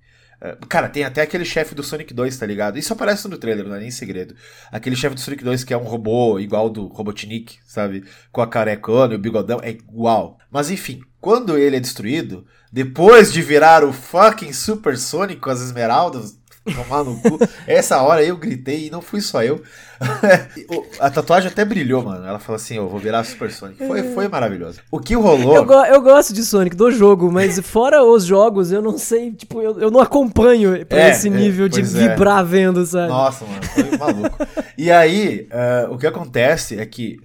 [0.42, 2.80] Eh, cara, tem até aquele chefe do Sonic 2, tá ligado?
[2.80, 4.36] Isso aparece no trailer, não é nem segredo.
[4.72, 8.04] Aquele chefe do Sonic 2 que é um robô igual do Robotnik, sabe?
[8.32, 10.40] Com a carecona e o bigodão, é igual.
[10.50, 15.62] Mas enfim, quando ele é destruído, depois de virar o fucking Super Sonic com as
[15.62, 17.40] esmeraldas, tomar no cu.
[17.66, 19.62] Essa hora eu gritei e não fui só eu.
[21.00, 22.26] a tatuagem até brilhou, mano.
[22.26, 23.86] Ela falou assim: Eu vou virar Super Sonic.
[23.86, 24.80] Foi, foi maravilhoso.
[24.92, 25.56] O que rolou.
[25.56, 29.32] Eu, go eu gosto de Sonic, do jogo, mas fora os jogos, eu não sei,
[29.32, 33.10] tipo, eu, eu não acompanho pra é, esse é, nível é, de vibrar vendo, sabe?
[33.10, 34.38] Nossa, mano, foi maluco.
[34.78, 37.20] e aí, uh, o que acontece é que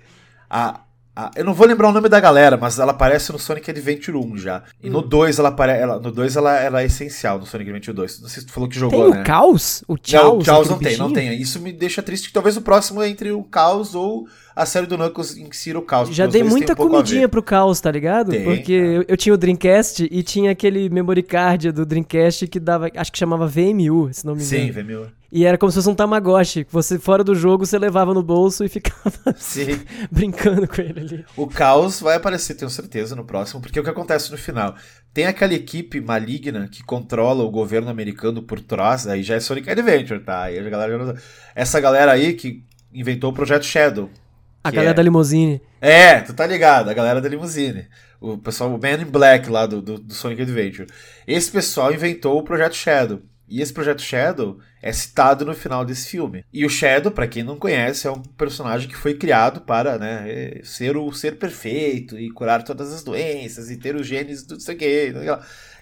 [0.48, 0.80] a,
[1.34, 4.36] eu não vou lembrar o nome da galera, mas ela aparece no Sonic Adventure 1
[4.36, 4.62] já.
[4.82, 4.92] E hum.
[4.92, 5.82] no 2 ela aparece.
[5.82, 8.20] Ela, no 2 ela, é essencial no Sonic Adventure 2.
[8.20, 9.22] Não sei se tu falou que jogou, tem né?
[9.22, 9.82] o Caos?
[9.88, 10.24] O Chaos?
[10.24, 11.40] Não, o Chaos não tem, não tem.
[11.40, 14.86] Isso me deixa triste que talvez o próximo é entre o Caos ou a série
[14.86, 16.08] do Knuckles insira o caos.
[16.08, 18.30] Já dei muita um comidinha pro caos, tá ligado?
[18.30, 22.58] Tem, porque eu, eu, tinha o Dreamcast e tinha aquele memory card do Dreamcast que
[22.58, 24.64] dava, acho que chamava VMU, se não me engano.
[24.64, 25.06] Sim, VMU.
[25.36, 26.66] E era como se fosse um Tamagotchi.
[26.70, 29.12] Você, fora do jogo, você levava no bolso e ficava
[30.10, 31.24] brincando com ele ali.
[31.36, 34.74] O caos vai aparecer, tenho certeza, no próximo, porque o que acontece no final?
[35.12, 39.68] Tem aquela equipe maligna que controla o governo americano por trás, aí já é Sonic
[39.68, 40.44] Adventure, tá?
[40.44, 41.14] Aí a galera
[41.54, 44.08] Essa galera aí que inventou o Projeto Shadow,
[44.64, 44.94] a galera é...
[44.94, 45.60] da limusine.
[45.82, 47.86] É, tu tá ligado, a galera da limusine.
[48.18, 50.88] O pessoal, o Man in Black lá do, do, do Sonic Adventure.
[51.26, 53.20] Esse pessoal inventou o Projeto Shadow.
[53.48, 56.44] E esse Projeto Shadow é citado no final desse filme.
[56.52, 60.60] E o Shadow, para quem não conhece, é um personagem que foi criado para né,
[60.62, 64.60] ser o ser perfeito e curar todas as doenças e ter os genes do não
[64.60, 65.12] sei o que.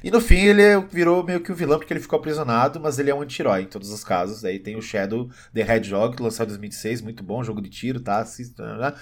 [0.04, 3.10] E no fim ele virou meio que um vilão porque ele ficou aprisionado, mas ele
[3.10, 4.44] é um anti-herói em todos os casos.
[4.44, 8.22] Aí tem o Shadow The Hedgehog, lançado em 2006, muito bom, jogo de tiro, tá?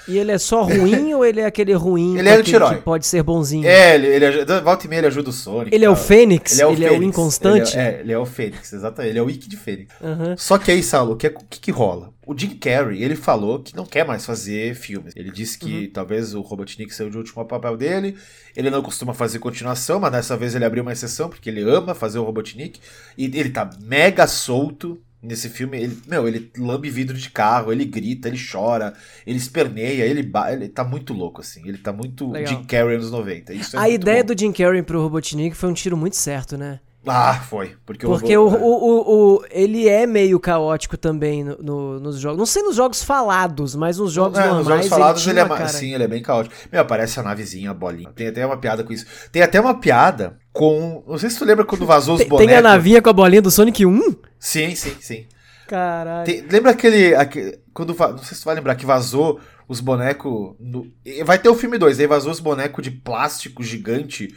[0.07, 2.77] E ele é só ruim ou ele é aquele ruim ele é anti-herói.
[2.77, 3.67] que pode ser bonzinho?
[3.67, 5.75] É, ele, ele volta e meia ele ajuda o Sonic.
[5.75, 6.53] Ele é o Fênix?
[6.53, 6.95] Ele é o, ele Fênix.
[6.95, 7.77] É o inconstante?
[7.77, 9.11] Ele é, é, ele é o Fênix, exatamente.
[9.11, 9.93] Ele é o Wiki de Fênix.
[10.01, 10.37] Uhum.
[10.37, 12.13] Só que aí, Saulo, o que, que, que rola?
[12.25, 15.13] O Jim Carrey, ele falou que não quer mais fazer filmes.
[15.17, 15.91] Ele disse que uhum.
[15.93, 18.17] talvez o Robotnik seja o último papel dele.
[18.55, 21.95] Ele não costuma fazer continuação, mas dessa vez ele abriu uma exceção porque ele ama
[21.95, 22.81] fazer o Robotnik.
[23.19, 25.83] E ele tá mega solto nesse filme.
[25.83, 28.95] Ele, meu, ele lambe vidro de carro, ele grita, ele chora,
[29.27, 31.67] ele esperneia, ele, ele tá muito louco, assim.
[31.67, 32.55] Ele tá muito Legal.
[32.55, 33.53] Jim Carrey anos 90.
[33.53, 34.33] Isso é a ideia bom.
[34.33, 36.79] do Jim Carrey pro Robotnik foi um tiro muito certo, né?
[37.07, 37.75] Ah, foi.
[37.85, 42.39] Porque, porque o, o, o, o, ele é meio caótico também no, no, nos jogos.
[42.39, 44.67] Não sei nos jogos falados, mas nos jogos é, normais.
[44.67, 46.55] Nos jogos falados ele, ele é, sim, ele é bem caótico.
[46.71, 48.11] Meu, aparece a navezinha, a bolinha.
[48.15, 49.05] Tem até uma piada com isso.
[49.33, 51.03] Tem até uma piada com.
[51.07, 52.47] Não sei se tu lembra quando vazou os bonecos.
[52.47, 54.01] Tem a navinha com a bolinha do Sonic 1?
[54.39, 55.27] Sim, sim, sim.
[55.67, 56.25] Caralho.
[56.25, 57.59] Tem, lembra aquele, aquele.
[57.75, 60.55] quando, não sei se tu vai lembrar que vazou os bonecos.
[60.61, 60.87] No,
[61.25, 64.33] vai ter o filme 2, aí vazou os bonecos de plástico gigante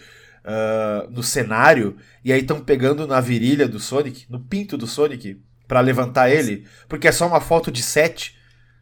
[0.46, 5.42] uh, no cenário, e aí estão pegando na virilha do Sonic, no pinto do Sonic,
[5.68, 8.38] para levantar ele, porque é só uma foto de set.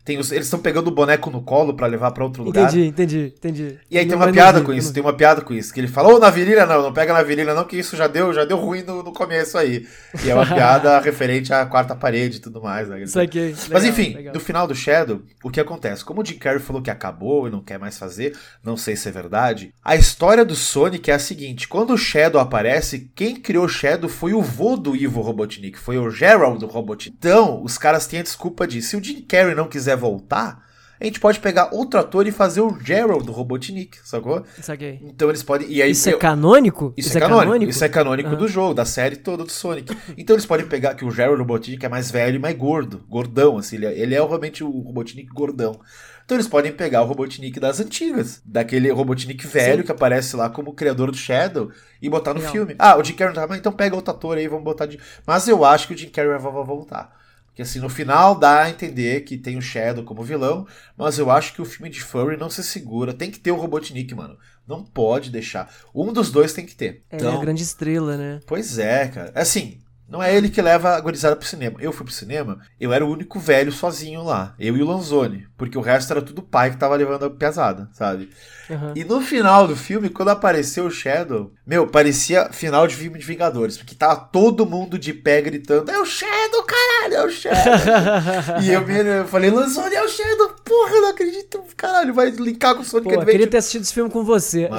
[0.06, 2.64] Tem os, eles estão pegando o boneco no colo para levar para outro lugar.
[2.64, 3.80] Entendi, entendi, entendi.
[3.90, 5.74] E aí não tem uma piada com isso, tem uma piada com isso.
[5.74, 7.96] Que ele fala, ô, oh, na virilha não, não pega na virilha não, que isso
[7.96, 9.88] já deu, já deu ruim no, no começo aí.
[10.22, 12.90] E é uma piada referente à quarta parede e tudo mais.
[12.90, 13.04] Né?
[13.04, 13.56] Isso aqui.
[13.72, 14.34] Mas enfim, legal.
[14.34, 16.04] no final do Shadow, o que acontece?
[16.04, 19.08] Como o Jim Carrey falou que acabou e não quer mais fazer, não sei se
[19.08, 23.66] é verdade, a história do Sonic é a seguinte: quando o Shadow aparece, quem criou
[23.66, 27.16] o Shadow foi o vô do Ivo Robotnik, foi o Gerald Robotnik.
[27.18, 30.64] Então, os caras têm a desculpa de, se o Jim Carrey não quiser quiser voltar,
[31.00, 34.46] a gente pode pegar outro ator e fazer o Gerald do Robotnik, sacou?
[34.62, 35.02] Saquei.
[35.04, 35.68] Então eles podem.
[35.70, 36.94] E aí, isso é canônico?
[36.96, 38.38] Isso, isso é, é canônico, canônico, Isso é canônico uhum.
[38.38, 39.96] do jogo, da série toda do Sonic.
[40.18, 43.58] Então eles podem pegar que o Gerald Robotnik é mais velho e mais gordo, gordão,
[43.58, 43.76] assim.
[43.78, 45.80] Ele é, ele é realmente o Robotnik gordão.
[46.24, 49.86] Então eles podem pegar o Robotnik das antigas, daquele Robotnik velho Sim.
[49.86, 51.70] que aparece lá como criador do Shadow
[52.02, 52.54] e botar no Legal.
[52.54, 52.76] filme.
[52.80, 54.98] Ah, o Jim Carrey não tá, mas então pega outro ator aí, vamos botar de.
[55.28, 57.23] Mas eu acho que o Jim Carrey vai voltar.
[57.54, 60.66] Porque assim, no final dá a entender que tem o Shadow como vilão,
[60.98, 63.14] mas eu acho que o filme de Furry não se segura.
[63.14, 64.36] Tem que ter o Robotnik, mano.
[64.68, 65.72] Não pode deixar.
[65.94, 67.04] Um dos dois tem que ter.
[67.12, 68.40] É a grande estrela, né?
[68.48, 69.32] Pois é, cara.
[69.36, 69.84] Assim,
[70.14, 71.78] não é ele que leva a gurizada pro cinema.
[71.80, 74.54] Eu fui pro cinema, eu era o único velho sozinho lá.
[74.60, 75.48] Eu e o Lanzoni.
[75.58, 78.30] Porque o resto era tudo pai que tava levando a pesada, sabe?
[78.70, 78.94] Aham.
[78.96, 83.26] E no final do filme, quando apareceu o Shadow, meu, parecia final de filme de
[83.26, 83.78] Vingadores.
[83.78, 86.63] Porque tava todo mundo de pé gritando: É o Shadow,
[87.04, 87.74] caralho, é o Shadow.
[88.62, 90.50] e eu, eu falei: Lanzoni, é o Shadow.
[90.64, 91.64] Porra, eu não acredito.
[91.76, 93.32] Caralho, vai linkar com o Sonic Pô, eu Adventure.
[93.32, 94.70] queria ter assistido esse filme com você.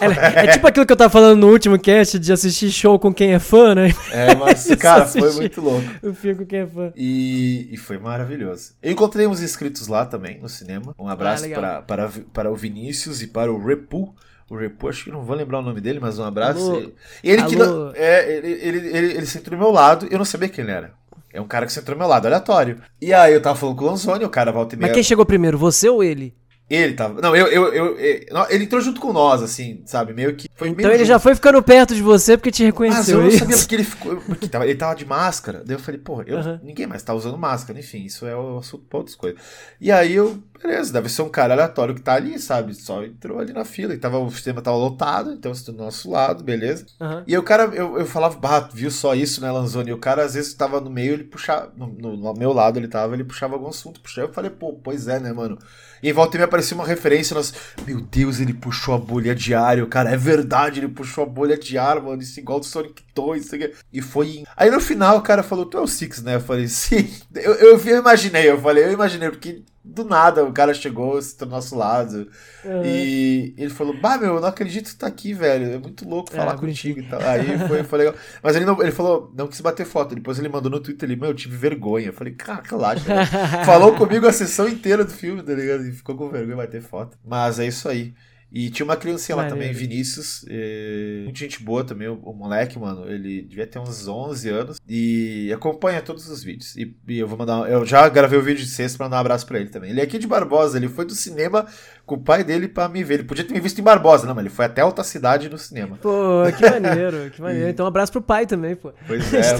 [0.00, 3.12] É, é tipo aquilo que eu tava falando no último cast de assistir show com
[3.12, 3.92] quem é fã, né?
[4.10, 5.86] É, mas, cara, foi muito louco.
[6.02, 6.92] O filme com quem é fã.
[6.96, 8.72] E, e foi maravilhoso.
[8.82, 10.94] Eu encontrei uns inscritos lá também, no cinema.
[10.98, 11.82] Um abraço Ah, legal.
[11.82, 14.14] para, para, o Vinícius e para o Repu.
[14.50, 16.60] O Repu, acho que não vou lembrar o nome dele, mas um abraço.
[16.60, 16.76] Alô?
[16.78, 17.56] Ele, ele que
[17.94, 20.92] é, ele, ele, ele, ele sentou do meu lado eu não sabia quem ele era.
[21.32, 22.80] É um cara que sentou do meu lado, aleatório.
[23.00, 24.88] E aí eu tava falando com o Lanzoni, o cara volta e meia.
[24.88, 26.34] Mas quem chegou primeiro, você ou ele?
[26.70, 27.20] Ele tava.
[27.20, 30.14] Não, eu, eu, eu, eu- Ele entrou junto com nós, assim, sabe?
[30.14, 30.48] Meio que.
[30.54, 31.08] Foi Então ele junto.
[31.08, 33.18] já foi ficando perto de você porque te Mas reconheceu.
[33.18, 34.16] eu não é sabia porque ele ficou.
[34.16, 35.62] Porque tava- ele tava de máscara.
[35.66, 36.60] Daí eu falei, pô, eu, Aham.
[36.62, 37.78] ninguém mais tá usando máscara.
[37.78, 39.38] Enfim, isso é o assunto pra outras coisas.
[39.78, 42.74] E aí eu, beleza, deve ser um cara aleatório que tá ali, sabe?
[42.74, 43.92] Só entrou ali na fila.
[43.94, 46.86] E tava, o sistema tava lotado, então você tá do nosso lado, beleza.
[47.00, 47.24] Aham.
[47.26, 49.90] E o cara, eu, eu falava, bah, viu só isso, né, Lanzoni?
[49.90, 51.72] E o cara às vezes tava no meio, ele puxava.
[51.76, 54.00] No, no- no meu lado ele tava, ele puxava algum assunto.
[54.00, 55.58] Puxava, eu falei, pô, pois é, né, mano?
[56.02, 57.54] E em volta me apareceu uma referência, nós,
[57.86, 61.56] meu Deus, ele puxou a bolha de ar, cara, é verdade, ele puxou a bolha
[61.56, 63.72] de ar, mano, isso igual do Sonic 2, isso aqui.
[63.92, 64.42] e foi...
[64.56, 66.34] Aí no final o cara falou, tu é o Six, né?
[66.34, 70.52] Eu falei, sim, eu, eu, eu imaginei, eu falei, eu imaginei, porque do nada o
[70.52, 72.28] cara chegou, se do nosso lado,
[72.64, 72.82] Aham.
[72.84, 76.32] e ele falou, bah, meu, eu não acredito que tá aqui, velho, é muito louco
[76.32, 77.20] falar Ah, contigo e tal.
[77.24, 78.14] Aí foi, foi legal.
[78.42, 81.20] Mas ele, não, ele falou, não quis bater foto, depois ele mandou no Twitter, ele,
[81.20, 82.06] meu, eu tive vergonha.
[82.08, 83.26] Eu falei, cara, relaxa, velho.
[83.64, 85.84] Falou comigo a sessão inteira do filme, tá ligado?
[85.86, 87.18] E ficou com vergonha de bater foto.
[87.24, 88.14] Mas é isso aí.
[88.54, 90.44] E tinha uma criancinha lá também, Vinícius.
[90.48, 93.10] eh, Muita gente boa também, o, o moleque, mano.
[93.10, 94.76] Ele devia ter uns 11 anos.
[94.86, 96.76] E acompanha todos os vídeos.
[96.76, 97.70] E, e eu vou mandar.
[97.70, 99.90] Eu já gravei o vídeo de sexta pra mandar um abraço pra ele também.
[99.90, 101.66] Ele é aqui de Barbosa, ele foi do cinema
[102.04, 103.14] com o pai dele pra me ver.
[103.14, 105.56] Ele podia ter me visto em Barbosa, não, mas ele foi até outra cidade no
[105.56, 105.96] cinema.
[106.02, 107.70] Pô, que maneiro, que maneiro.
[107.70, 108.92] Então um abraço pro pai também, pô.
[109.06, 109.54] Pois é.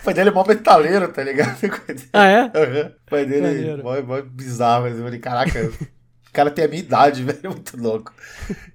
[0.00, 1.56] o pai dele é mó metaleiro, tá ligado?
[2.12, 2.40] Ah, é?
[2.54, 2.92] Aham.
[3.06, 3.80] O pai dele Maneiro.
[3.80, 5.70] é mó, mó bizarro, mas eu falei, caraca,
[6.32, 8.12] o cara tem a minha idade, velho, é muito louco.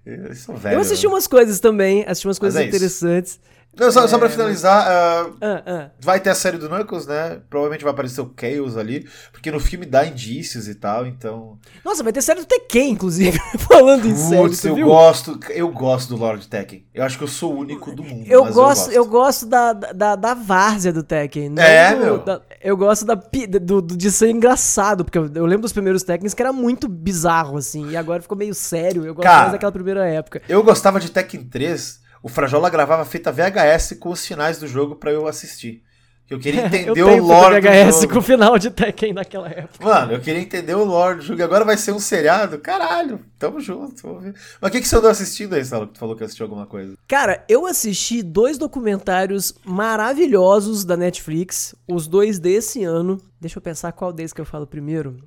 [0.06, 0.76] Eles são velhos.
[0.76, 1.14] Eu assisti né?
[1.14, 3.08] umas coisas também, assisti umas coisas é isso.
[3.80, 5.90] Não, só, só É, pra finalizar, ah, Ah, ah.
[6.00, 7.40] vai ter a série do Knuckles, né?
[7.50, 11.58] Provavelmente vai aparecer o Chaos ali, porque no filme dá indícios e tal, então.
[11.86, 13.38] Nossa, vai ter série do Tekken, inclusive,
[13.70, 14.88] falando em série, Putz, eu viu?
[14.88, 16.86] gosto, eu gosto do Lord Tekken.
[16.94, 18.26] Eu acho que eu sou o único do mundo.
[18.28, 21.54] Eu mas gosto, eu gosto da, da, da várzea do Tekken.
[21.58, 22.18] É, do- meu.
[22.20, 26.02] da- eu gosto da, do, do- de ser engraçado, porque eu, eu lembro dos primeiros
[26.04, 29.06] Tekkens que era muito bizarro, assim, e agora ficou meio sério.
[29.06, 30.42] Eu gosto Cara, mais daquela primeira época.
[30.50, 32.07] Eu gostava de Tekken 3.
[32.22, 35.84] O Frajola gravava fita VHS com os finais do jogo pra eu assistir.
[36.26, 38.14] Que eu queria eu entender tenho o lore do VHS jogo.
[38.14, 39.86] com o final de Tekken naquela época.
[39.86, 41.40] Mano, eu queria entender o lore do jogo.
[41.40, 42.60] E agora vai ser um seriado?
[42.60, 44.02] Caralho, tamo junto.
[44.02, 44.36] Vamos ver.
[44.60, 45.88] Mas o que, que você andou assistindo aí, Salo?
[45.88, 46.98] Que tu falou que assistiu alguma coisa.
[47.08, 53.22] Cara, eu assisti dois documentários maravilhosos da Netflix, os dois desse ano.
[53.40, 55.18] Deixa eu pensar qual deles que eu falo primeiro.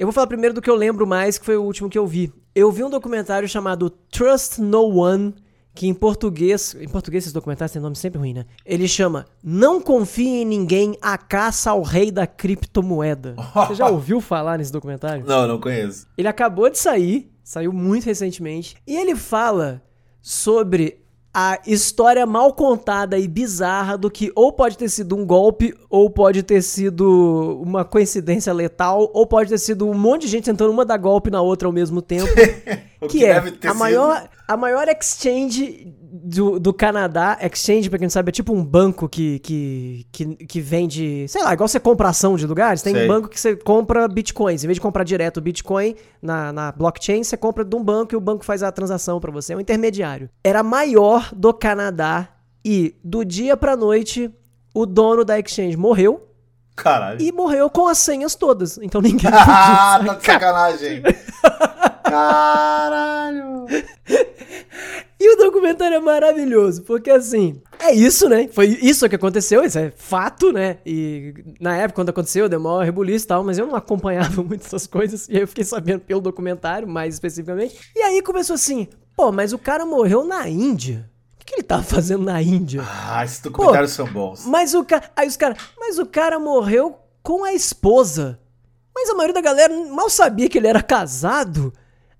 [0.00, 2.06] Eu vou falar primeiro do que eu lembro mais, que foi o último que eu
[2.06, 2.32] vi.
[2.54, 5.32] Eu vi um documentário chamado Trust No One,
[5.74, 6.74] que em português.
[6.78, 8.44] Em português esses documentários têm nome sempre ruim, né?
[8.64, 13.34] Ele chama Não Confie em Ninguém, a caça ao rei da criptomoeda.
[13.68, 15.24] Você já ouviu falar nesse documentário?
[15.26, 16.06] Não, não conheço.
[16.16, 19.82] Ele acabou de sair, saiu muito recentemente, e ele fala
[20.20, 21.00] sobre
[21.32, 26.10] a história mal contada e bizarra do que ou pode ter sido um golpe, ou
[26.10, 30.72] pode ter sido uma coincidência letal, ou pode ter sido um monte de gente tentando
[30.72, 32.28] uma dar golpe na outra ao mesmo tempo.
[33.00, 37.38] O que é a maior, a maior exchange do, do Canadá.
[37.40, 41.26] Exchange, pra quem não sabe, é tipo um banco que, que, que, que vende.
[41.28, 42.82] Sei lá, igual você compra ação de lugares.
[42.82, 43.04] Tem Sei.
[43.04, 44.62] um banco que você compra bitcoins.
[44.62, 48.14] Em vez de comprar direto o bitcoin na, na blockchain, você compra de um banco
[48.14, 49.52] e o banco faz a transação pra você.
[49.52, 50.28] É um intermediário.
[50.44, 52.28] Era a maior do Canadá
[52.64, 54.30] e do dia pra noite
[54.74, 56.28] o dono da exchange morreu
[56.76, 57.20] Caralho.
[57.20, 58.78] e morreu com as senhas todas.
[58.78, 61.02] Então ninguém Ah, tá de sacanagem.
[62.10, 63.66] Caralho.
[65.20, 68.48] E o documentário é maravilhoso, porque assim, é isso, né?
[68.48, 70.78] Foi isso que aconteceu, isso é fato, né?
[70.84, 74.64] E na época, quando aconteceu, deu maior rebuliço e tal, mas eu não acompanhava muito
[74.64, 77.78] essas coisas, e aí eu fiquei sabendo pelo documentário, mais especificamente.
[77.94, 81.08] E aí começou assim, pô, mas o cara morreu na Índia.
[81.40, 82.82] O que ele tava fazendo na Índia?
[82.82, 84.46] Ah, esses documentários pô, são bons.
[84.46, 85.10] Mas o cara.
[85.14, 85.58] Aí os caras.
[85.78, 88.38] Mas o cara morreu com a esposa.
[88.94, 91.72] Mas a maioria da galera mal sabia que ele era casado.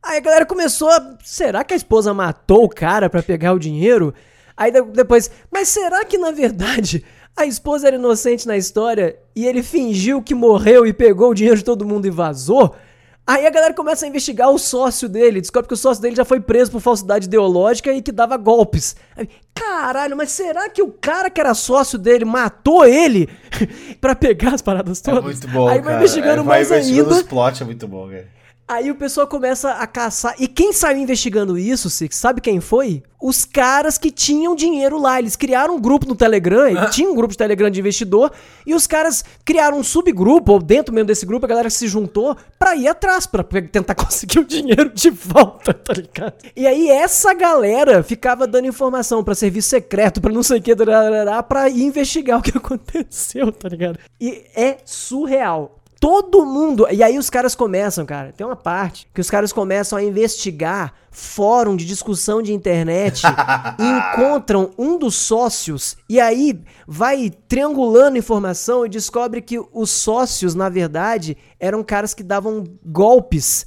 [0.03, 1.17] Aí a galera começou a.
[1.23, 4.15] Será que a esposa matou o cara para pegar o dinheiro?
[4.57, 5.31] Aí depois.
[5.51, 7.05] Mas será que na verdade
[7.37, 11.59] a esposa era inocente na história e ele fingiu que morreu e pegou o dinheiro
[11.59, 12.75] de todo mundo e vazou?
[13.27, 16.25] Aí a galera começa a investigar o sócio dele, descobre que o sócio dele já
[16.25, 18.97] foi preso por falsidade ideológica e que dava golpes.
[19.55, 23.29] Caralho, mas será que o cara que era sócio dele matou ele
[24.01, 25.21] para pegar as paradas é todas?
[25.21, 27.23] É muito bom, Aí vai investigando é, vai mais investigando ainda.
[27.23, 28.40] Os plot é muito bom, cara.
[28.71, 30.37] Aí o pessoal começa a caçar.
[30.39, 33.03] E quem saiu investigando isso, Six, sabe quem foi?
[33.21, 35.19] Os caras que tinham dinheiro lá.
[35.19, 36.87] Eles criaram um grupo no Telegram, ah.
[36.87, 38.31] tinha um grupo de Telegram de investidor,
[38.65, 42.37] e os caras criaram um subgrupo, ou dentro mesmo desse grupo, a galera se juntou
[42.61, 46.35] pra ir atrás, pra tentar conseguir o dinheiro de volta, tá ligado?
[46.55, 50.77] E aí essa galera ficava dando informação pra serviço secreto, pra não sei o que,
[51.49, 53.99] pra ir investigar o que aconteceu, tá ligado?
[54.21, 55.80] E é surreal.
[56.01, 56.87] Todo mundo.
[56.91, 58.33] E aí os caras começam, cara.
[58.33, 63.23] Tem uma parte que os caras começam a investigar fórum de discussão de internet
[63.79, 70.55] e encontram um dos sócios e aí vai triangulando informação e descobre que os sócios,
[70.55, 73.67] na verdade, eram caras que davam golpes.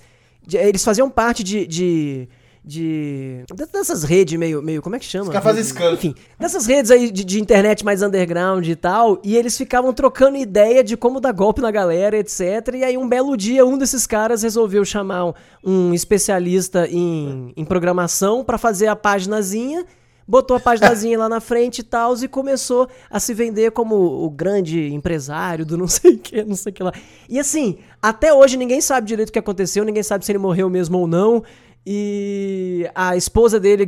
[0.51, 2.29] Eles faziam parte de, de
[2.63, 3.43] de.
[3.71, 4.81] dessas redes meio, meio.
[4.81, 5.25] Como é que chama?
[5.25, 9.19] Os caras fazem Enfim, dessas redes aí de, de, internet mais underground e tal.
[9.23, 12.41] E eles ficavam trocando ideia de como dar golpe na galera, etc.
[12.75, 15.33] E aí, um belo dia, um desses caras resolveu chamar um,
[15.63, 19.85] um especialista em, em programação para fazer a paginazinha
[20.27, 24.29] botou a paginazinha lá na frente e tal, e começou a se vender como o
[24.29, 26.93] grande empresário do não sei o que, não sei o que lá.
[27.27, 30.69] E assim, até hoje ninguém sabe direito o que aconteceu, ninguém sabe se ele morreu
[30.69, 31.43] mesmo ou não.
[31.85, 33.87] E a esposa dele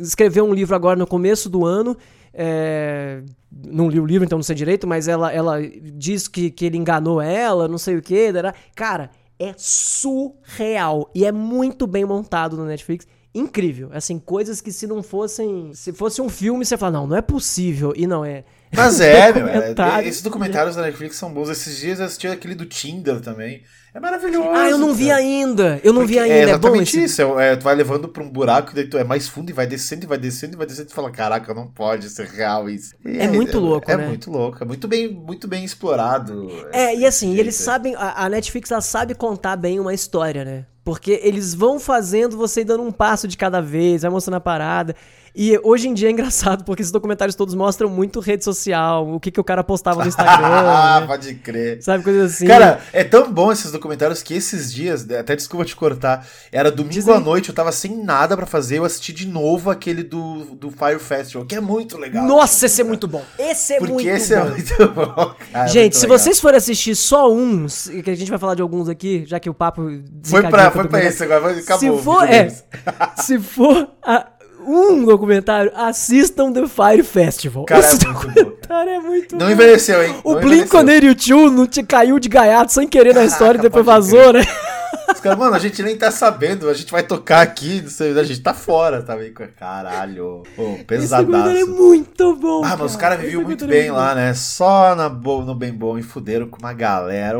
[0.00, 1.96] escreveu um livro agora no começo do ano.
[2.34, 5.58] É, não li o livro, então não sei direito, mas ela, ela
[5.94, 8.32] diz que, que ele enganou ela, não sei o que.
[8.74, 11.10] Cara, é surreal.
[11.14, 13.06] E é muito bem montado no Netflix.
[13.34, 13.90] Incrível.
[13.92, 15.70] Assim, coisas que se não fossem.
[15.74, 17.92] Se fosse um filme, você fala, não, não é possível.
[17.94, 18.44] E não é.
[18.74, 19.74] Mas é, meu, é,
[20.06, 21.50] esses documentários da Netflix são bons.
[21.50, 23.62] Esses dias eu assisti aquele do Tinder também.
[23.96, 24.50] É maravilhoso.
[24.50, 25.20] Ah, eu não vi cara.
[25.20, 25.80] ainda.
[25.82, 26.34] Eu não Porque vi ainda.
[26.34, 27.22] É exatamente é isso.
[27.22, 29.66] É, é, tu vai levando pra um buraco, daí tu é mais fundo e vai
[29.66, 32.68] descendo e vai descendo e vai descendo e tu fala, caraca, não pode ser real
[32.68, 32.94] isso.
[33.02, 34.04] E é, muito louco, é, né?
[34.04, 34.58] É muito louco.
[34.62, 36.46] É muito bem, muito bem explorado.
[36.72, 37.40] É, e assim, jeito.
[37.40, 37.94] eles sabem.
[37.96, 40.66] A, a Netflix ela sabe contar bem uma história, né?
[40.84, 44.94] Porque eles vão fazendo você dando um passo de cada vez, vai mostrando a parada.
[45.38, 49.20] E hoje em dia é engraçado, porque esses documentários todos mostram muito rede social, o
[49.20, 50.46] que, que o cara postava no Instagram.
[50.66, 51.06] Ah, né?
[51.06, 51.82] pode crer.
[51.82, 52.46] Sabe, coisas assim.
[52.46, 56.94] Cara, é tão bom esses documentários que esses dias, até desculpa te cortar, era domingo
[56.94, 57.14] Dizem...
[57.14, 60.70] à noite, eu tava sem nada para fazer, eu assisti de novo aquele do, do
[60.70, 62.24] Fire Festival, que é muito legal.
[62.24, 63.22] Nossa, esse é muito bom.
[63.38, 64.46] Esse é porque muito esse é bom.
[64.46, 65.34] é muito bom.
[65.52, 66.18] Cara, gente, muito se legal.
[66.18, 69.50] vocês forem assistir só uns, que a gente vai falar de alguns aqui, já que
[69.50, 69.82] o papo.
[70.24, 71.98] Foi pra, foi pra esse agora, acabou.
[71.98, 72.48] Se for, é,
[73.18, 74.26] se for a,
[74.66, 77.64] um documentário, assistam The Fire Festival.
[77.64, 79.52] Cara, Esse é documentário é muito Não bom.
[79.52, 80.14] envelheceu, hein?
[80.24, 84.32] O Blink-182 não te caiu de gaiato sem querer Caraca, na história e depois vazou,
[84.32, 84.42] né?
[85.12, 87.84] Os caras, mano, a gente nem tá sabendo, a gente vai tocar aqui,
[88.18, 91.50] a gente tá fora, tá meio Caralho, pô, pesadaço.
[91.50, 92.64] Esse é muito bom.
[92.64, 94.34] Ah, mas os caras viviam muito é bem lá, né?
[94.34, 97.38] Só na bo no bem bom e fuderam com uma galera.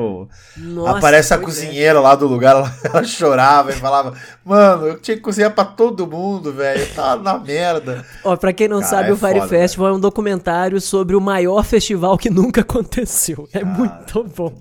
[0.56, 1.40] Nossa, Aparece a é.
[1.40, 2.02] cozinheira é.
[2.02, 4.14] lá do lugar, ela, ela, chorava e falava,
[4.44, 6.86] mano, eu tinha que cozinhar pra todo mundo, velho.
[6.94, 8.04] Tava na merda.
[8.24, 11.16] Ó, pra quem não Cara, sabe, é o Fire foda, Festival é um documentário sobre
[11.16, 13.48] o maior festival que nunca aconteceu.
[13.52, 14.52] É muito bom.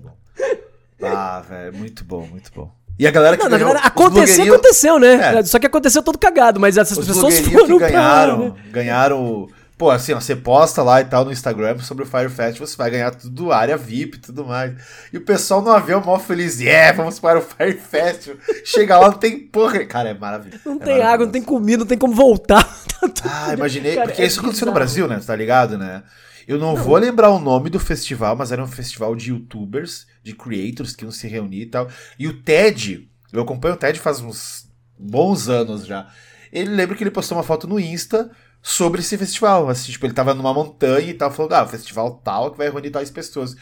[1.02, 2.70] Ah, velho, muito bom, muito bom.
[2.98, 5.38] E a galera que não, ganhou, verdade, aconteceu, aconteceu, né?
[5.38, 5.42] É.
[5.44, 8.70] Só que aconteceu todo cagado, mas essas os pessoas foram que ganharam, pra, né?
[8.70, 12.66] ganharam, pô, assim, ó, você posta lá e tal no Instagram sobre o Fire Festival,
[12.66, 14.72] você vai ganhar tudo, área VIP e tudo mais.
[15.12, 18.38] E o pessoal no avião mó feliz, yeah, vamos para o Fire Festival.
[18.64, 20.62] Chega lá, não tem porra, cara, é maravilhoso.
[20.64, 22.66] Não é tem água, não tem comida, não tem como voltar.
[23.28, 26.02] ah, imaginei, cara, porque é isso aconteceu no Brasil, né, tá ligado, né?
[26.46, 30.06] Eu não, não, vou lembrar o nome do festival, mas era um festival de youtubers,
[30.22, 31.88] de creators que iam se reunir e tal.
[32.18, 34.68] E o TED, eu acompanho o TED faz uns
[34.98, 36.08] bons anos já.
[36.52, 38.30] Ele lembra que ele postou uma foto no Insta
[38.62, 39.68] sobre esse festival.
[39.68, 42.70] Assim, tipo, ele tava numa montanha e tal, falando, ah, o festival tal que vai
[42.70, 43.56] reunir tais pessoas.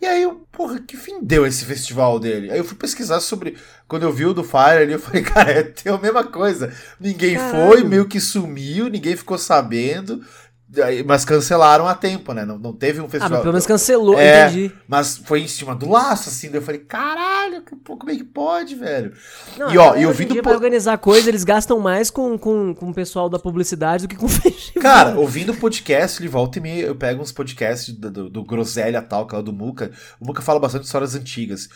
[0.00, 2.52] E aí eu, porra, que fim deu esse festival dele?
[2.52, 3.56] Aí eu fui pesquisar sobre.
[3.88, 6.72] Quando eu vi o do Fire ali, eu falei, cara, é a mesma coisa.
[7.00, 7.68] Ninguém Caralho.
[7.68, 10.24] foi, meio que sumiu, ninguém ficou sabendo.
[11.06, 12.44] Mas cancelaram a tempo, né?
[12.44, 13.30] Não, não teve um Ah, festival.
[13.30, 14.72] mas pelo menos cancelou, É, entendi.
[14.86, 16.48] Mas foi em cima do laço, assim.
[16.50, 19.14] Daí eu falei, caralho, como é que pode, velho?
[19.56, 20.32] Não, e ó, e em ouvindo.
[20.34, 24.06] dia, po- pra organizar coisa, eles gastam mais com, com, com o pessoal da publicidade
[24.06, 24.82] do que com o festival.
[24.82, 29.00] Cara, ouvindo podcast, ele volta e meia, eu pego uns podcasts do, do, do Groselha
[29.00, 29.90] tal, que é o do Muca.
[30.20, 31.68] O Muca fala bastante de histórias antigas.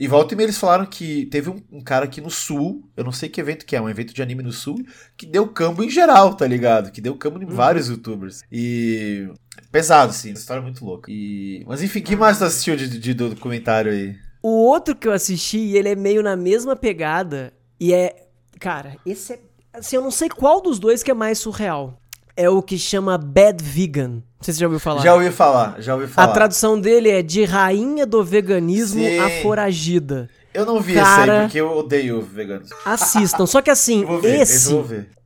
[0.00, 3.04] E volta e meia eles falaram que teve um, um cara aqui no sul, eu
[3.04, 4.82] não sei que evento que é, um evento de anime no sul,
[5.14, 6.90] que deu cambo em geral, tá ligado?
[6.90, 8.40] Que deu cambo em vários youtubers.
[8.50, 9.28] E.
[9.70, 11.10] Pesado, assim, história muito louca.
[11.12, 11.62] E...
[11.66, 14.16] Mas enfim, que mais tu assistiu de, de, do documentário aí?
[14.42, 17.52] O outro que eu assisti, ele é meio na mesma pegada.
[17.78, 18.26] E é.
[18.58, 19.40] Cara, esse é.
[19.70, 21.99] Assim, eu não sei qual dos dois que é mais surreal.
[22.40, 24.08] É o que chama Bad Vegan.
[24.08, 25.02] Não sei se você já ouviu falar.
[25.02, 26.32] Já ouvi falar, já ouvi A falar.
[26.32, 29.18] tradução dele é de rainha do veganismo Sim.
[29.18, 30.28] a foragida.
[30.54, 32.70] Eu não vi Cara- esse aí, porque eu odeio veganos.
[32.84, 33.44] Assistam.
[33.46, 34.74] Só que assim, ver, esse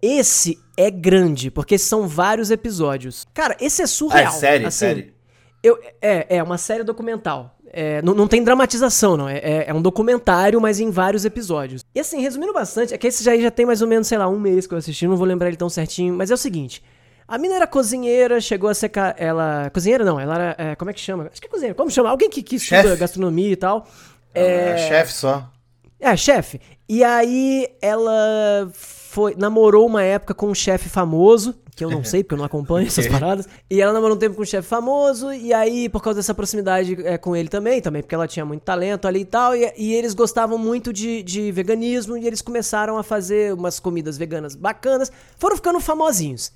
[0.02, 3.24] esse, é grande, porque são vários episódios.
[3.32, 4.34] Cara, esse é Ah, surreal.
[4.34, 5.14] é série, assim, série.
[5.62, 7.56] Eu, é, é uma série documental.
[7.72, 9.28] É, não, não tem dramatização, não.
[9.28, 11.82] É, é- é um documentário, mas em vários episódios.
[11.94, 14.28] E assim, resumindo bastante, é que esse já, já tem mais ou menos, sei lá,
[14.28, 16.82] um mês que eu assisti, não vou lembrar ele tão certinho, mas é o seguinte.
[17.26, 18.88] A mina era cozinheira, chegou a ser.
[18.90, 19.70] ca- Ela.
[19.72, 20.54] Cozinheira não, ela era.
[20.58, 21.28] é, como é que chama?
[21.32, 21.74] Acho que é cozinheira.
[21.74, 22.10] Como chama?
[22.10, 23.86] Alguém que, que estuda gastronomia e tal.
[24.34, 25.50] É, chefe só.
[25.98, 26.60] É, chefe.
[26.88, 32.22] E aí ela foi namorou uma época com um chefe famoso, que eu não sei
[32.22, 33.48] porque eu não acompanho essas paradas.
[33.70, 36.94] E ela namorou um tempo com um chefe famoso e aí por causa dessa proximidade
[37.06, 39.94] é, com ele também, também porque ela tinha muito talento ali e tal, e, e
[39.94, 45.10] eles gostavam muito de, de veganismo e eles começaram a fazer umas comidas veganas bacanas,
[45.38, 46.52] foram ficando famosinhos.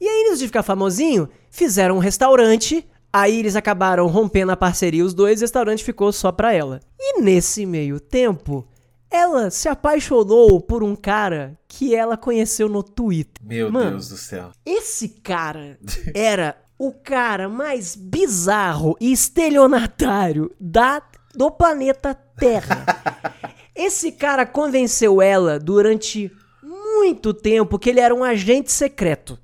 [0.00, 2.86] E aí, nisso de ficar famosinho, fizeram um restaurante.
[3.12, 6.80] Aí eles acabaram rompendo a parceria, os dois, e o restaurante ficou só pra ela.
[6.98, 8.68] E nesse meio tempo,
[9.10, 13.42] ela se apaixonou por um cara que ela conheceu no Twitter.
[13.42, 14.50] Meu Mano, Deus do céu.
[14.64, 15.78] Esse cara
[16.14, 21.02] era o cara mais bizarro e estelionatário da,
[21.34, 22.84] do planeta Terra.
[23.74, 26.30] Esse cara convenceu ela durante
[26.62, 29.38] muito tempo que ele era um agente secreto.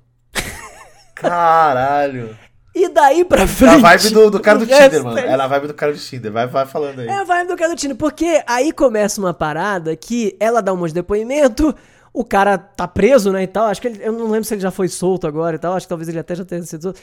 [1.15, 2.37] Caralho.
[2.73, 3.73] E daí pra É frente.
[3.73, 5.17] a vibe do, do cara do Tinder, resto mano.
[5.17, 6.31] é É a vibe do cara do Tinder.
[6.31, 7.07] Vai, vai falando aí.
[7.07, 7.95] É a vibe do cara do Tinder.
[7.97, 11.73] Porque aí começa uma parada que ela dá um monte de depoimento,
[12.13, 13.67] o cara tá preso, né, e tal.
[13.67, 15.73] Acho que ele, eu não lembro se ele já foi solto agora e tal.
[15.73, 16.99] Acho que talvez ele até já tenha sido solto.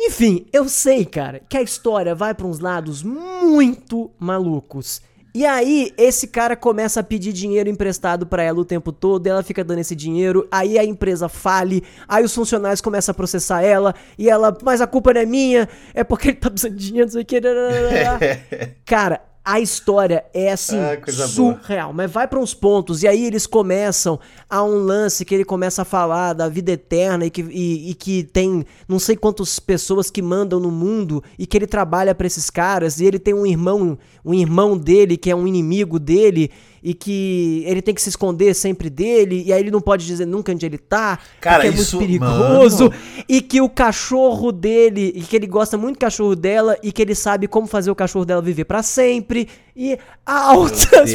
[0.00, 5.00] Enfim, eu sei, cara, que a história vai pra uns lados muito malucos.
[5.34, 9.42] E aí, esse cara começa a pedir dinheiro emprestado pra ela o tempo todo, ela
[9.42, 13.94] fica dando esse dinheiro, aí a empresa fale, aí os funcionários começam a processar ela,
[14.18, 17.06] e ela, mas a culpa não é minha, é porque ele tá precisando de dinheiro,
[17.06, 17.40] não sei o que.
[18.84, 21.58] Cara, a história é assim, Ah, coisa boa.
[21.60, 25.44] surreal, mas vai pra uns pontos, e aí eles começam a um lance que ele
[25.44, 29.58] começa a falar da vida eterna e que, e, e que tem não sei quantas
[29.58, 33.34] pessoas que mandam no mundo e que ele trabalha pra esses caras, e ele tem
[33.34, 36.50] um irmão, um irmão dele que é um inimigo dele
[36.82, 40.26] e que ele tem que se esconder sempre dele, e aí ele não pode dizer
[40.26, 42.94] nunca onde ele tá, Cara, porque é isso- muito perigoso, mano.
[43.28, 47.00] e que o cachorro dele, e que ele gosta muito do cachorro dela, e que
[47.00, 51.12] ele sabe como fazer o cachorro dela viver pra sempre, e altas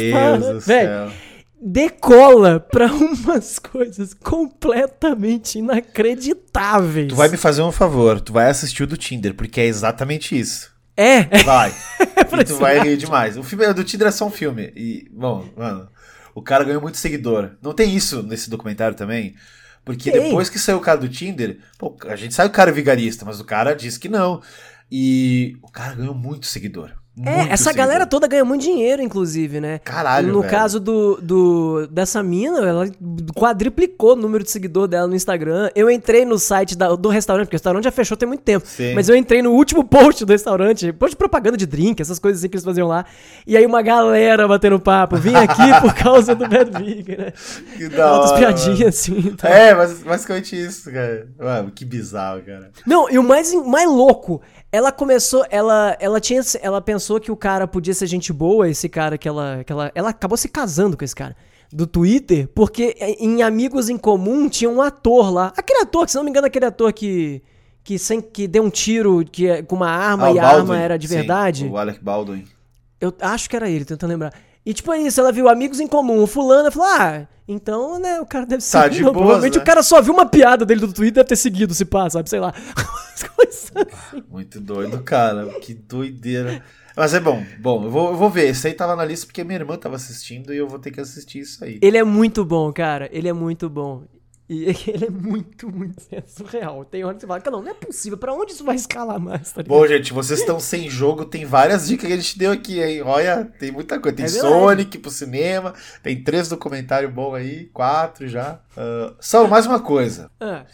[0.66, 1.12] velho,
[1.60, 7.08] decola pra umas coisas completamente inacreditáveis.
[7.08, 8.20] Tu vai me fazer um favor.
[8.20, 10.70] Tu vai assistir o do Tinder, porque é exatamente isso.
[10.98, 11.72] É, Vai.
[12.28, 13.36] pra e tu vai rir demais.
[13.36, 14.72] O filme do Tinder é só um filme.
[14.74, 15.88] E, bom, mano,
[16.34, 17.52] o cara ganhou muito seguidor.
[17.62, 19.36] Não tem isso nesse documentário também?
[19.84, 20.20] Porque Tem.
[20.20, 22.74] depois que saiu o cara do Tinder, pô, a gente sabe que o cara é
[22.74, 24.42] vigarista, mas o cara disse que não.
[24.90, 26.90] E o cara ganhou muito seguidor.
[27.24, 29.78] É, essa galera toda ganha muito dinheiro, inclusive, né?
[29.84, 30.50] Caralho, No velho.
[30.50, 32.86] caso do, do dessa mina, ela
[33.34, 35.70] quadriplicou o número de seguidor dela no Instagram.
[35.74, 38.66] Eu entrei no site da- do restaurante, porque o restaurante já fechou tem muito tempo.
[38.66, 38.94] Sim.
[38.94, 42.40] Mas eu entrei no último post do restaurante, post de propaganda de drink, essas coisas
[42.40, 43.04] assim que eles faziam lá.
[43.46, 45.16] E aí uma galera batendo papo.
[45.16, 47.32] Vim aqui por causa do Bad Big, né?
[47.76, 48.88] Que da Outras hora, piadinhas mano.
[48.88, 49.18] assim.
[49.18, 49.50] e tal.
[49.50, 51.28] É, mas basicamente isso, cara.
[51.38, 52.70] Mano, que bizarro, cara.
[52.86, 54.40] Não, e o mais, mais louco,
[54.70, 58.88] ela começou, ela, ela tinha, ela pensou que o cara podia ser gente boa, esse
[58.88, 61.34] cara que ela, que ela, ela acabou se casando com esse cara
[61.72, 66.16] do Twitter, porque em Amigos em Comum tinha um ator lá, aquele ator, que se
[66.16, 67.42] não me engano, aquele ator que
[67.84, 70.60] que sem que deu um tiro que é- com uma arma Ah, e a Baldwin.
[70.60, 71.66] arma era de Sim, verdade.
[71.66, 72.44] o Alec Baldwin.
[73.00, 74.34] Eu acho que era ele, tentando lembrar.
[74.68, 78.20] E tipo é isso, ela viu amigos em comum, o fulano falou: "Ah, então, né,
[78.20, 79.62] o cara deve ser Tá de não, boas, provavelmente né?
[79.62, 82.28] o cara só viu uma piada dele do Twitter, deve ter seguido, se pá, sabe,
[82.28, 82.52] sei lá.
[82.76, 83.72] Umas coisas
[84.30, 85.46] Muito doido, cara.
[85.60, 86.62] Que doideira.
[86.94, 87.42] Mas é bom.
[87.58, 88.50] Bom, eu vou, eu vou ver.
[88.50, 91.00] Esse aí tava na lista porque minha irmã tava assistindo e eu vou ter que
[91.00, 91.78] assistir isso aí.
[91.80, 93.08] Ele é muito bom, cara.
[93.10, 94.02] Ele é muito bom.
[94.48, 96.84] E ele é muito, muito é surreal.
[96.84, 98.16] Tem hora que você fala, não, não é possível.
[98.16, 99.52] Pra onde isso vai escalar mais?
[99.52, 101.24] Tá Bom, gente, vocês estão sem jogo.
[101.24, 103.02] Tem várias dicas que a gente deu aqui, hein?
[103.02, 104.16] Olha, tem muita coisa.
[104.16, 105.74] Tem é Sonic pro cinema.
[106.02, 107.66] Tem três documentários bons aí.
[107.66, 108.60] Quatro já.
[108.76, 110.30] Uh, Saulo, mais uma coisa.
[110.40, 110.64] Ah.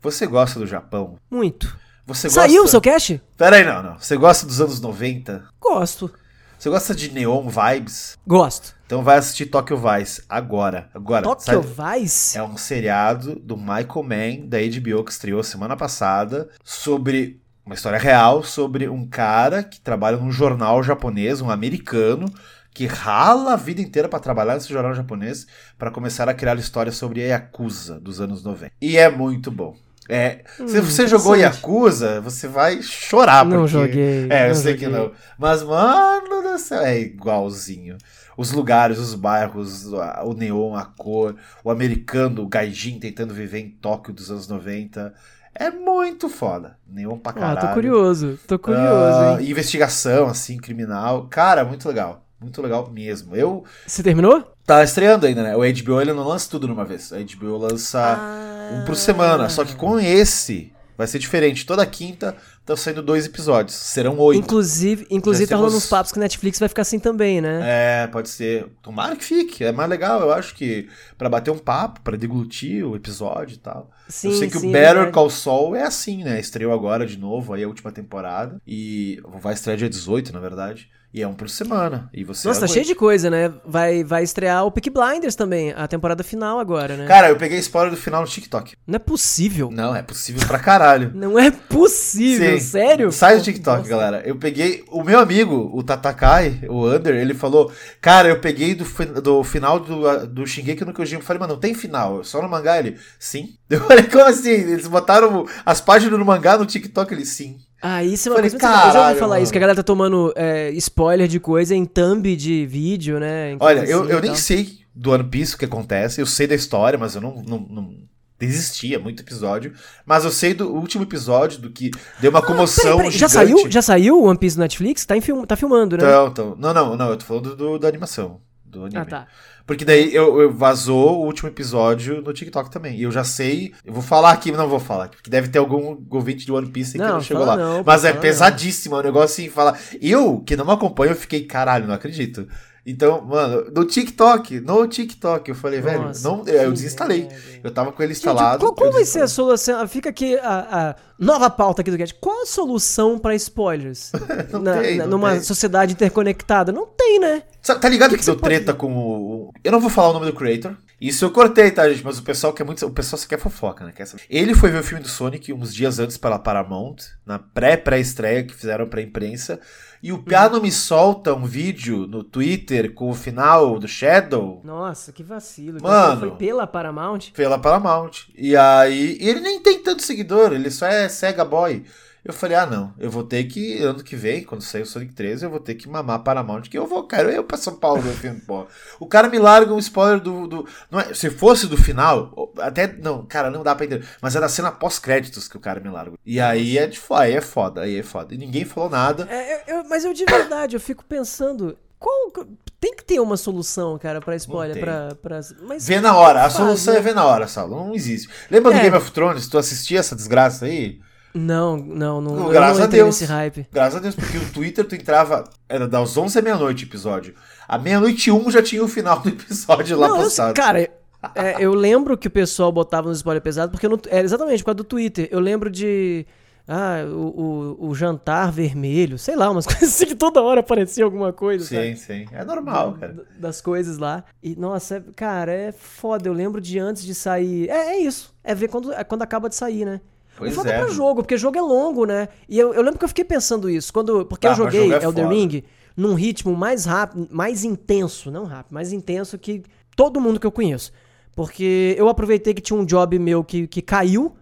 [0.00, 1.18] Você gosta do Japão?
[1.30, 1.76] Muito.
[2.06, 3.18] Você Saiu o seu cash?
[3.36, 3.98] Pera aí, não, não.
[3.98, 5.48] Você gosta dos anos 90?
[5.58, 6.12] Gosto.
[6.58, 8.18] Você gosta de Neon Vibes?
[8.26, 8.73] Gosto.
[8.86, 10.90] Então vai assistir Tokyo Vice agora.
[10.92, 11.22] Agora.
[11.22, 12.36] Tokyo Vice?
[12.36, 17.98] É um seriado do Michael Mann, da HBO, que estreou semana passada, sobre uma história
[17.98, 22.26] real sobre um cara que trabalha num jornal japonês, um americano,
[22.74, 25.46] que rala a vida inteira para trabalhar nesse jornal japonês
[25.78, 28.72] para começar a criar histórias sobre a Yakuza dos anos 90.
[28.82, 29.76] E é muito bom.
[30.06, 33.46] É, hum, se você jogou Yakuza, você vai chorar.
[33.46, 34.26] Não joguei.
[34.28, 34.88] É, eu sei joguei.
[34.88, 35.12] que não.
[35.38, 37.96] Mas, mano do céu, é igualzinho.
[38.36, 43.70] Os lugares, os bairros, o neon, a cor, o americano, o gaijin tentando viver em
[43.70, 45.14] Tóquio dos anos 90.
[45.54, 46.76] É muito foda.
[46.86, 47.58] Neon pra caralho.
[47.58, 49.38] Ah, tô curioso, tô curioso.
[49.38, 51.28] Uh, investigação, assim, criminal.
[51.30, 52.24] Cara, muito legal.
[52.40, 53.34] Muito legal mesmo.
[53.36, 53.64] Eu.
[53.86, 54.52] Você terminou?
[54.66, 55.56] Tá estreando ainda, né?
[55.56, 57.12] O HBO ele não lança tudo numa vez.
[57.12, 58.74] A HBO lança ah.
[58.74, 59.48] um por semana.
[59.48, 61.66] Só que com esse vai ser diferente.
[61.66, 63.76] Toda quinta estão saindo dois episódios.
[63.76, 64.40] Serão oito.
[64.40, 67.60] Inclusive, inclusive tá rolando uns papos que Netflix vai ficar assim também, né?
[67.62, 68.66] É, pode ser.
[68.82, 69.64] Tomara que fique.
[69.64, 70.88] É mais legal, eu acho que
[71.18, 73.90] para bater um papo, para deglutir o episódio e tal.
[74.08, 76.38] Sim, eu sei que sim, o Better Call Saul é assim, né?
[76.38, 78.60] Estreou agora de novo aí a última temporada.
[78.66, 80.90] E vai estrear dia 18, na verdade.
[81.14, 82.10] E é um por semana.
[82.12, 83.54] E você Nossa, tá cheio de coisa, né?
[83.64, 87.06] Vai, vai estrear o Peak Blinders também, a temporada final agora, né?
[87.06, 88.74] Cara, eu peguei spoiler do final no TikTok.
[88.84, 89.70] Não é possível.
[89.70, 91.12] Não, é possível pra caralho.
[91.14, 92.64] Não é possível, Sim.
[92.64, 93.12] sério?
[93.12, 93.88] Sai do TikTok, Nossa.
[93.88, 94.22] galera.
[94.26, 94.82] Eu peguei.
[94.90, 98.84] O meu amigo, o Tatakai, o Under, ele falou: Cara, eu peguei do,
[99.22, 101.14] do final do, do Shingeki no Kyojin.
[101.14, 102.80] Eu falei, mano, não tem final, só no mangá.
[102.80, 103.54] Ele, sim.
[103.70, 104.50] Eu falei, como assim?
[104.50, 107.12] Eles botaram as páginas do mangá no TikTok?
[107.14, 107.58] Ele, sim.
[107.86, 109.42] Ah, isso é uma Falei, coisa caralho, Eu já ouvi falar mano.
[109.42, 113.54] isso, que a galera tá tomando é, spoiler de coisa em thumb de vídeo, né?
[113.60, 116.98] Olha, eu, eu nem sei do One Piece o que acontece, eu sei da história,
[116.98, 117.94] mas eu não, não, não
[118.38, 119.74] desistia muito episódio,
[120.06, 123.18] mas eu sei do último episódio do que deu uma ah, comoção peraí, peraí.
[123.18, 125.04] Já saiu, já saiu o One Piece no Netflix?
[125.04, 126.04] Tá, em film, tá filmando, né?
[126.04, 128.98] Então, então, não, não, não, eu tô falando do, da animação, do anime.
[128.98, 129.26] Ah, tá.
[129.66, 132.96] Porque daí eu, eu, vazou o último episódio no TikTok também.
[132.96, 133.72] E eu já sei.
[133.84, 135.08] Eu vou falar aqui, mas não vou falar.
[135.08, 137.56] Porque deve ter algum ouvinte de One Piece não, que não chegou lá.
[137.56, 138.96] Não, mas é pesadíssimo.
[138.96, 139.76] É um negócio assim, fala.
[140.02, 142.46] Eu, que não me acompanho, eu fiquei, caralho, não acredito.
[142.86, 147.28] Então, mano, no TikTok, no TikTok, eu falei, velho, não, eu desinstalei.
[147.62, 148.66] Eu tava com ele instalado.
[148.66, 149.88] Gente, qual, vai ser a solução?
[149.88, 152.14] Fica aqui a, a nova pauta aqui do Cast.
[152.20, 154.12] Qual a solução para spoilers?
[154.62, 155.42] na, tem, na, numa tem.
[155.42, 156.72] sociedade interconectada?
[156.72, 157.42] Não tem, né?
[157.62, 158.78] Tá ligado que, que, que deu treta pode...
[158.78, 159.50] com o.
[159.64, 160.76] Eu não vou falar o nome do creator.
[161.00, 162.04] Isso eu cortei, tá, gente?
[162.04, 162.86] Mas o pessoal quer muito.
[162.86, 163.92] O pessoal só quer fofoca, né?
[163.92, 164.22] Quer saber.
[164.30, 168.54] Ele foi ver o filme do Sonic uns dias antes pela Paramount, na pré-pré-estreia que
[168.54, 169.60] fizeram pra imprensa.
[170.02, 174.60] E o Piano me solta um vídeo no Twitter com o final do Shadow.
[174.62, 175.82] Nossa, que vacilo.
[175.82, 176.20] Mano.
[176.20, 177.30] Foi pela Paramount?
[177.32, 178.28] Pela Paramount.
[178.36, 179.16] E aí.
[179.20, 181.84] E ele nem tem tanto seguidor, ele só é Sega Boy.
[182.24, 185.12] Eu falei, ah, não, eu vou ter que, ano que vem, quando sair o Sonic
[185.12, 188.00] 13, eu vou ter que mamar Paramount, que eu vou, quero eu pra São Paulo
[188.00, 188.66] ver o filme, pô.
[188.98, 190.46] O cara me larga um spoiler do.
[190.46, 192.86] do não é, se fosse do final, até.
[192.86, 194.06] Não, cara, não dá pra entender.
[194.22, 196.14] Mas é da cena pós-créditos que o cara me larga.
[196.24, 198.34] E aí é, de, aí é foda, aí é foda.
[198.34, 199.28] E ninguém falou nada.
[199.30, 201.76] É, eu, mas eu de verdade, eu fico pensando.
[201.98, 202.32] Qual,
[202.80, 204.78] tem que ter uma solução, cara, pra spoiler.
[204.78, 206.44] Pra, pra, mas Vê na hora.
[206.44, 207.76] A solução é ver na hora, Saulo.
[207.76, 208.30] Não existe.
[208.50, 208.82] Lembra do é.
[208.82, 209.46] Game of Thrones?
[209.46, 211.00] Tu assistia essa desgraça aí?
[211.34, 212.36] Não, não, não.
[212.36, 213.20] não graças não a Deus.
[213.20, 213.66] Nesse hype.
[213.72, 215.50] Graças a Deus, porque o Twitter tu entrava.
[215.68, 217.34] Era das 11 à meia-noite o episódio.
[217.66, 220.50] À meia-noite um já tinha o final do episódio lá não, postado.
[220.50, 220.90] Eu, cara,
[221.34, 224.66] é, eu lembro que o pessoal botava nos spoiler pesado, porque não, é exatamente por
[224.66, 225.28] causa do Twitter.
[225.30, 226.24] Eu lembro de.
[226.66, 231.04] Ah, o, o, o, jantar vermelho, sei lá, umas coisas assim que toda hora aparecia
[231.04, 231.64] alguma coisa.
[231.64, 231.96] Sim, sabe?
[231.96, 232.26] sim.
[232.32, 233.26] É normal, cara.
[233.38, 234.24] Das coisas lá.
[234.42, 236.28] E, nossa, é, cara, é foda.
[236.28, 237.68] Eu lembro de antes de sair.
[237.68, 238.32] É, é isso.
[238.42, 240.00] É ver quando, é quando acaba de sair, né?
[240.36, 240.78] Pois Foda é.
[240.78, 242.28] pra jogo, porque jogo é longo, né?
[242.48, 243.92] E eu, eu lembro que eu fiquei pensando isso.
[243.92, 245.28] quando Porque Ah, eu joguei é Elden.
[245.28, 245.64] Ring
[245.96, 249.62] num ritmo mais rápido, mais intenso, não rápido, mais intenso que
[249.96, 250.92] todo mundo que eu conheço.
[251.36, 254.34] Porque eu aproveitei que tinha um job meu que, que caiu.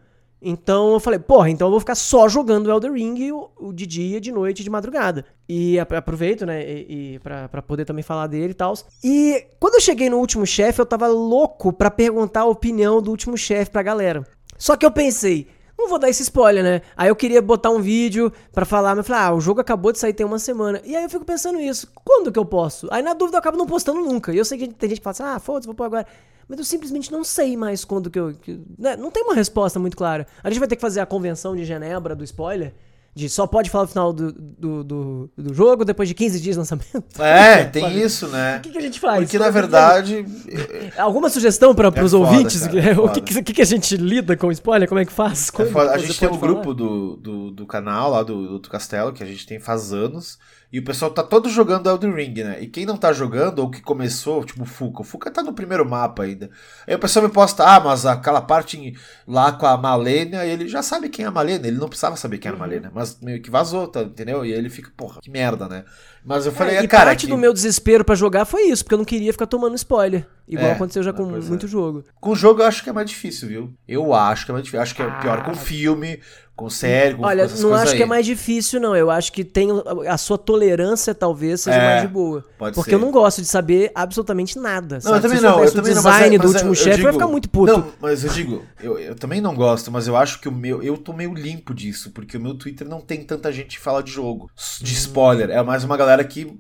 [0.45, 3.87] Então eu falei, porra, então eu vou ficar só jogando Elden Ring o, o de
[3.87, 5.25] dia, de noite, de madrugada.
[5.49, 8.75] E apro- aproveito, né, e, e pra, pra poder também falar dele e tal.
[9.05, 13.11] E quando eu cheguei no último chefe, eu tava louco pra perguntar a opinião do
[13.13, 14.27] último chefe pra galera.
[14.59, 15.47] Só que eu pensei,
[15.83, 16.83] não vou dar esse spoiler, né?
[16.97, 19.99] Aí eu queria botar um vídeo pra falar, mas falei, ah, o jogo acabou de
[19.99, 20.81] sair tem uma semana.
[20.85, 22.89] E aí eu fico pensando nisso, quando que eu posso?
[22.91, 24.33] Aí na dúvida eu acabo não postando nunca.
[24.33, 26.07] E eu sei que tem gente que fala assim, ah, foda-se, vou pôr agora.
[26.49, 28.35] Mas eu simplesmente não sei mais quando que eu.
[28.35, 28.97] Que, né?
[28.97, 30.27] Não tem uma resposta muito clara.
[30.43, 32.75] A gente vai ter que fazer a convenção de Genebra do spoiler
[33.15, 36.55] de só pode falar no final do, do, do, do, jogo depois de 15 dias
[36.55, 37.05] de lançamento.
[37.23, 38.57] É, tem isso, né?
[38.57, 39.25] O que, que, a gente faz?
[39.25, 40.25] Porque na verdade.
[40.97, 42.67] Alguma sugestão para é os foda, ouvintes?
[42.67, 44.89] Cara, é o que, que, que, a gente lida com spoiler?
[44.89, 45.51] Como é que faz?
[45.59, 46.53] É a gente tem um falar?
[46.53, 50.39] grupo do, do, do, canal lá do, do Castelo que a gente tem faz anos.
[50.73, 52.57] E o pessoal tá todo jogando Elden Ring, né?
[52.63, 55.53] E quem não tá jogando, ou que começou, tipo o Fuca, o Fuca tá no
[55.53, 56.49] primeiro mapa ainda.
[56.87, 58.95] Aí o pessoal me posta, ah, mas aquela parte
[59.29, 62.39] lá com a Malenia, ele já sabe quem é a Malenia, ele não precisava saber
[62.39, 62.61] quem é a uhum.
[62.61, 64.47] Malenia, mas meio que vazou, tá, entendeu?
[64.47, 65.85] E aí ele fica, porra, que merda, né?
[66.25, 67.07] Mas eu falei, é, e cara.
[67.07, 67.33] parte que...
[67.33, 70.27] do meu desespero para jogar foi isso, porque eu não queria ficar tomando spoiler.
[70.49, 71.69] Igual é, aconteceu já com muito é.
[71.69, 72.05] jogo.
[72.21, 73.75] Com jogo eu acho que é mais difícil, viu?
[73.87, 74.83] Eu acho que é mais difícil.
[74.83, 75.19] Acho que é ah.
[75.21, 76.21] pior com filme,
[76.69, 77.97] com Olha, não acho aí.
[77.97, 78.97] que é mais difícil, não.
[78.97, 79.69] Eu acho que tem
[80.09, 82.45] a sua tolerância talvez seja é, mais de boa.
[82.59, 82.97] Pode porque ser.
[82.97, 84.97] eu não gosto de saber absolutamente nada.
[84.97, 85.17] Não, sabe?
[85.17, 85.65] eu também não.
[85.65, 87.73] Eu também o design não, do último chefe vai ficar muito puto.
[87.73, 90.83] Não, mas eu digo, eu, eu também não gosto, mas eu acho que o meu.
[90.83, 94.03] Eu tô meio limpo disso, porque o meu Twitter não tem tanta gente que fala
[94.03, 94.51] de jogo,
[94.81, 94.97] de hum.
[94.97, 95.51] spoiler.
[95.51, 96.53] É mais uma galera que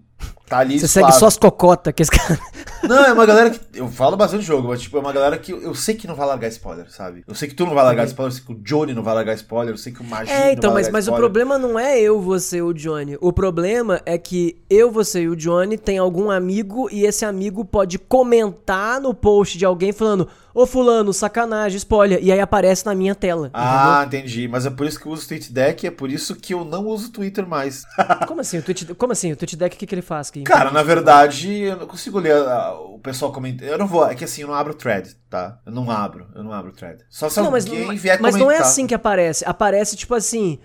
[0.53, 2.39] Tá ali Você segue só as cocotas que esse cara.
[2.87, 3.59] Não, é uma galera que.
[3.73, 6.15] Eu falo bastante jogo, mas tipo, é uma galera que eu, eu, sei que não
[6.15, 7.25] vai largar spoiler, sabe?
[7.27, 9.15] Eu sei que tu não vai largar spoiler, eu sei que o Johnny não vai
[9.15, 10.35] largar spoiler, eu sei que o Magia.
[10.35, 13.17] É, então, mas, mas o problema não é eu, você e o Johnny.
[13.21, 17.65] O problema é que eu, você e o Johnny tem algum amigo e esse amigo
[17.65, 22.19] pode comentar no post de alguém falando: Ô fulano, sacanagem, spoiler.
[22.23, 23.51] E aí aparece na minha tela.
[23.55, 24.21] Ah, entendeu?
[24.21, 24.49] entendi.
[24.49, 26.87] Mas é por isso que eu uso o TweetDeck é por isso que eu não
[26.87, 27.85] uso o Twitter mais.
[28.29, 28.59] Como assim?
[28.59, 29.33] O tweet, como assim?
[29.33, 30.31] O TweetDeck, o que, que ele faz?
[30.31, 33.69] Que Cara, na verdade, eu não consigo ler o pessoal comentando.
[33.69, 34.09] Eu não vou.
[34.09, 35.59] É que assim, eu não abro thread, tá?
[35.65, 36.27] Eu não abro.
[36.35, 37.05] Eu não abro thread.
[37.09, 38.33] Só se não, alguém mas, vier mas comentar.
[38.33, 39.45] Mas não é assim que aparece.
[39.45, 40.59] Aparece tipo assim.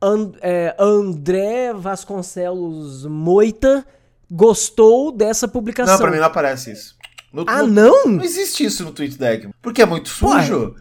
[0.00, 3.84] And, é, André Vasconcelos Moita
[4.30, 5.94] gostou dessa publicação.
[5.94, 6.96] Não, pra mim não aparece isso.
[7.32, 8.06] No, ah, no, não?
[8.06, 9.50] Não existe isso no TweetDeck.
[9.60, 10.74] Porque é muito sujo.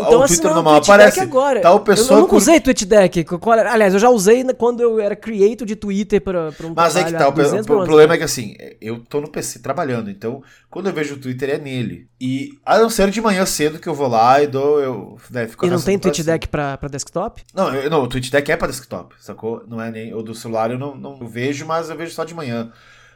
[0.00, 1.20] Então, o Twitter normal aparece.
[1.20, 1.60] Agora.
[1.60, 3.24] Tal pessoa eu, eu nunca usei TweetDeck.
[3.70, 7.12] Aliás, eu já usei quando eu era creator de Twitter para um Mas é que
[7.12, 10.92] tá, o, o problema é que assim, eu tô no PC trabalhando, então quando eu
[10.92, 12.08] vejo o Twitter é nele.
[12.20, 15.48] E a não ser de manhã cedo que eu vou lá e dou, eu né,
[15.62, 17.42] E não tem TweetDeck pra, pra desktop?
[17.54, 19.62] Não, eu, não, o TweetDeck é pra desktop, sacou?
[19.68, 22.34] Não é nem o do celular eu não, não vejo, mas eu vejo só de
[22.34, 22.72] manhã.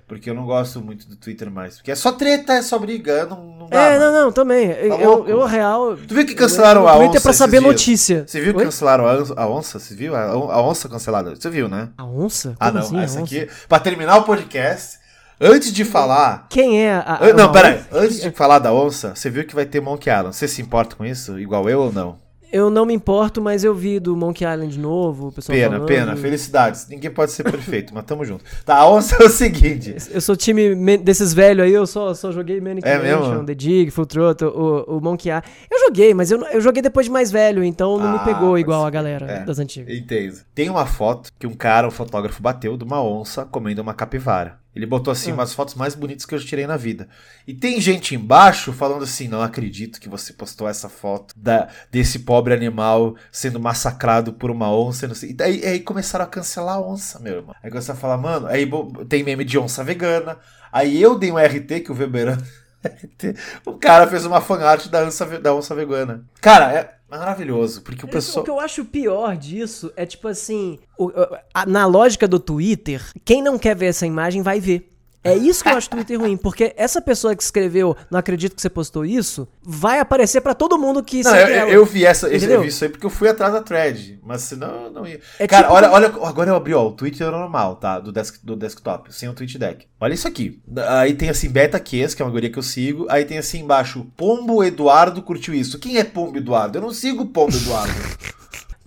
[0.09, 1.77] Porque eu não gosto muito do Twitter mais.
[1.77, 3.79] Porque é só treta, é só briga, não, não dá.
[3.79, 4.69] É, não, não, também.
[4.69, 5.99] Tá eu, eu, real.
[5.99, 7.19] Tu viu que cancelaram eu, a Twitter onça?
[7.19, 8.25] é pra saber notícia.
[8.27, 9.79] Você viu que cancelaram a, onça?
[9.79, 10.17] Você viu?
[10.17, 11.37] A, onça cancelada.
[11.37, 11.91] Você viu, né?
[11.99, 12.57] A onça?
[12.59, 12.87] Ah, Como ah, não.
[12.89, 13.49] Assim, essa aqui.
[13.69, 14.99] Pra terminar o podcast.
[15.39, 16.47] Antes de falar.
[16.49, 17.19] Quem é a.
[17.21, 17.83] a não, peraí.
[17.93, 20.35] Antes de falar da onça, você viu que vai ter Monkey Island.
[20.35, 21.39] Você se importa com isso?
[21.39, 22.17] Igual eu ou não?
[22.53, 25.87] Eu não me importo, mas eu vi do Monkey Island novo, o pessoal Pena, falando.
[25.87, 26.89] pena, felicidades.
[26.89, 28.45] Ninguém pode ser perfeito, mas tamo junto.
[28.65, 29.95] Tá, a onça é o seguinte.
[30.11, 33.91] Eu sou time desses velhos aí, eu só, só joguei Manic é Mansion, The Dig,
[33.91, 35.47] Full Throttle, o, o Monkey Island.
[35.71, 38.59] Eu joguei, mas eu, eu joguei depois de mais velho, então não ah, me pegou
[38.59, 39.95] igual a galera é, das antigas.
[39.95, 40.39] Entendo.
[40.55, 44.58] Tem uma foto que um cara, um fotógrafo, bateu de uma onça comendo uma capivara.
[44.75, 45.35] Ele botou assim, ah.
[45.35, 47.09] umas fotos mais bonitas que eu tirei na vida.
[47.47, 52.21] E tem gente embaixo falando assim: não acredito que você postou essa foto da, desse
[52.21, 55.09] pobre animal sendo massacrado por uma onça.
[55.09, 55.35] Não sei.
[55.37, 57.55] E aí, aí começaram a cancelar a onça, meu irmão.
[57.63, 58.69] Aí começaram a falar, mano, aí
[59.09, 60.39] tem meme de onça vegana.
[60.71, 62.43] Aí eu dei um RT que o Weberano.
[63.67, 66.25] o cara fez uma fanart da onça, da onça vegana.
[66.41, 68.43] Cara, é, Maravilhoso, porque o pessoal.
[68.43, 70.79] O que eu acho pior disso é tipo assim:
[71.67, 74.91] na lógica do Twitter, quem não quer ver essa imagem vai ver.
[75.23, 78.63] É isso que eu acho Twitter ruim, porque essa pessoa que escreveu, não acredito que
[78.63, 82.61] você postou isso, vai aparecer para todo mundo que Não, eu, eu, vi essa, eu
[82.61, 85.21] vi isso aí porque eu fui atrás da thread, mas senão eu não ia.
[85.39, 85.75] É Cara, tipo...
[85.75, 87.99] olha, olha, agora eu abri, ó, o Twitter normal, tá?
[87.99, 89.87] Do, desk, do desktop, sem o tweet deck.
[90.01, 90.63] Olha isso aqui.
[90.89, 93.07] Aí tem assim, Beta Kies, que é uma guria que eu sigo.
[93.09, 95.79] Aí tem assim embaixo, Pombo Eduardo curtiu isso.
[95.79, 96.79] Quem é Pombo Eduardo?
[96.79, 97.93] Eu não sigo Pombo Eduardo.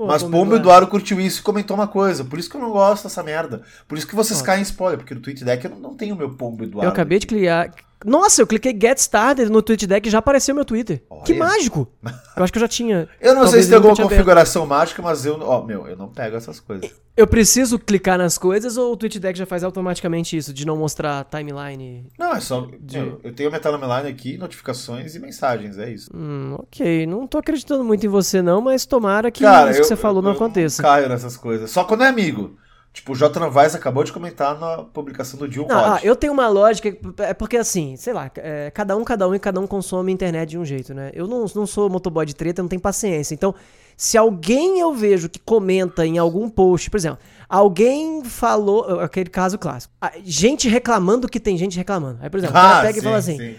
[0.02, 2.26] Pô, Mas Pombo Eduardo curtiu isso e comentou uma coisa.
[2.26, 3.62] Por isso que eu não gosto dessa merda.
[3.88, 6.32] Por isso que vocês caem em spoiler, porque no tweet deck eu não tenho meu
[6.32, 6.88] Pombo Eduardo.
[6.88, 7.72] Eu acabei de clicar,
[8.06, 11.04] nossa, eu cliquei Get Started no TweetDeck e já apareceu meu Twitter.
[11.10, 11.22] Olha.
[11.24, 11.88] Que mágico!
[12.36, 13.08] Eu acho que eu já tinha.
[13.20, 14.80] eu não sei se tem alguma configuração aberto.
[14.80, 15.38] mágica, mas eu.
[15.41, 16.89] Ó, meu, eu não pego essas coisas.
[17.16, 21.26] Eu preciso clicar nas coisas ou o TweetDeck já faz automaticamente isso, de não mostrar
[21.26, 22.08] timeline?
[22.18, 22.68] Não, é só.
[22.80, 22.97] De...
[22.97, 26.10] eu tenho a minha timeline aqui, notificações e mensagens, é isso.
[26.16, 27.06] Hum, ok.
[27.06, 29.95] Não tô acreditando muito em você, não, mas tomara que Cara, isso eu, que você
[29.95, 30.82] falou eu, não eu aconteça.
[30.82, 31.70] Não caio nessas coisas.
[31.70, 32.58] Só quando é amigo.
[32.94, 33.39] Tipo, o J.
[33.39, 37.56] Novaes acabou de comentar na publicação do Jill Ah, eu tenho uma lógica, é porque
[37.56, 40.66] assim, sei lá, é, cada um, cada um e cada um consome internet de um
[40.66, 41.10] jeito, né?
[41.14, 43.34] Eu não, não sou motoboy de treta, não tenho paciência.
[43.34, 43.56] Então,
[43.96, 49.58] Se alguém eu vejo que comenta em algum post, por exemplo, alguém falou, aquele caso
[49.60, 52.18] clássico, gente reclamando que tem gente reclamando.
[52.22, 53.56] Aí, por exemplo, o cara Ah, pega e sim, fala assim: sim.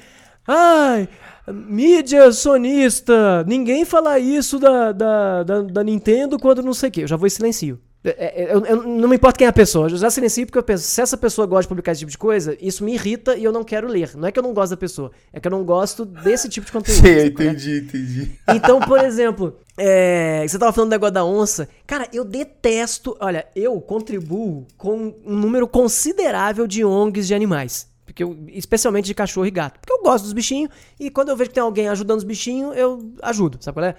[0.46, 1.08] Ai,
[1.46, 7.02] mídia sonista, ninguém fala isso da, da, da, da Nintendo quando não sei o quê.
[7.04, 7.78] Eu já vou e silencio.
[8.04, 10.58] É, é, eu- eu- não me importa quem é a pessoa, eu já silencio porque
[10.58, 13.36] eu penso, se essa pessoa gosta de publicar esse tipo de coisa, isso me irrita
[13.36, 14.16] e eu não quero ler.
[14.16, 16.66] Não é que eu não gosto da pessoa, é que eu não gosto desse tipo
[16.66, 17.00] de conteúdo.
[17.00, 17.50] Sim, eu sacou, né?
[17.52, 18.30] entendi, entendi.
[18.52, 21.68] Então, por exemplo, é, você tava falando do negócio da onça.
[21.86, 23.16] Cara, eu detesto.
[23.20, 27.86] Olha, eu contribuo com um número considerável de ONGs de animais.
[28.04, 29.78] Porque eu- especialmente de cachorro e gato.
[29.78, 32.76] Porque eu gosto dos bichinhos e quando eu vejo que tem alguém ajudando os bichinhos,
[32.76, 33.94] eu ajudo, sabe qual é?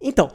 [0.00, 0.28] Então,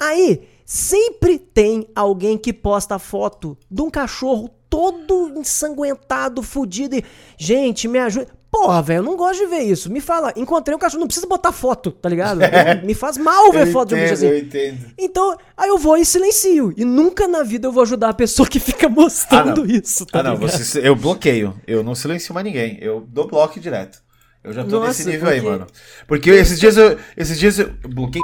[0.00, 7.04] aí sempre tem alguém que posta foto de um cachorro todo ensanguentado, fudido e.
[7.36, 8.28] Gente, me ajuda.
[8.50, 9.90] Porra, velho, eu não gosto de ver isso.
[9.90, 12.40] Me fala, encontrei um cachorro, não precisa botar foto, tá ligado?
[12.84, 14.26] Me faz mal ver Eu foto de um bicho entendo, assim.
[14.28, 14.92] eu entendo.
[14.98, 16.72] Então, aí eu vou e silencio.
[16.76, 19.74] E nunca na vida eu vou ajudar a pessoa que fica mostrando Ah, não.
[19.74, 20.50] isso, tá ah, não, ligado?
[20.50, 21.54] você, eu bloqueio.
[21.66, 22.78] Eu não silencio mais ninguém.
[22.82, 24.02] Eu dou bloco direto.
[24.44, 25.66] Eu já tô Nossa, nesse nível aí, porque- mano.
[26.06, 26.98] Porque esses dias eu.
[27.16, 28.21] Esses dias eu bloqueei.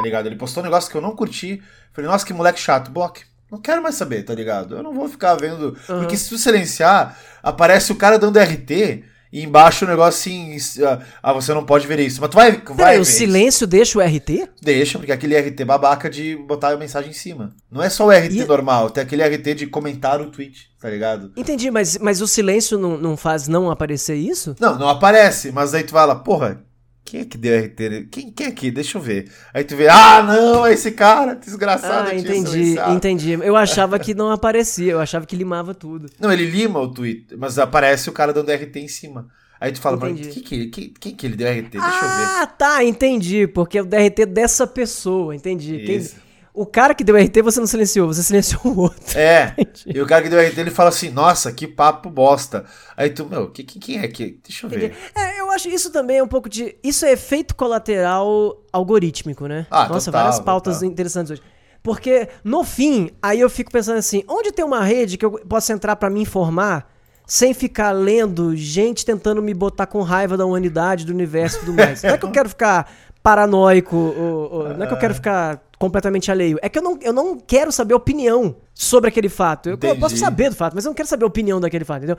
[0.00, 0.26] Tá ligado?
[0.26, 1.62] Ele postou um negócio que eu não curti.
[1.92, 2.90] Falei, nossa, que moleque chato.
[2.90, 3.22] Bloque.
[3.50, 4.76] Não quero mais saber, tá ligado?
[4.76, 5.76] Eu não vou ficar vendo.
[5.88, 6.00] Aham.
[6.00, 10.56] Porque se tu silenciar, aparece o cara dando RT e embaixo o negócio assim.
[10.84, 12.20] ah, Ah, você não pode ver isso.
[12.20, 12.52] Mas tu vai.
[12.52, 13.12] vai Peraí, o isso.
[13.12, 14.48] silêncio deixa o RT?
[14.62, 17.52] Deixa, porque aquele RT babaca de botar a mensagem em cima.
[17.70, 20.88] Não é só o RT E- normal, tem aquele RT de comentar o tweet, tá
[20.88, 21.32] ligado?
[21.36, 24.54] Entendi, mas, mas o silêncio não, não faz não aparecer isso?
[24.60, 26.62] Não, não aparece, mas aí tu vai lá, porra,
[27.04, 28.08] quem é que deu RT?
[28.10, 28.70] Quem, quem é que?
[28.70, 29.30] Deixa eu ver.
[29.52, 32.10] Aí tu vê, ah, não, é esse cara, desgraçado.
[32.10, 33.32] Ah, entendi, entendi.
[33.32, 36.08] Eu achava que não aparecia, eu achava que limava tudo.
[36.20, 39.28] Não, ele lima o tweet, mas aparece o cara dando RT em cima.
[39.60, 40.28] Aí tu fala, mas Entendi.
[40.30, 41.70] quem que, ele- quem, quem que ele deu RT?
[41.72, 42.24] Deixa eu ver.
[42.40, 43.46] ah, tá, entendi.
[43.46, 45.78] Porque é o DRT dessa pessoa, entendi.
[45.84, 46.16] Quem- Isso.
[46.52, 49.16] O cara que deu RT você não silenciou, você silenciou o outro.
[49.16, 49.96] É, Entendi.
[49.98, 52.64] e o cara que deu RT, ele fala assim, nossa, que papo bosta.
[52.96, 54.40] Aí tu, meu, que, que- quem é que...
[54.42, 54.94] Deixa eu ver.
[55.14, 55.20] É,
[55.60, 56.76] acho isso também é um pouco de.
[56.82, 59.66] Isso é efeito colateral algorítmico, né?
[59.70, 60.88] Ah, Nossa, total, várias pautas total.
[60.90, 61.42] interessantes hoje.
[61.82, 65.72] Porque, no fim, aí eu fico pensando assim: onde tem uma rede que eu possa
[65.72, 66.90] entrar pra me informar
[67.26, 71.72] sem ficar lendo gente tentando me botar com raiva da humanidade, do universo e tudo
[71.74, 72.02] mais?
[72.02, 72.90] Não é que eu quero ficar
[73.22, 76.58] paranoico, ou- ou- não é que eu quero ficar completamente alheio.
[76.60, 79.68] É que eu não, eu não quero saber opinião sobre aquele fato.
[79.70, 81.98] Eu, eu posso saber do fato, mas eu não quero saber a opinião daquele fato,
[81.98, 82.16] entendeu?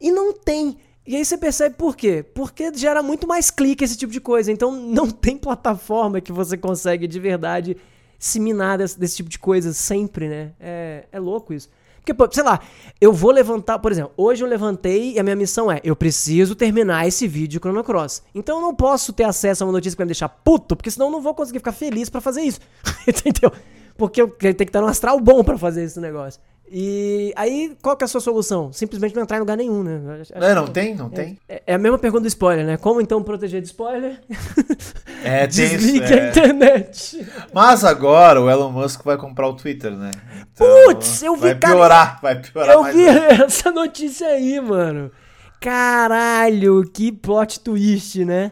[0.00, 0.76] E não tem.
[1.06, 2.24] E aí você percebe por quê?
[2.34, 4.52] Porque gera muito mais clique esse tipo de coisa.
[4.52, 7.76] Então não tem plataforma que você consegue de verdade
[8.18, 10.52] disseminar desse, desse tipo de coisa sempre, né?
[10.60, 11.68] É, é louco isso.
[12.04, 12.60] Porque, sei lá,
[13.00, 16.56] eu vou levantar, por exemplo, hoje eu levantei e a minha missão é, eu preciso
[16.56, 18.24] terminar esse vídeo de Chrono Cross.
[18.34, 20.90] Então eu não posso ter acesso a uma notícia que vai me deixar puto, porque
[20.90, 22.58] senão eu não vou conseguir ficar feliz pra fazer isso.
[23.06, 23.52] Entendeu?
[23.96, 26.40] Porque eu tenho que estar num astral bom pra fazer esse negócio.
[26.74, 28.72] E aí, qual que é a sua solução?
[28.72, 30.00] Simplesmente não entrar em lugar nenhum, né?
[30.22, 31.38] Acho- É, não que- tem, não tem.
[31.46, 32.76] é, é a mesma pergunta do spoiler, né?
[32.78, 34.20] Como então proteger de spoiler?
[35.24, 36.20] É, tem isso, Desligue é.
[36.20, 37.26] a internet.
[37.54, 40.10] Mas agora o Elon Musk vai comprar o Twitter, né?
[40.56, 43.04] Putz, eu vi, Vai cara, piorar, vai piorar Eu mais vi
[43.40, 45.12] essa notícia aí, mano.
[45.60, 48.50] Caralho, que plot twist, né?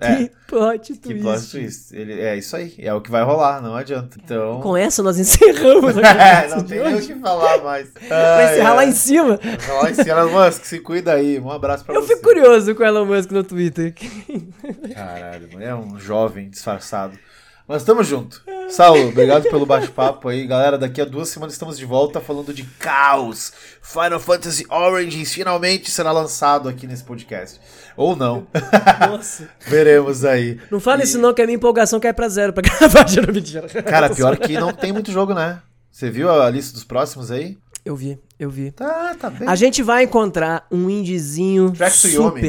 [0.00, 0.16] É.
[0.16, 1.22] que plot Que twist.
[1.22, 1.96] plot twist.
[1.96, 4.18] Ele, é isso aí, é o que vai rolar, não adianta.
[4.22, 4.60] Então.
[4.60, 7.88] Com essa nós encerramos É, não tem nem o que falar mais.
[8.08, 9.38] Vai encerrar lá em cima.
[9.66, 10.10] Vai lá em cima.
[10.20, 11.38] Elon Musk, se cuida aí.
[11.38, 12.14] Um abraço pra Eu você.
[12.16, 13.94] fico curioso com o Elon Musk no Twitter.
[14.94, 17.16] Caralho, é um jovem disfarçado.
[17.66, 18.42] Mas tamo junto.
[18.68, 20.46] Saulo, obrigado pelo bate-papo aí.
[20.46, 23.52] Galera, daqui a duas semanas estamos de volta falando de caos.
[23.82, 27.58] Final Fantasy Origins finalmente será lançado aqui nesse podcast.
[27.96, 28.46] Ou não.
[29.08, 29.48] Nossa.
[29.66, 30.58] Veremos aí.
[30.70, 33.20] Não fale E- isso não, que a minha empolgação cai pra zero pra gravar de
[33.20, 33.66] mentira.
[33.82, 35.60] Cara, pior que não tem muito jogo, né?
[35.90, 37.56] Você viu a lista dos próximos aí?
[37.84, 38.70] Eu vi, eu vi.
[38.72, 39.46] Tá, tá bem.
[39.48, 41.18] A gente vai encontrar um Yomi.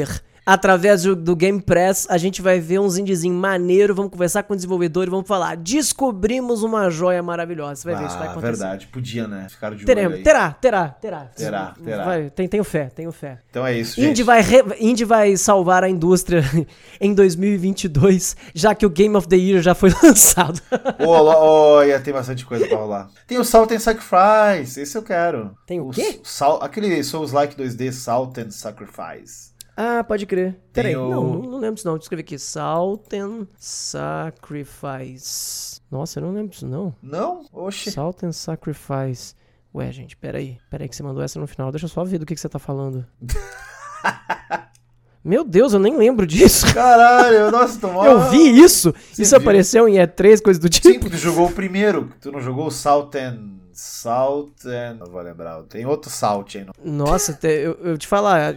[0.02, 0.22] super.
[0.48, 4.52] Através do, do Game Press, a gente vai ver uns indiezinhos maneiro, vamos conversar com
[4.52, 7.74] o desenvolvedor e vamos falar, descobrimos uma joia maravilhosa.
[7.82, 8.52] Você vai ver, isso vai Ah, acontecer.
[8.52, 8.86] verdade.
[8.86, 9.48] Podia, né?
[9.50, 11.20] Ficaram de olho Teremos, terá, terá, terá.
[11.36, 12.04] Terá, terá.
[12.04, 13.38] Vai, tem, tenho fé, tenho fé.
[13.50, 14.10] Então é isso, gente.
[14.10, 16.42] Indie vai, re- Indie vai salvar a indústria
[17.00, 20.60] em 2022, já que o Game of the Year já foi lançado.
[21.04, 23.08] Ô, Olha, tem bastante coisa pra rolar.
[23.26, 25.56] Tem o Salt and Sacrifice, esse eu quero.
[25.66, 26.20] Tem o quê?
[26.22, 29.55] Sal, aquele Souls-like 2D Salt and Sacrifice.
[29.76, 30.58] Ah, pode crer.
[30.72, 31.94] Peraí, o- não, não, lembro disso não.
[31.94, 32.38] Deixa eu escrever aqui.
[32.38, 33.46] Salt and
[34.56, 35.80] Sacrifice.
[35.90, 36.94] Nossa, eu não lembro disso não.
[37.02, 37.44] Não?
[37.52, 37.90] Oxe.
[37.90, 39.34] Salt and Sacrifice.
[39.74, 40.58] Ué, gente, peraí.
[40.70, 41.70] Peraí que você mandou essa no final.
[41.70, 43.04] Deixa eu só ver do que, que você tá falando.
[45.22, 46.72] Meu Deus, eu nem lembro disso.
[46.72, 48.04] Caralho, nossa, tomou.
[48.04, 48.94] Eu vi isso.
[49.12, 49.40] Você isso viu?
[49.40, 51.00] apareceu em E3, coisa do Sim, tipo.
[51.00, 52.12] porque tu jogou o primeiro.
[52.20, 52.70] Tu não jogou o
[53.76, 54.46] Southern.
[54.56, 54.98] Southern.
[54.98, 55.62] Não vou lembrar.
[55.64, 56.64] Tem outro Salt aí.
[56.82, 57.04] Não.
[57.06, 58.54] Nossa, te- eu, eu te falar,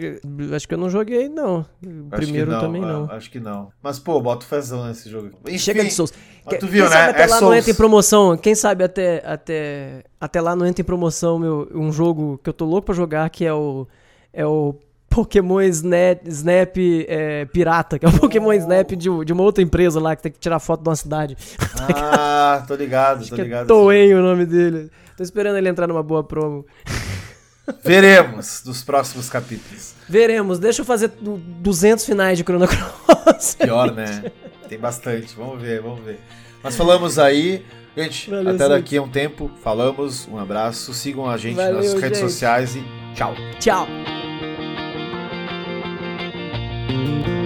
[0.55, 1.65] acho que eu não joguei, não.
[1.85, 3.11] O primeiro não, também ah, não.
[3.11, 3.71] Acho que não.
[3.83, 5.31] Mas, pô, bota fezão nesse jogo.
[5.45, 6.13] Enfim, Chega de Souls.
[6.45, 6.95] mas tu viu, quem né?
[6.97, 7.55] sabe até É lá não Souls.
[7.57, 8.37] entra em promoção.
[8.37, 12.53] Quem sabe até, até, até lá não entra em promoção meu, um jogo que eu
[12.53, 13.87] tô louco pra jogar, que é o.
[14.31, 14.75] É o
[15.09, 16.77] Pokémon Snap, Snap
[17.07, 20.31] é, Pirata, que é o Pokémon Snap de, de uma outra empresa lá que tem
[20.31, 21.35] que tirar foto de uma cidade.
[21.79, 23.67] Ah, tô ligado, Acho tô é ligado.
[23.67, 24.91] Toei o nome dele.
[25.17, 26.65] Tô esperando ele entrar numa boa promo.
[27.83, 29.93] Veremos nos próximos capítulos.
[30.07, 30.57] Veremos.
[30.57, 33.55] Deixa eu fazer du- 200 finais de Chrono Cross.
[33.61, 34.31] Pior, né?
[34.67, 35.35] Tem bastante.
[35.35, 36.19] Vamos ver, vamos ver.
[36.63, 37.63] Nós falamos aí.
[37.95, 39.51] Gente, Valeu, até daqui a um tempo.
[39.63, 40.27] Falamos.
[40.27, 40.93] Um abraço.
[40.93, 42.31] Sigam a gente Valeu, nas redes gente.
[42.31, 42.83] sociais e
[43.15, 43.33] tchau.
[43.59, 43.87] Tchau.
[46.89, 47.38] Thank you.